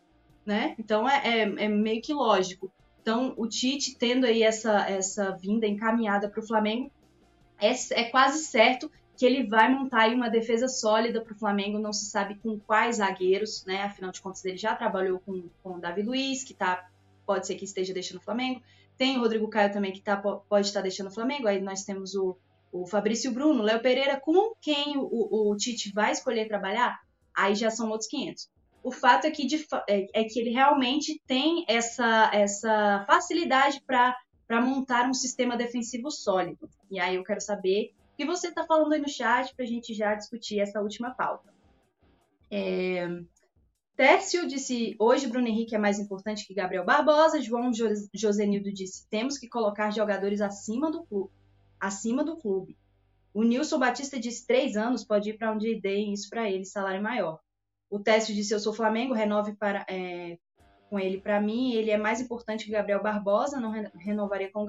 né? 0.44 0.74
Então 0.78 1.08
é, 1.08 1.22
é, 1.24 1.40
é 1.64 1.68
meio 1.68 2.00
que 2.00 2.12
lógico. 2.12 2.72
Então 3.02 3.34
o 3.36 3.46
Tite 3.46 3.96
tendo 3.96 4.26
aí 4.26 4.42
essa 4.42 4.88
essa 4.88 5.30
vinda 5.32 5.66
encaminhada 5.66 6.28
para 6.28 6.40
o 6.40 6.46
Flamengo 6.46 6.90
é, 7.58 7.72
é 7.92 8.04
quase 8.04 8.44
certo 8.44 8.90
que 9.16 9.26
ele 9.26 9.46
vai 9.46 9.70
montar 9.70 10.02
aí 10.02 10.14
uma 10.14 10.30
defesa 10.30 10.66
sólida 10.66 11.20
para 11.20 11.34
o 11.34 11.38
Flamengo. 11.38 11.78
Não 11.78 11.92
se 11.92 12.06
sabe 12.06 12.36
com 12.36 12.58
quais 12.58 12.96
zagueiros, 12.96 13.64
né? 13.66 13.82
Afinal 13.82 14.10
de 14.10 14.20
contas 14.22 14.42
ele 14.46 14.56
já 14.56 14.74
trabalhou 14.74 15.20
com, 15.20 15.44
com 15.62 15.74
o 15.74 15.78
Davi 15.78 16.02
Luiz, 16.02 16.42
que 16.42 16.54
tá 16.54 16.88
pode 17.26 17.46
ser 17.46 17.54
que 17.54 17.64
esteja 17.64 17.92
deixando 17.92 18.18
o 18.18 18.22
Flamengo. 18.22 18.62
Tem 18.96 19.16
o 19.16 19.20
Rodrigo 19.20 19.48
Caio 19.48 19.72
também 19.72 19.92
que 19.92 20.00
tá, 20.00 20.16
pode 20.16 20.66
estar 20.66 20.80
deixando 20.80 21.08
o 21.08 21.12
Flamengo. 21.12 21.46
Aí 21.46 21.60
nós 21.60 21.84
temos 21.84 22.14
o 22.14 22.36
o 22.72 22.86
Fabrício 22.86 23.32
Bruno, 23.32 23.60
o 23.60 23.64
Léo 23.64 23.80
Pereira, 23.80 24.20
com 24.20 24.54
quem 24.60 24.96
o, 24.96 25.50
o, 25.50 25.56
Tite 25.56 25.92
vai 25.92 26.12
escolher 26.12 26.46
trabalhar, 26.46 27.00
aí 27.34 27.54
já 27.54 27.70
são 27.70 27.90
outros 27.90 28.08
500. 28.08 28.50
o 28.82 28.90
fato 28.90 29.26
é 29.26 29.30
que, 29.30 29.46
de, 29.46 29.66
é, 29.88 30.20
é, 30.20 30.24
que 30.24 30.38
ele 30.38 30.50
realmente 30.50 31.20
tem 31.26 31.64
essa, 31.68 32.30
essa 32.32 33.04
facilidade 33.06 33.82
para 33.86 34.16
montar 34.62 35.08
um 35.08 35.14
sistema 35.14 35.56
defensivo 35.56 36.10
sólido. 36.10 36.68
E 36.90 36.98
aí 36.98 37.16
eu 37.16 37.24
quero 37.24 37.40
saber 37.40 37.92
o 38.14 38.16
que 38.16 38.26
você 38.26 38.48
está 38.48 38.64
falando 38.64 38.92
aí 38.92 39.00
no 39.00 39.08
chat 39.08 39.54
para 39.54 39.64
a 39.64 39.68
gente 39.68 39.92
já 39.92 40.14
discutir 40.14 40.60
essa 40.60 40.80
última 40.80 41.10
pauta. 41.10 41.52
É... 42.50 43.06
Tércio 43.96 44.46
disse: 44.46 44.96
hoje 44.98 45.26
Bruno 45.26 45.46
Henrique 45.46 45.74
é 45.74 45.78
mais 45.78 45.98
importante 45.98 46.46
que 46.46 46.54
Gabriel 46.54 46.86
Barbosa. 46.86 47.42
João 47.42 47.70
Josenildo 48.14 48.72
disse: 48.72 49.06
temos 49.10 49.36
que 49.36 49.46
colocar 49.46 49.90
jogadores 49.90 50.40
acima 50.40 50.90
do 50.90 51.04
clube. 51.04 51.30
Acima 51.80 52.22
do 52.22 52.36
clube. 52.36 52.76
O 53.32 53.42
Nilson 53.42 53.78
Batista 53.78 54.18
disse: 54.18 54.46
três 54.46 54.76
anos, 54.76 55.04
pode 55.04 55.30
ir 55.30 55.38
para 55.38 55.52
onde 55.52 55.80
deem 55.80 56.12
isso 56.12 56.28
para 56.28 56.50
ele, 56.50 56.64
salário 56.64 57.02
maior. 57.02 57.40
O 57.88 57.98
Tércio 57.98 58.34
disse: 58.34 58.52
eu 58.52 58.60
sou 58.60 58.72
Flamengo, 58.72 59.14
renove 59.14 59.54
para, 59.54 59.86
é, 59.88 60.38
com 60.88 60.98
ele 60.98 61.20
para 61.20 61.40
mim. 61.40 61.72
Ele 61.72 61.90
é 61.90 61.96
mais 61.96 62.20
importante 62.20 62.64
que 62.64 62.72
Gabriel 62.72 63.02
Barbosa, 63.02 63.60
não 63.60 63.72
renovaria 63.94 64.50
com, 64.50 64.66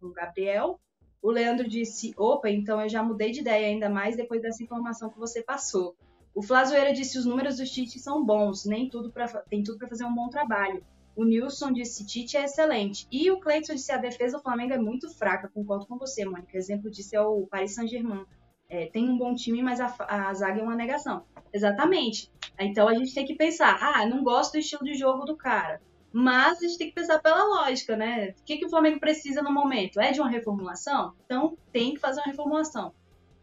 com 0.00 0.12
Gabriel. 0.12 0.80
O 1.20 1.30
Leandro 1.30 1.68
disse: 1.68 2.12
opa, 2.16 2.48
então 2.48 2.80
eu 2.80 2.88
já 2.88 3.02
mudei 3.02 3.30
de 3.30 3.40
ideia 3.40 3.66
ainda 3.66 3.88
mais 3.88 4.16
depois 4.16 4.42
dessa 4.42 4.62
informação 4.62 5.10
que 5.10 5.18
você 5.18 5.42
passou. 5.42 5.96
O 6.34 6.42
Flazoeira 6.42 6.92
disse: 6.92 7.18
os 7.18 7.24
números 7.24 7.56
do 7.56 7.64
Tite 7.64 7.98
são 7.98 8.24
bons, 8.24 8.64
nem 8.64 8.88
tudo 8.88 9.10
pra, 9.10 9.26
tem 9.42 9.62
tudo 9.62 9.78
para 9.78 9.88
fazer 9.88 10.04
um 10.04 10.14
bom 10.14 10.28
trabalho. 10.28 10.84
O 11.16 11.24
Nilson 11.24 11.72
disse: 11.72 12.04
Tite 12.04 12.36
é 12.36 12.44
excelente. 12.44 13.06
E 13.10 13.30
o 13.30 13.38
Cleiton 13.38 13.74
disse: 13.74 13.92
a 13.92 13.96
defesa 13.96 14.36
do 14.36 14.42
Flamengo 14.42 14.72
é 14.72 14.78
muito 14.78 15.08
fraca. 15.10 15.48
Concordo 15.48 15.86
com 15.86 15.96
você, 15.98 16.24
Mônica. 16.24 16.56
Exemplo 16.56 16.90
disso 16.90 17.14
é 17.14 17.20
o 17.20 17.46
Paris 17.46 17.74
Saint-Germain. 17.74 18.24
É, 18.68 18.86
tem 18.86 19.08
um 19.08 19.16
bom 19.16 19.34
time, 19.34 19.62
mas 19.62 19.80
a, 19.80 19.94
a 20.08 20.34
zaga 20.34 20.60
é 20.60 20.62
uma 20.62 20.74
negação. 20.74 21.24
Exatamente. 21.52 22.30
Então 22.58 22.88
a 22.88 22.94
gente 22.94 23.14
tem 23.14 23.24
que 23.24 23.34
pensar: 23.34 23.78
ah, 23.80 24.06
não 24.06 24.24
gosto 24.24 24.52
do 24.52 24.58
estilo 24.58 24.84
de 24.84 24.94
jogo 24.94 25.24
do 25.24 25.36
cara. 25.36 25.80
Mas 26.12 26.58
a 26.58 26.66
gente 26.66 26.78
tem 26.78 26.88
que 26.88 26.94
pensar 26.94 27.20
pela 27.20 27.44
lógica, 27.44 27.96
né? 27.96 28.34
O 28.40 28.44
que, 28.44 28.56
que 28.56 28.66
o 28.66 28.70
Flamengo 28.70 29.00
precisa 29.00 29.42
no 29.42 29.52
momento? 29.52 30.00
É 30.00 30.12
de 30.12 30.20
uma 30.20 30.30
reformulação? 30.30 31.12
Então 31.24 31.58
tem 31.72 31.94
que 31.94 32.00
fazer 32.00 32.20
uma 32.20 32.26
reformulação 32.26 32.92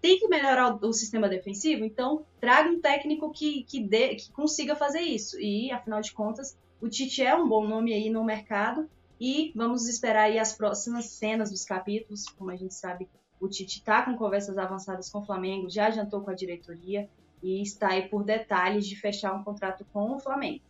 tem 0.02 0.18
que 0.18 0.28
melhorar 0.28 0.74
o, 0.74 0.88
o 0.88 0.94
sistema 0.94 1.30
defensivo, 1.30 1.86
então 1.86 2.26
traga 2.40 2.70
um 2.70 2.82
técnico 2.82 3.32
que, 3.32 3.64
que, 3.64 3.80
dê, 3.80 4.16
que 4.16 4.32
consiga 4.32 4.76
fazer 4.76 5.02
isso. 5.02 5.40
E, 5.40 5.72
afinal 5.72 6.02
de 6.02 6.12
contas, 6.12 6.58
o 6.82 6.90
Tite 6.90 7.24
é 7.24 7.36
um 7.36 7.48
bom 7.48 7.68
nome 7.68 7.94
aí 7.94 8.10
no 8.10 8.24
mercado 8.24 8.90
e 9.20 9.52
vamos 9.56 9.88
esperar 9.88 10.24
aí 10.24 10.40
as 10.40 10.54
próximas 10.54 11.06
cenas 11.06 11.52
dos 11.52 11.64
capítulos. 11.64 12.26
Como 12.26 12.50
a 12.50 12.56
gente 12.56 12.74
sabe, 12.74 13.08
o 13.40 13.48
Tite 13.48 13.80
está 13.80 14.02
com 14.02 14.18
conversas 14.18 14.58
avançadas 14.58 15.08
com 15.10 15.20
o 15.20 15.26
Flamengo, 15.26 15.70
já 15.70 15.86
adiantou 15.86 16.22
com 16.22 16.32
a 16.32 16.34
diretoria 16.34 17.08
e 17.44 17.62
está 17.62 17.90
aí 17.90 18.10
por 18.10 18.24
detalhes 18.24 18.88
de 18.88 18.96
fechar 18.96 19.34
um 19.34 19.44
contrato 19.44 19.86
com 19.94 20.16
o 20.16 20.20
Flamengo. 20.20 20.62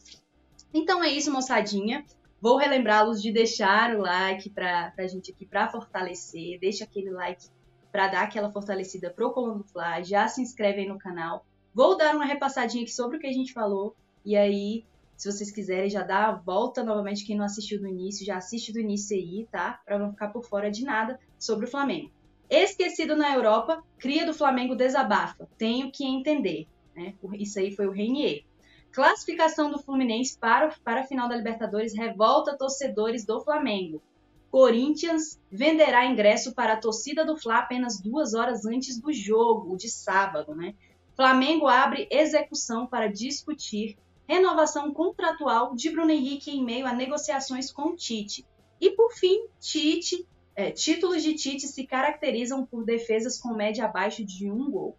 Então 0.73 1.01
é 1.01 1.09
isso, 1.09 1.31
moçadinha. 1.31 2.05
Vou 2.41 2.57
relembrá-los 2.57 3.21
de 3.21 3.31
deixar 3.31 3.95
o 3.95 4.01
like 4.01 4.49
para 4.49 4.93
a 4.97 5.07
gente 5.07 5.31
aqui 5.31 5.45
para 5.45 5.69
fortalecer. 5.69 6.59
Deixa 6.59 6.83
aquele 6.83 7.09
like 7.09 7.47
para 7.89 8.07
dar 8.09 8.23
aquela 8.23 8.51
fortalecida 8.51 9.09
pro 9.09 9.31
Coluna 9.31 9.59
do 9.59 9.63
Fla, 9.63 10.01
já 10.01 10.27
se 10.27 10.41
inscreve 10.41 10.81
aí 10.81 10.87
no 10.87 10.97
canal. 10.97 11.45
Vou 11.73 11.95
dar 11.95 12.15
uma 12.15 12.25
repassadinha 12.25 12.83
aqui 12.83 12.91
sobre 12.91 13.17
o 13.17 13.19
que 13.19 13.27
a 13.27 13.33
gente 13.33 13.53
falou 13.53 13.95
e 14.23 14.37
aí, 14.37 14.85
se 15.21 15.31
vocês 15.31 15.51
quiserem, 15.51 15.87
já 15.87 16.01
dá 16.01 16.29
a 16.29 16.31
volta 16.31 16.83
novamente 16.83 17.23
quem 17.23 17.37
não 17.37 17.45
assistiu 17.45 17.79
do 17.79 17.87
início, 17.87 18.25
já 18.25 18.37
assiste 18.37 18.73
do 18.73 18.79
início 18.79 19.15
aí, 19.15 19.47
tá? 19.51 19.79
Para 19.85 19.99
não 19.99 20.09
ficar 20.09 20.29
por 20.29 20.43
fora 20.43 20.71
de 20.71 20.83
nada 20.83 21.19
sobre 21.37 21.67
o 21.67 21.69
Flamengo. 21.69 22.09
Esquecido 22.49 23.15
na 23.15 23.31
Europa, 23.31 23.83
cria 23.99 24.25
do 24.25 24.33
Flamengo 24.33 24.75
desabafa. 24.75 25.47
Tenho 25.59 25.91
que 25.91 26.03
entender, 26.03 26.67
né? 26.95 27.13
Isso 27.33 27.59
aí 27.59 27.69
foi 27.69 27.85
o 27.85 27.91
Reinier. 27.91 28.43
Classificação 28.91 29.69
do 29.69 29.77
Fluminense 29.77 30.35
para, 30.39 30.75
para 30.83 31.01
a 31.01 31.05
final 31.05 31.29
da 31.29 31.35
Libertadores 31.35 31.95
revolta 31.95 32.57
torcedores 32.57 33.23
do 33.23 33.39
Flamengo. 33.41 34.01
Corinthians 34.49 35.39
venderá 35.51 36.03
ingresso 36.03 36.55
para 36.55 36.73
a 36.73 36.77
torcida 36.77 37.23
do 37.23 37.37
Fla 37.37 37.59
apenas 37.59 38.01
duas 38.01 38.33
horas 38.33 38.65
antes 38.65 38.99
do 38.99 39.13
jogo, 39.13 39.77
de 39.77 39.87
sábado, 39.87 40.55
né? 40.55 40.73
Flamengo 41.15 41.67
abre 41.67 42.07
execução 42.09 42.87
para 42.87 43.05
discutir 43.05 43.95
renovação 44.27 44.93
contratual 44.93 45.75
de 45.75 45.89
Bruno 45.89 46.11
Henrique 46.11 46.51
em 46.51 46.63
meio 46.63 46.85
a 46.85 46.93
negociações 46.93 47.71
com 47.71 47.95
Tite. 47.95 48.45
E 48.79 48.91
por 48.91 49.13
fim, 49.13 49.47
Tite, 49.59 50.27
é, 50.55 50.71
títulos 50.71 51.21
de 51.21 51.35
Tite 51.35 51.67
se 51.67 51.85
caracterizam 51.85 52.65
por 52.65 52.83
defesas 52.83 53.37
com 53.37 53.53
média 53.53 53.85
abaixo 53.85 54.23
de 54.25 54.49
um 54.49 54.69
gol. 54.69 54.97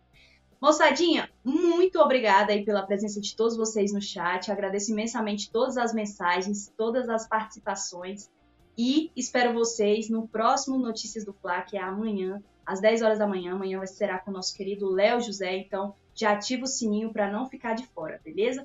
Moçadinha, 0.62 1.28
muito 1.44 1.98
obrigada 1.98 2.52
aí 2.52 2.64
pela 2.64 2.86
presença 2.86 3.20
de 3.20 3.34
todos 3.34 3.56
vocês 3.56 3.92
no 3.92 4.00
chat. 4.00 4.50
Agradeço 4.50 4.92
imensamente 4.92 5.50
todas 5.50 5.76
as 5.76 5.92
mensagens, 5.92 6.72
todas 6.76 7.08
as 7.08 7.26
participações. 7.26 8.30
E 8.78 9.10
espero 9.16 9.52
vocês 9.52 10.08
no 10.08 10.28
próximo 10.28 10.78
Notícias 10.78 11.24
do 11.24 11.32
Fla, 11.32 11.62
que 11.62 11.76
é 11.76 11.82
amanhã, 11.82 12.40
às 12.64 12.80
10 12.80 13.02
horas 13.02 13.18
da 13.18 13.26
manhã. 13.26 13.54
Amanhã 13.54 13.84
será 13.86 14.20
com 14.20 14.30
o 14.30 14.34
nosso 14.34 14.56
querido 14.56 14.88
Léo 14.88 15.20
José, 15.20 15.56
então 15.56 15.96
já 16.14 16.30
ativa 16.30 16.62
o 16.62 16.68
sininho 16.68 17.12
para 17.12 17.28
não 17.28 17.48
ficar 17.48 17.74
de 17.74 17.84
fora, 17.88 18.20
beleza? 18.24 18.64